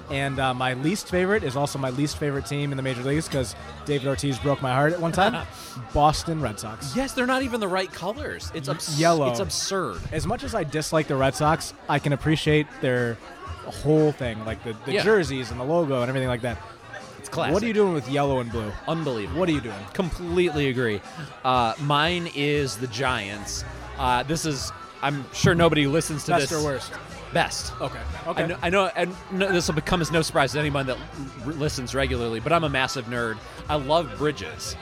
And 0.09 0.39
uh, 0.39 0.53
my 0.53 0.75
least 0.75 1.09
favorite 1.09 1.43
is 1.43 1.57
also 1.57 1.77
my 1.77 1.89
least 1.89 2.17
favorite 2.17 2.45
team 2.45 2.71
in 2.71 2.77
the 2.77 2.83
major 2.83 3.03
leagues 3.03 3.27
because 3.27 3.53
David 3.85 4.07
Ortiz 4.07 4.39
broke 4.39 4.61
my 4.61 4.71
heart 4.71 4.93
at 4.93 4.99
one 5.01 5.11
time. 5.11 5.45
Boston 5.93 6.39
Red 6.41 6.57
Sox. 6.59 6.95
Yes, 6.95 7.13
they're 7.13 7.25
not 7.25 7.43
even 7.43 7.59
the 7.59 7.67
right 7.67 7.91
colors. 7.91 8.49
It's 8.55 8.69
abs- 8.69 8.97
Yellow. 8.99 9.29
It's 9.29 9.41
absurd. 9.41 9.99
As 10.13 10.25
much 10.25 10.43
as 10.45 10.55
I 10.55 10.63
dislike 10.63 11.07
the 11.07 11.17
Red 11.17 11.35
Sox, 11.35 11.73
I 11.89 11.99
can 11.99 12.13
appreciate 12.13 12.65
their 12.81 13.17
whole 13.65 14.13
thing, 14.13 14.43
like 14.45 14.63
the, 14.63 14.73
the 14.85 14.93
Yeah. 14.93 15.03
jerseys 15.03 15.51
and 15.51 15.59
the 15.59 15.65
logo 15.65 15.99
and 16.01 16.07
everything 16.09 16.29
like 16.29 16.41
that. 16.41 16.61
It's 17.23 17.29
classic. 17.29 17.53
What 17.53 17.63
are 17.63 17.67
you 17.67 17.73
doing 17.73 17.93
with 17.93 18.09
yellow 18.09 18.39
and 18.41 18.51
blue? 18.51 18.69
Unbelievable. 18.85 19.39
What 19.39 19.47
are 19.47 19.53
you 19.53 19.61
doing? 19.61 19.79
Completely 19.93 20.67
agree. 20.67 20.99
Uh, 21.45 21.73
mine 21.79 22.29
is 22.35 22.75
the 22.75 22.87
Giants. 22.87 23.63
Uh, 23.97 24.23
this 24.23 24.45
is. 24.45 24.73
I'm 25.01 25.23
sure 25.33 25.55
nobody 25.55 25.87
listens 25.87 26.25
to 26.25 26.31
Best 26.31 26.49
this. 26.49 26.59
or 26.61 26.65
worst? 26.65 26.91
Best. 27.33 27.71
Okay. 27.79 27.99
Okay. 28.27 28.43
I 28.43 28.47
know, 28.47 28.57
I 28.61 28.69
know 28.69 28.85
and 28.95 29.15
no, 29.31 29.51
this 29.53 29.67
will 29.67 29.75
become 29.75 30.01
as 30.01 30.11
no 30.11 30.21
surprise 30.21 30.51
to 30.51 30.59
anyone 30.59 30.85
that 30.87 30.97
r- 31.45 31.53
listens 31.53 31.95
regularly, 31.95 32.41
but 32.41 32.51
I'm 32.51 32.65
a 32.65 32.69
massive 32.69 33.05
nerd. 33.05 33.37
I 33.69 33.75
love 33.75 34.13
bridges. 34.17 34.75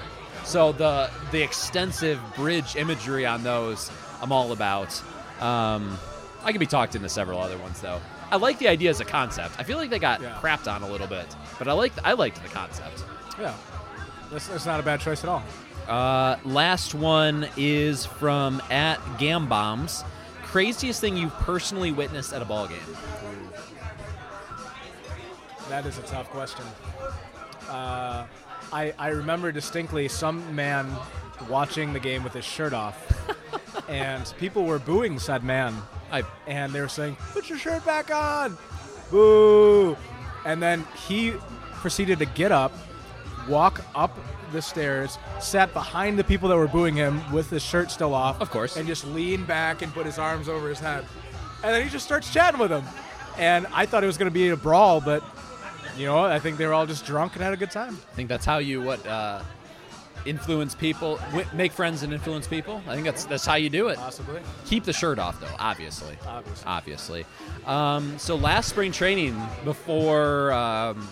So 0.44 0.72
the 0.72 1.12
the 1.32 1.44
extensive 1.44 2.20
bridge 2.36 2.76
imagery 2.76 3.24
on 3.28 3.44
those, 3.44 3.92
I'm 4.20 4.32
all 4.32 4.52
about. 4.52 5.00
Um, 5.40 5.96
I 6.44 6.52
could 6.52 6.60
be 6.60 6.66
talked 6.66 6.96
into 6.96 7.08
several 7.08 7.40
other 7.40 7.58
ones 7.60 7.80
though. 7.82 8.02
I 8.32 8.38
like 8.38 8.60
the 8.60 8.68
idea 8.70 8.90
as 8.90 9.00
a 9.02 9.06
concept. 9.06 9.56
I 9.60 9.64
feel 9.64 9.78
like 9.78 9.90
they 9.90 10.00
got 10.00 10.22
Yeah. 10.22 10.38
crapped 10.42 10.72
on 10.74 10.84
a 10.84 10.88
little 10.88 11.08
bit, 11.08 11.28
but 11.62 11.68
I 11.68 11.74
like 11.74 11.92
I 12.04 12.14
liked 12.14 12.42
the 12.42 12.50
concept. 12.50 13.04
Yeah. 13.40 13.54
That's, 14.32 14.48
that's 14.48 14.66
not 14.66 14.80
a 14.80 14.84
bad 14.84 15.00
choice 15.00 15.24
at 15.24 15.30
all. 15.30 15.44
Uh, 15.88 16.38
last 16.44 16.96
one 16.96 17.48
is 17.56 18.04
from 18.04 18.64
at 18.72 18.98
Gambombs. 19.20 20.04
craziest 20.42 21.00
thing 21.02 21.16
you've 21.16 21.36
personally 21.36 21.92
witnessed 21.92 22.34
at 22.34 22.42
a 22.42 22.46
ball 22.46 22.68
game? 22.68 22.80
That 25.70 25.86
is 25.86 26.00
a 26.00 26.02
tough 26.02 26.32
question. 26.32 26.66
Uh, 27.70 28.26
I, 28.74 28.96
I 28.98 29.10
remember 29.10 29.52
distinctly 29.52 30.08
some 30.08 30.56
man 30.56 30.92
watching 31.48 31.94
the 31.94 32.00
game 32.00 32.24
with 32.24 32.34
his 32.34 32.44
shirt 32.44 32.74
off, 32.74 32.98
and 33.88 34.34
people 34.40 34.66
were 34.66 34.80
booing 34.80 35.20
said 35.20 35.44
man. 35.44 35.76
I, 36.12 36.24
and 36.48 36.74
they 36.74 36.82
were 36.82 36.88
saying, 36.88 37.18
"Put 37.34 37.50
your 37.50 37.60
shirt 37.60 37.86
back 37.86 38.10
on!" 38.10 38.58
Boo! 39.12 39.96
And 40.46 40.62
then 40.62 40.86
he 41.08 41.34
proceeded 41.76 42.20
to 42.20 42.26
get 42.26 42.52
up, 42.52 42.72
walk 43.48 43.82
up 43.96 44.18
the 44.52 44.62
stairs, 44.62 45.18
sat 45.40 45.74
behind 45.74 46.20
the 46.20 46.24
people 46.24 46.50
that 46.50 46.58
were 46.58 46.68
booing 46.68 46.96
him 46.96 47.22
with 47.32 47.50
his 47.50 47.64
shirt 47.64 47.90
still 47.92 48.14
off, 48.14 48.42
Of 48.42 48.50
course. 48.52 48.76
and 48.78 48.88
just 48.88 49.06
leaned 49.08 49.48
back 49.48 49.82
and 49.82 49.94
put 49.94 50.06
his 50.06 50.20
arms 50.20 50.50
over 50.50 50.68
his 50.70 50.80
head. 50.80 51.06
And 51.64 51.74
then 51.74 51.84
he 51.84 51.90
just 51.90 52.06
starts 52.06 52.32
chatting 52.34 52.60
with 52.60 52.70
them. 52.70 52.84
And 53.38 53.66
I 53.74 53.86
thought 53.86 54.04
it 54.04 54.08
was 54.08 54.18
going 54.18 54.30
to 54.30 54.34
be 54.34 54.50
a 54.50 54.58
brawl, 54.58 55.00
but 55.00 55.24
you 55.98 56.06
know, 56.06 56.20
I 56.26 56.40
think 56.40 56.58
they 56.58 56.66
were 56.66 56.74
all 56.74 56.86
just 56.86 57.06
drunk 57.06 57.34
and 57.36 57.44
had 57.44 57.54
a 57.54 57.58
good 57.58 57.72
time. 57.72 57.98
I 58.12 58.16
think 58.16 58.30
that's 58.30 58.46
how 58.46 58.58
you 58.58 58.82
what 58.82 59.06
uh, 59.06 59.42
influence 60.26 60.76
people, 60.76 61.18
wi- 61.32 61.48
make 61.54 61.72
friends 61.72 62.04
and 62.04 62.14
influence 62.14 62.48
people. 62.48 62.82
I 62.88 62.94
think 62.94 63.06
that's 63.06 63.26
that's 63.26 63.46
how 63.46 63.56
you 63.56 63.70
do 63.70 63.88
it. 63.88 63.98
Possibly. 63.98 64.42
Keep 64.66 64.84
the 64.86 64.94
shirt 64.94 65.20
off 65.20 65.40
though, 65.40 65.48
obviously. 65.60 66.18
Obviously. 66.28 66.66
Obviously. 66.68 67.26
Um, 67.66 68.18
so 68.20 68.36
last 68.36 68.70
spring 68.70 68.92
training 68.92 69.40
before 69.64 70.52
um, 70.54 71.08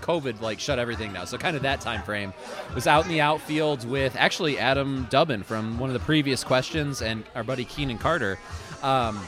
COVID 0.00 0.40
like 0.40 0.60
shut 0.60 0.78
everything 0.78 1.12
down. 1.12 1.26
So 1.26 1.38
kind 1.38 1.56
of 1.56 1.62
that 1.62 1.80
time 1.80 2.02
frame 2.02 2.32
was 2.74 2.86
out 2.86 3.04
in 3.04 3.10
the 3.10 3.20
outfield 3.20 3.88
with 3.88 4.14
actually 4.16 4.58
Adam 4.58 5.06
Dubbin 5.10 5.42
from 5.42 5.78
one 5.78 5.90
of 5.90 5.94
the 5.94 6.00
previous 6.00 6.44
questions 6.44 7.02
and 7.02 7.24
our 7.34 7.44
buddy 7.44 7.64
Keenan 7.64 7.98
Carter. 7.98 8.38
Um, 8.82 9.20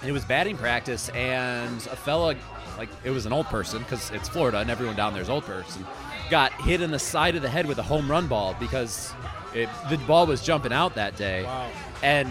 and 0.00 0.08
it 0.08 0.12
was 0.12 0.24
batting 0.24 0.56
practice 0.56 1.08
and 1.10 1.76
a 1.86 1.96
fella 1.96 2.36
like 2.76 2.88
it 3.04 3.10
was 3.10 3.24
an 3.26 3.32
old 3.32 3.46
person 3.46 3.78
because 3.80 4.10
it's 4.10 4.28
Florida 4.28 4.58
and 4.58 4.70
everyone 4.70 4.96
down 4.96 5.12
there 5.12 5.22
is 5.22 5.30
old 5.30 5.44
person 5.44 5.84
got 6.30 6.52
hit 6.62 6.80
in 6.80 6.90
the 6.90 6.98
side 6.98 7.36
of 7.36 7.42
the 7.42 7.48
head 7.48 7.66
with 7.66 7.78
a 7.78 7.82
home 7.82 8.10
run 8.10 8.26
ball 8.26 8.56
because 8.58 9.12
it, 9.54 9.68
the 9.90 9.98
ball 9.98 10.26
was 10.26 10.42
jumping 10.42 10.72
out 10.72 10.94
that 10.94 11.16
day 11.16 11.44
Wow. 11.44 11.70
and 12.02 12.28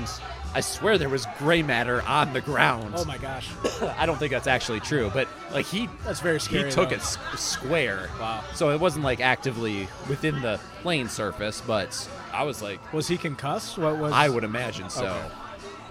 I 0.56 0.62
swear 0.62 1.00
there 1.00 1.10
was 1.10 1.26
gray 1.40 1.64
matter 1.64 2.04
on 2.04 2.32
the 2.34 2.42
ground. 2.42 2.94
Oh 2.96 3.06
my 3.06 3.18
gosh. 3.18 3.50
I 3.98 4.06
don't 4.06 4.18
think 4.20 4.32
that's 4.32 4.46
actually 4.46 4.82
true, 4.82 5.10
but 5.14 5.28
like 5.52 5.66
he 5.66 5.90
That's 6.06 6.20
very 6.20 6.40
scary, 6.40 6.66
He 6.66 6.72
took 6.72 6.90
though. 6.90 6.96
it 6.96 7.02
s- 7.02 7.18
square. 7.38 8.08
Wow. 8.20 8.44
So 8.54 8.70
it 8.70 8.80
wasn't 8.80 9.04
like 9.04 9.20
actively 9.20 9.88
within 10.08 10.42
the 10.42 10.60
playing 10.84 11.08
surface, 11.08 11.60
but 11.66 12.08
I 12.32 12.44
was 12.44 12.62
like, 12.62 12.94
Was 12.94 13.08
he 13.08 13.18
concussed? 13.18 13.80
What 13.80 13.98
was? 13.98 14.12
I 14.14 14.30
would 14.30 14.44
imagine 14.44 14.90
so. 14.92 15.06
Okay. 15.06 15.28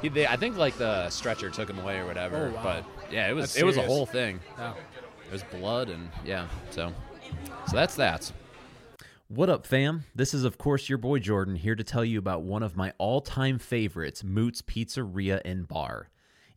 He, 0.03 0.09
they, 0.11 0.27
I 0.29 0.37
think 0.37 0.57
like 0.57 0.77
the 0.79 1.09
stretcher 1.11 1.51
took 1.51 1.69
him 1.69 1.79
away 1.81 1.99
or 1.99 2.07
whatever, 2.07 2.51
Oh, 2.53 2.57
wow. 2.57 2.63
but 2.63 2.85
yeah, 3.13 3.29
it 3.29 3.33
was 3.35 3.47
That's 3.55 3.57
it 3.57 3.65
was 3.65 3.77
a 3.79 3.83
whole 3.83 4.07
thing. 4.07 4.39
Yeah. 4.59 4.75
It 5.27 5.33
was 5.33 5.43
blood 5.45 5.89
and 5.89 6.09
yeah, 6.25 6.47
so 6.71 6.93
so 7.67 7.77
that's 7.77 7.97
that. 7.97 8.33
What 9.29 9.49
up, 9.49 9.67
fam? 9.67 10.05
This 10.15 10.35
is, 10.35 10.45
of 10.45 10.59
course, 10.59 10.89
your 10.89 10.99
boy 10.99 11.19
Jordan 11.19 11.57
here 11.57 11.75
to 11.75 11.85
tell 11.85 12.05
you 12.05 12.19
about 12.19 12.43
one 12.43 12.63
of 12.63 12.77
my 12.77 12.93
all 12.99 13.21
time 13.21 13.59
favorites, 13.59 14.23
Mootz 14.23 14.63
Pizzeria 14.63 15.41
and 15.45 15.67
Bar. 15.67 16.11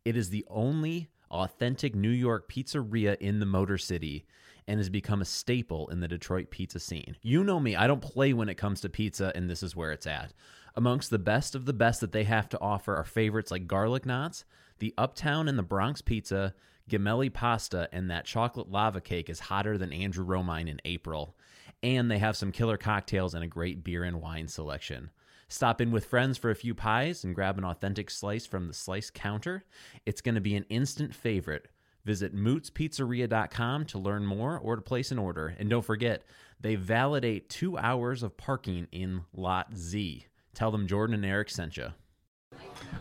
It 0.04 0.18
is 0.18 0.30
the 0.30 0.46
only 0.50 1.10
authentic 1.32 1.96
New 1.96 2.10
York 2.10 2.50
pizzeria 2.52 3.18
in 3.20 3.40
the 3.40 3.46
Motor 3.46 3.78
City 3.78 4.26
and 4.68 4.80
has 4.80 4.90
become 4.90 5.22
a 5.22 5.26
staple 5.26 5.88
in 5.90 6.00
the 6.00 6.08
Detroit 6.08 6.50
pizza 6.50 6.80
scene. 6.80 7.16
You 7.22 7.44
know 7.44 7.60
me, 7.60 7.76
I 7.76 7.88
don't 7.88 8.02
play 8.02 8.34
when 8.34 8.50
it 8.50 8.56
comes 8.56 8.82
to 8.82 8.90
pizza, 8.90 9.32
and 9.36 9.50
this 9.50 9.64
is 9.64 9.76
where 9.76 9.92
it's 9.92 10.08
at. 10.08 10.34
Amongst 10.76 11.10
the 11.10 11.20
best 11.20 11.56
of 11.56 11.66
the 11.66 11.74
best 11.74 12.02
that 12.02 12.12
they 12.12 12.24
have 12.24 12.50
to 12.50 12.60
offer 12.60 12.96
are 12.96 13.04
favorites 13.04 13.52
like 13.52 13.68
garlic 13.68 14.06
knots, 14.06 14.44
the 14.80 14.94
Uptown 14.98 15.48
and 15.48 15.58
the 15.58 15.64
Bronx 15.64 16.02
pizza, 16.02 16.54
Gemelli 16.90 17.34
pasta, 17.34 17.90
and 17.92 18.10
that 18.12 18.26
chocolate 18.26 18.70
lava 18.70 19.02
cake 19.02 19.30
is 19.30 19.40
hotter 19.40 19.78
than 19.78 19.92
Andrew 19.92 20.26
Romine 20.26 20.70
in 20.70 20.80
April. 20.86 21.36
And 21.82 22.10
they 22.10 22.20
have 22.20 22.38
some 22.38 22.52
killer 22.52 22.78
cocktails 22.78 23.34
and 23.34 23.44
a 23.44 23.48
great 23.48 23.84
beer 23.84 24.04
and 24.04 24.22
wine 24.22 24.48
selection. 24.48 25.10
Stop 25.48 25.82
in 25.82 25.92
with 25.92 26.06
friends 26.06 26.38
for 26.38 26.50
a 26.50 26.56
few 26.56 26.74
pies 26.74 27.24
and 27.24 27.36
grab 27.36 27.58
an 27.58 27.64
authentic 27.64 28.10
slice 28.10 28.46
from 28.46 28.68
the 28.68 28.74
slice 28.74 29.10
counter. 29.10 29.64
It's 30.06 30.22
going 30.22 30.36
to 30.36 30.42
be 30.42 30.56
an 30.56 30.66
instant 30.70 31.14
favorite. 31.14 31.68
Visit 32.04 32.36
mootzpizzeria.com 32.36 33.86
to 33.86 34.00
learn 34.00 34.26
more 34.26 34.60
or 34.60 34.76
to 34.76 34.82
place 34.82 35.12
an 35.12 35.20
order. 35.20 35.56
And 35.58 35.70
don't 35.70 35.86
forget, 35.86 36.24
they 36.60 36.76
validate 36.76 37.50
two 37.50 37.78
hours 37.78 38.22
of 38.22 38.38
parking 38.38 38.88
in 38.92 39.22
Lot 39.34 39.76
Z. 39.76 40.28
Tell 40.54 40.72
them 40.72 40.88
Jordan 40.88 41.16
and 41.16 41.26
Eric 41.26 41.50
sent 41.50 41.78
you. 41.78 41.88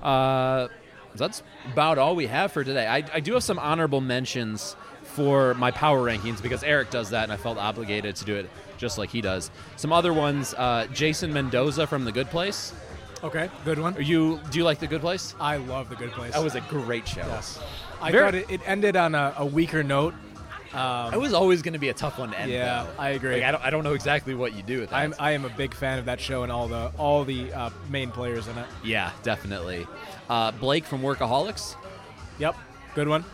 Uh, 0.03 0.69
that's 1.19 1.43
about 1.73 1.99
all 1.99 2.17
we 2.17 2.27
have 2.27 2.53
for 2.53 2.65
today. 2.65 2.87
I, 2.87 3.05
I 3.13 3.21
do 3.21 3.35
have 3.35 3.43
some 3.43 3.59
honorable 3.59 4.01
mentions 4.01 4.77
for 5.03 5.55
my 5.55 5.71
power 5.71 6.01
rankings 6.05 6.43
because 6.43 6.63
Eric 6.65 6.91
does 6.91 7.11
that, 7.11 7.23
and 7.25 7.33
I 7.33 7.37
felt 7.37 7.59
obligated 7.59 8.17
to 8.17 8.25
do 8.25 8.35
it 8.35 8.51
just 8.79 8.99
like 8.99 9.11
he 9.11 9.21
does. 9.21 9.51
Some 9.77 9.93
other 9.93 10.13
ones: 10.13 10.55
uh, 10.55 10.87
Jason 10.93 11.33
Mendoza 11.33 11.87
from 11.87 12.05
The 12.05 12.13
Good 12.13 12.29
Place. 12.31 12.73
Okay, 13.23 13.49
good 13.65 13.79
one. 13.79 13.97
Are 13.97 14.03
you 14.03 14.41
do 14.51 14.59
you 14.59 14.65
like 14.65 14.81
The 14.81 14.87
Good 14.87 15.01
Place? 15.01 15.35
I 15.41 15.57
love 15.57 15.89
the 15.89 15.97
Good 15.97 16.11
Place. 16.13 16.33
That 16.35 16.43
was 16.45 16.55
a 16.57 16.61
great 16.63 17.07
show. 17.09 17.21
Yes. 17.27 17.59
I 18.03 18.11
Very- 18.11 18.25
thought 18.25 18.35
it, 18.35 18.51
it 18.51 18.61
ended 18.69 18.97
on 18.97 19.15
a, 19.15 19.35
a 19.39 19.47
weaker 19.47 19.83
note. 19.83 20.15
Um, 20.75 21.15
It 21.15 21.21
was 21.21 21.33
always 21.33 21.63
going 21.63 21.75
to 21.75 21.79
be 21.79 21.89
a 21.89 21.95
tough 21.95 22.19
one 22.19 22.31
to 22.31 22.39
end. 22.39 22.51
Yeah, 22.51 22.85
though. 22.85 23.03
I 23.03 23.11
agree. 23.11 23.35
Like, 23.35 23.45
I 23.45 23.51
don't 23.53 23.65
I 23.65 23.71
don't 23.71 23.85
know 23.85 23.95
exactly 23.95 24.35
what 24.35 24.55
you 24.55 24.63
do 24.63 24.81
with 24.81 24.91
that. 24.91 24.97
I'm, 24.97 25.15
I 25.19 25.33
am 25.33 25.45
a 25.45 25.49
big 25.49 25.73
fan 25.75 25.99
of 25.99 26.07
that 26.07 26.21
show 26.21 26.43
and 26.43 26.51
all 26.51 26.67
the 26.69 26.91
all 26.99 27.25
the 27.25 27.53
uh, 27.53 27.71
main 27.91 28.11
players 28.11 28.49
in 28.49 28.59
it. 28.59 28.67
yeah, 28.83 29.11
definitely. 29.23 29.87
Uh, 30.29 30.51
Blake 30.53 30.85
from 30.85 31.03
Workaholics. 31.03 31.77
Yep, 32.39 32.57
good 32.95 33.09
one. 33.09 33.25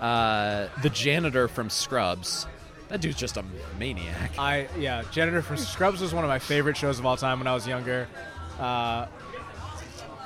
Uh, 0.00 0.68
the 0.82 0.90
janitor 0.90 1.48
from 1.48 1.70
Scrubs. 1.70 2.46
That 2.88 3.00
dude's 3.00 3.16
just 3.18 3.36
a 3.36 3.44
maniac. 3.78 4.32
I 4.38 4.66
yeah, 4.78 5.02
Janitor 5.12 5.42
from 5.42 5.58
Scrubs 5.58 6.00
was 6.00 6.14
one 6.14 6.24
of 6.24 6.28
my 6.28 6.38
favorite 6.38 6.76
shows 6.76 6.98
of 6.98 7.04
all 7.06 7.16
time 7.18 7.38
when 7.38 7.46
I 7.46 7.54
was 7.54 7.66
younger. 7.66 8.08
Uh, 8.58 9.06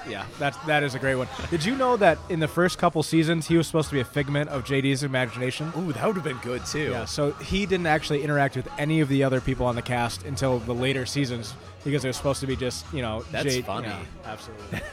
yeah, 0.09 0.27
that 0.39 0.57
that 0.67 0.83
is 0.83 0.95
a 0.95 0.99
great 0.99 1.15
one. 1.17 1.29
Did 1.51 1.65
you 1.65 1.77
know 1.77 1.97
that 1.97 2.19
in 2.29 2.41
the 2.41 2.49
first 2.49 2.79
couple 2.79 3.03
seasons 3.03 3.47
he 3.47 3.57
was 3.57 3.67
supposed 3.67 3.89
to 3.89 3.95
be 3.95 4.01
a 4.01 4.05
figment 4.05 4.51
of 4.51 4.65
JD's 4.65 5.03
imagination? 5.03 5.73
Ooh, 5.77 5.93
that 5.93 6.07
would 6.07 6.17
have 6.17 6.25
been 6.25 6.39
good 6.39 6.65
too. 6.67 6.91
Yeah, 6.91 7.05
so 7.05 7.33
he 7.33 7.67
didn't 7.67 7.87
actually 7.87 8.23
interact 8.23 8.57
with 8.57 8.69
any 8.79 9.01
of 9.01 9.09
the 9.09 9.25
other 9.25 9.41
people 9.41 9.67
on 9.67 9.75
the 9.77 9.83
cast 9.83 10.25
until 10.25 10.59
the 10.61 10.75
later 10.75 11.07
seasons 11.07 11.55
because 11.85 12.05
it 12.05 12.09
was 12.09 12.17
supposed 12.17 12.41
to 12.41 12.47
be 12.47 12.57
just 12.57 12.85
you 12.93 13.03
know. 13.03 13.25
That's 13.31 13.55
J- 13.55 13.63
funny. 13.63 13.89
yeah, 13.89 14.03
absolutely. 14.25 14.81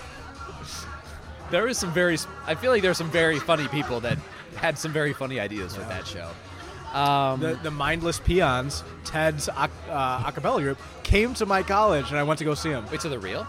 There 1.51 1.63
was 1.63 1.77
some 1.79 1.91
very. 1.91 2.17
I 2.45 2.53
feel 2.55 2.71
like 2.71 2.81
there 2.81 2.91
were 2.91 2.95
some 2.95 3.09
very 3.09 3.39
funny 3.39 3.67
people 3.69 3.99
that 4.01 4.17
had 4.55 4.77
some 4.77 4.91
very 4.93 5.13
funny 5.13 5.39
ideas 5.39 5.75
with 5.77 5.87
that 5.89 6.05
show. 6.05 6.29
Um, 6.93 7.39
the, 7.39 7.59
the 7.61 7.71
mindless 7.71 8.19
peons, 8.19 8.83
Ted's 9.03 9.49
uh, 9.49 9.67
acapella 9.89 10.59
group, 10.61 10.79
came 11.03 11.33
to 11.35 11.45
my 11.45 11.63
college, 11.63 12.09
and 12.09 12.17
I 12.17 12.23
went 12.23 12.37
to 12.39 12.45
go 12.45 12.55
see 12.55 12.69
them. 12.69 12.85
wait, 12.91 13.01
so 13.01 13.09
they're 13.09 13.19
real? 13.19 13.47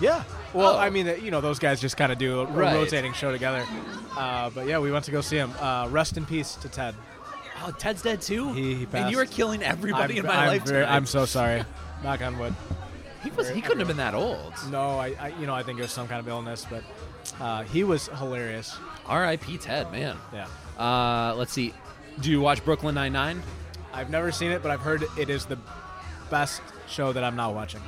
Yeah. 0.00 0.24
Well, 0.54 0.74
Oh. 0.74 0.78
I 0.78 0.90
mean, 0.90 1.06
you 1.22 1.30
know, 1.30 1.40
those 1.40 1.58
guys 1.58 1.80
just 1.80 1.96
kind 1.96 2.12
of 2.12 2.18
do 2.18 2.40
a, 2.40 2.46
Right. 2.46 2.74
rotating 2.74 3.12
show 3.12 3.32
together. 3.32 3.64
Uh, 4.16 4.50
but 4.50 4.66
yeah, 4.66 4.78
we 4.78 4.90
went 4.92 5.04
to 5.06 5.10
go 5.10 5.20
see 5.20 5.36
him. 5.36 5.52
Uh, 5.60 5.88
rest 5.90 6.16
in 6.16 6.26
peace 6.26 6.54
to 6.56 6.68
Ted. 6.68 6.94
Oh, 7.64 7.70
Ted's 7.78 8.02
dead 8.02 8.20
too. 8.20 8.52
He, 8.52 8.74
he 8.74 8.86
passed. 8.86 8.96
And 9.04 9.10
you 9.12 9.18
are 9.20 9.26
killing 9.26 9.62
everybody 9.62 10.14
I'm, 10.14 10.20
in 10.20 10.26
my 10.26 10.36
I'm 10.36 10.48
life. 10.48 10.64
very- 10.64 10.84
I'm 10.84 11.06
so 11.06 11.24
sorry. 11.26 11.64
Knock 12.02 12.20
on 12.22 12.38
wood. 12.38 12.54
He 13.22 13.30
was. 13.30 13.48
He 13.50 13.60
couldn't 13.60 13.78
have 13.78 13.86
been 13.88 13.98
that 13.98 14.14
old. 14.14 14.52
No, 14.70 14.98
I, 14.98 15.14
I, 15.20 15.28
you 15.40 15.46
know, 15.46 15.54
I 15.54 15.62
think 15.62 15.78
it 15.78 15.82
was 15.82 15.92
some 15.92 16.08
kind 16.08 16.18
of 16.18 16.26
illness, 16.26 16.66
but 16.68 16.82
uh, 17.40 17.62
he 17.62 17.84
was 17.84 18.08
hilarious. 18.18 18.76
R.I.P. 19.06 19.58
Ted, 19.58 19.92
man. 19.92 20.16
Yeah. 20.32 20.48
Uh, 20.76 21.34
let's 21.36 21.52
see. 21.52 21.72
Do 22.20 22.30
you 22.32 22.40
watch 22.40 22.64
Brooklyn 22.64 22.96
Nine 22.96 23.12
Nine? 23.12 23.40
I've 23.92 24.10
never 24.10 24.32
seen 24.32 24.50
it, 24.50 24.60
but 24.60 24.72
I've 24.72 24.80
heard 24.80 25.04
it 25.16 25.30
is 25.30 25.46
the 25.46 25.58
best 26.30 26.62
show 26.88 27.12
that 27.12 27.22
I'm 27.22 27.36
not 27.36 27.54
watching. 27.54 27.80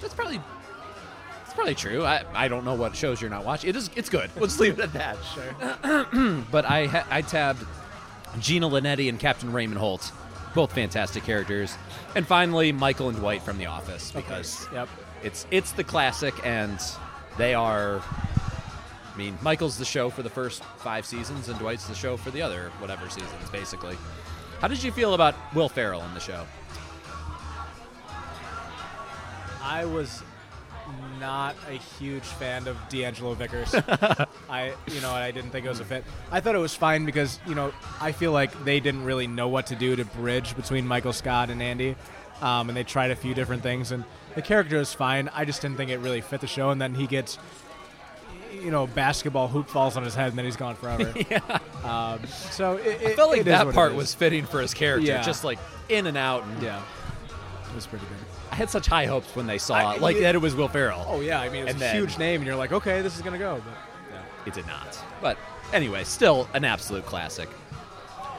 That's 0.00 0.14
probably. 0.14 0.40
It's 1.54 1.56
probably 1.56 1.74
true. 1.76 2.04
I, 2.04 2.24
I 2.34 2.48
don't 2.48 2.64
know 2.64 2.74
what 2.74 2.96
shows 2.96 3.20
you're 3.20 3.30
not 3.30 3.44
watching. 3.44 3.70
It 3.70 3.76
is. 3.76 3.88
It's 3.94 4.08
good. 4.08 4.28
Let's 4.36 4.58
leave 4.58 4.76
it 4.78 4.82
at 4.82 4.92
that. 4.94 5.16
Sure. 5.34 6.42
but 6.50 6.64
I 6.64 6.86
ha- 6.86 7.06
I 7.10 7.22
tabbed 7.22 7.64
Gina 8.40 8.68
Linetti 8.68 9.08
and 9.08 9.20
Captain 9.20 9.52
Raymond 9.52 9.78
Holt, 9.78 10.10
both 10.52 10.72
fantastic 10.72 11.22
characters, 11.22 11.76
and 12.16 12.26
finally 12.26 12.72
Michael 12.72 13.08
and 13.08 13.16
Dwight 13.16 13.40
from 13.42 13.58
The 13.58 13.66
Office 13.66 14.10
because 14.10 14.66
Yep. 14.72 14.88
it's 15.22 15.46
it's 15.52 15.70
the 15.72 15.84
classic 15.84 16.34
and 16.44 16.80
they 17.38 17.54
are. 17.54 18.00
I 19.14 19.16
mean, 19.16 19.38
Michael's 19.40 19.78
the 19.78 19.84
show 19.84 20.10
for 20.10 20.24
the 20.24 20.30
first 20.30 20.64
five 20.78 21.06
seasons, 21.06 21.48
and 21.48 21.56
Dwight's 21.60 21.86
the 21.86 21.94
show 21.94 22.16
for 22.16 22.32
the 22.32 22.42
other 22.42 22.72
whatever 22.80 23.08
seasons, 23.08 23.48
basically. 23.52 23.96
How 24.60 24.66
did 24.66 24.82
you 24.82 24.90
feel 24.90 25.14
about 25.14 25.36
Will 25.54 25.68
Ferrell 25.68 26.02
in 26.02 26.14
the 26.14 26.20
show? 26.20 26.44
I 29.62 29.84
was 29.84 30.22
not 31.20 31.54
a 31.68 31.72
huge 31.72 32.22
fan 32.22 32.66
of 32.68 32.76
D'Angelo 32.88 33.34
Vickers. 33.34 33.74
I, 34.48 34.72
you 34.88 35.00
know, 35.00 35.10
I 35.10 35.30
didn't 35.30 35.50
think 35.50 35.66
it 35.66 35.68
was 35.68 35.80
a 35.80 35.84
fit. 35.84 36.04
I 36.30 36.40
thought 36.40 36.54
it 36.54 36.58
was 36.58 36.74
fine 36.74 37.04
because, 37.06 37.38
you 37.46 37.54
know, 37.54 37.72
I 38.00 38.12
feel 38.12 38.32
like 38.32 38.64
they 38.64 38.80
didn't 38.80 39.04
really 39.04 39.26
know 39.26 39.48
what 39.48 39.66
to 39.68 39.76
do 39.76 39.96
to 39.96 40.04
bridge 40.04 40.54
between 40.56 40.86
Michael 40.86 41.12
Scott 41.12 41.50
and 41.50 41.62
Andy, 41.62 41.96
um, 42.42 42.68
and 42.68 42.76
they 42.76 42.84
tried 42.84 43.10
a 43.10 43.16
few 43.16 43.34
different 43.34 43.62
things, 43.62 43.92
and 43.92 44.04
the 44.34 44.42
character 44.42 44.76
is 44.76 44.92
fine. 44.92 45.28
I 45.34 45.44
just 45.44 45.62
didn't 45.62 45.76
think 45.76 45.90
it 45.90 45.98
really 45.98 46.20
fit 46.20 46.40
the 46.40 46.46
show, 46.46 46.70
and 46.70 46.80
then 46.80 46.94
he 46.94 47.06
gets 47.06 47.38
you 48.52 48.70
know, 48.70 48.86
basketball 48.86 49.48
hoop 49.48 49.68
falls 49.68 49.96
on 49.96 50.04
his 50.04 50.14
head 50.14 50.28
and 50.28 50.38
then 50.38 50.44
he's 50.44 50.56
gone 50.56 50.76
forever. 50.76 51.12
yeah. 51.30 51.58
Um, 51.82 52.24
so 52.28 52.76
it, 52.76 53.00
I 53.04 53.14
felt 53.14 53.30
like 53.30 53.40
it 53.40 53.44
that 53.46 53.74
part 53.74 53.94
was 53.94 54.14
fitting 54.14 54.46
for 54.46 54.60
his 54.60 54.72
character, 54.72 55.06
Yeah. 55.06 55.22
just 55.22 55.42
like 55.42 55.58
in 55.88 56.06
and 56.06 56.16
out. 56.16 56.44
And 56.44 56.62
Yeah. 56.62 56.80
It 57.68 57.74
was 57.74 57.86
pretty 57.86 58.06
good. 58.06 58.33
I 58.54 58.56
had 58.56 58.70
such 58.70 58.86
high 58.86 59.06
hopes 59.06 59.34
when 59.34 59.48
they 59.48 59.58
saw 59.58 59.74
I- 59.74 59.94
it, 59.96 60.00
like 60.00 60.14
it- 60.14 60.20
that 60.20 60.36
it 60.36 60.38
was 60.38 60.54
Will 60.54 60.68
Ferrell. 60.68 61.04
Oh 61.08 61.20
yeah, 61.20 61.40
I 61.40 61.48
mean 61.48 61.62
it's 61.64 61.72
And 61.72 61.76
a 61.82 61.84
then- 61.86 61.96
huge 61.96 62.18
name, 62.18 62.36
and 62.40 62.46
you're 62.46 62.54
like, 62.54 62.70
okay, 62.70 63.02
this 63.02 63.16
is 63.16 63.20
gonna 63.22 63.36
go. 63.36 63.60
But 63.64 63.74
yeah. 64.12 64.46
It 64.46 64.54
did 64.54 64.64
not. 64.68 64.96
But 65.20 65.36
anyway, 65.72 66.04
still 66.04 66.48
an 66.54 66.64
absolute 66.64 67.04
classic. 67.04 67.48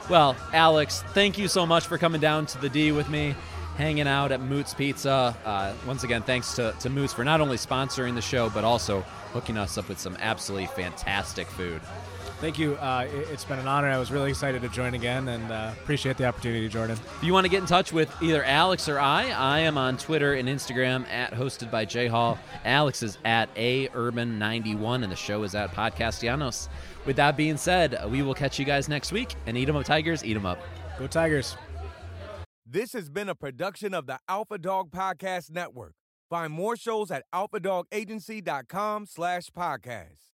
Well, 0.10 0.38
Alex, 0.54 1.04
thank 1.14 1.38
you 1.38 1.50
so 1.50 1.66
much 1.66 1.86
for 1.88 1.98
coming 1.98 2.22
down 2.22 2.46
to 2.46 2.58
the 2.62 2.70
D 2.70 2.94
with 2.94 3.10
me, 3.10 3.36
hanging 3.76 4.08
out 4.08 4.32
at 4.32 4.40
Mootz 4.40 4.74
Pizza. 4.78 5.36
Uh, 5.44 5.74
once 5.86 6.06
again, 6.06 6.22
thanks 6.22 6.56
to, 6.56 6.74
to 6.80 6.90
Mootz 6.90 7.14
for 7.14 7.26
not 7.26 7.42
only 7.42 7.58
sponsoring 7.58 8.16
the 8.16 8.22
show, 8.22 8.50
but 8.50 8.64
also 8.64 9.02
hooking 9.34 9.58
us 9.58 9.78
up 9.78 9.90
with 9.90 10.00
some 10.00 10.16
absolutely 10.22 10.68
fantastic 10.68 11.48
food. 11.48 11.82
Thank 12.42 12.60
you. 12.60 12.76
Uh, 12.76 13.08
it, 13.10 13.28
it's 13.32 13.46
been 13.46 13.60
an 13.60 13.68
honor. 13.68 13.88
I 13.88 13.98
was 13.98 14.12
really 14.12 14.30
excited 14.30 14.62
to 14.62 14.70
join 14.70 14.94
again, 14.94 15.30
and 15.30 15.52
uh, 15.52 15.72
appreciate 15.82 16.18
the 16.18 16.26
opportunity, 16.26 16.68
Jordan. 16.68 16.98
If 17.18 17.24
you 17.24 17.32
want 17.34 17.46
to 17.46 17.50
get 17.50 17.62
in 17.62 17.66
touch 17.66 17.94
with 17.94 18.14
either 18.22 18.44
Alex 18.44 18.90
or 18.90 19.00
I, 19.00 19.30
I 19.30 19.60
am 19.60 19.78
on 19.78 19.98
Twitter 19.98 20.34
and 20.34 20.48
Instagram 20.50 21.08
at 21.08 21.32
hosted 21.32 21.72
by 21.72 21.86
J 21.86 22.08
Hall. 22.08 22.38
Alex 22.66 23.02
is 23.04 23.18
at 23.24 23.50
A 23.56 23.88
Urban91, 23.90 25.04
and 25.04 25.12
the 25.12 25.16
show 25.16 25.44
is 25.44 25.56
at 25.56 25.72
Podcastellanos. 25.74 26.68
With 27.06 27.16
that 27.16 27.38
being 27.38 27.56
said, 27.58 27.98
we 28.10 28.22
will 28.22 28.34
catch 28.34 28.60
you 28.60 28.66
guys 28.66 28.90
next 28.90 29.12
week. 29.12 29.36
And 29.46 29.58
eat 29.58 29.70
'em 29.70 29.78
up, 29.78 29.86
Tigers. 29.86 30.24
Eat 30.24 30.36
'em 30.36 30.46
up. 30.46 30.60
Go 31.00 31.08
Tigers. 31.08 31.56
This 32.66 32.94
has 32.94 33.10
been 33.10 33.30
a 33.30 33.36
production 33.36 33.94
of 33.94 34.08
the 34.08 34.20
Alpha 34.28 34.58
Dog 34.58 34.92
Podcast 34.92 35.52
Network. 35.52 35.94
Find 36.30 36.52
more 36.52 36.76
shows 36.76 37.12
at 37.12 37.24
alphadogagency.com 37.34 39.06
slash 39.06 39.50
podcast. 39.56 40.35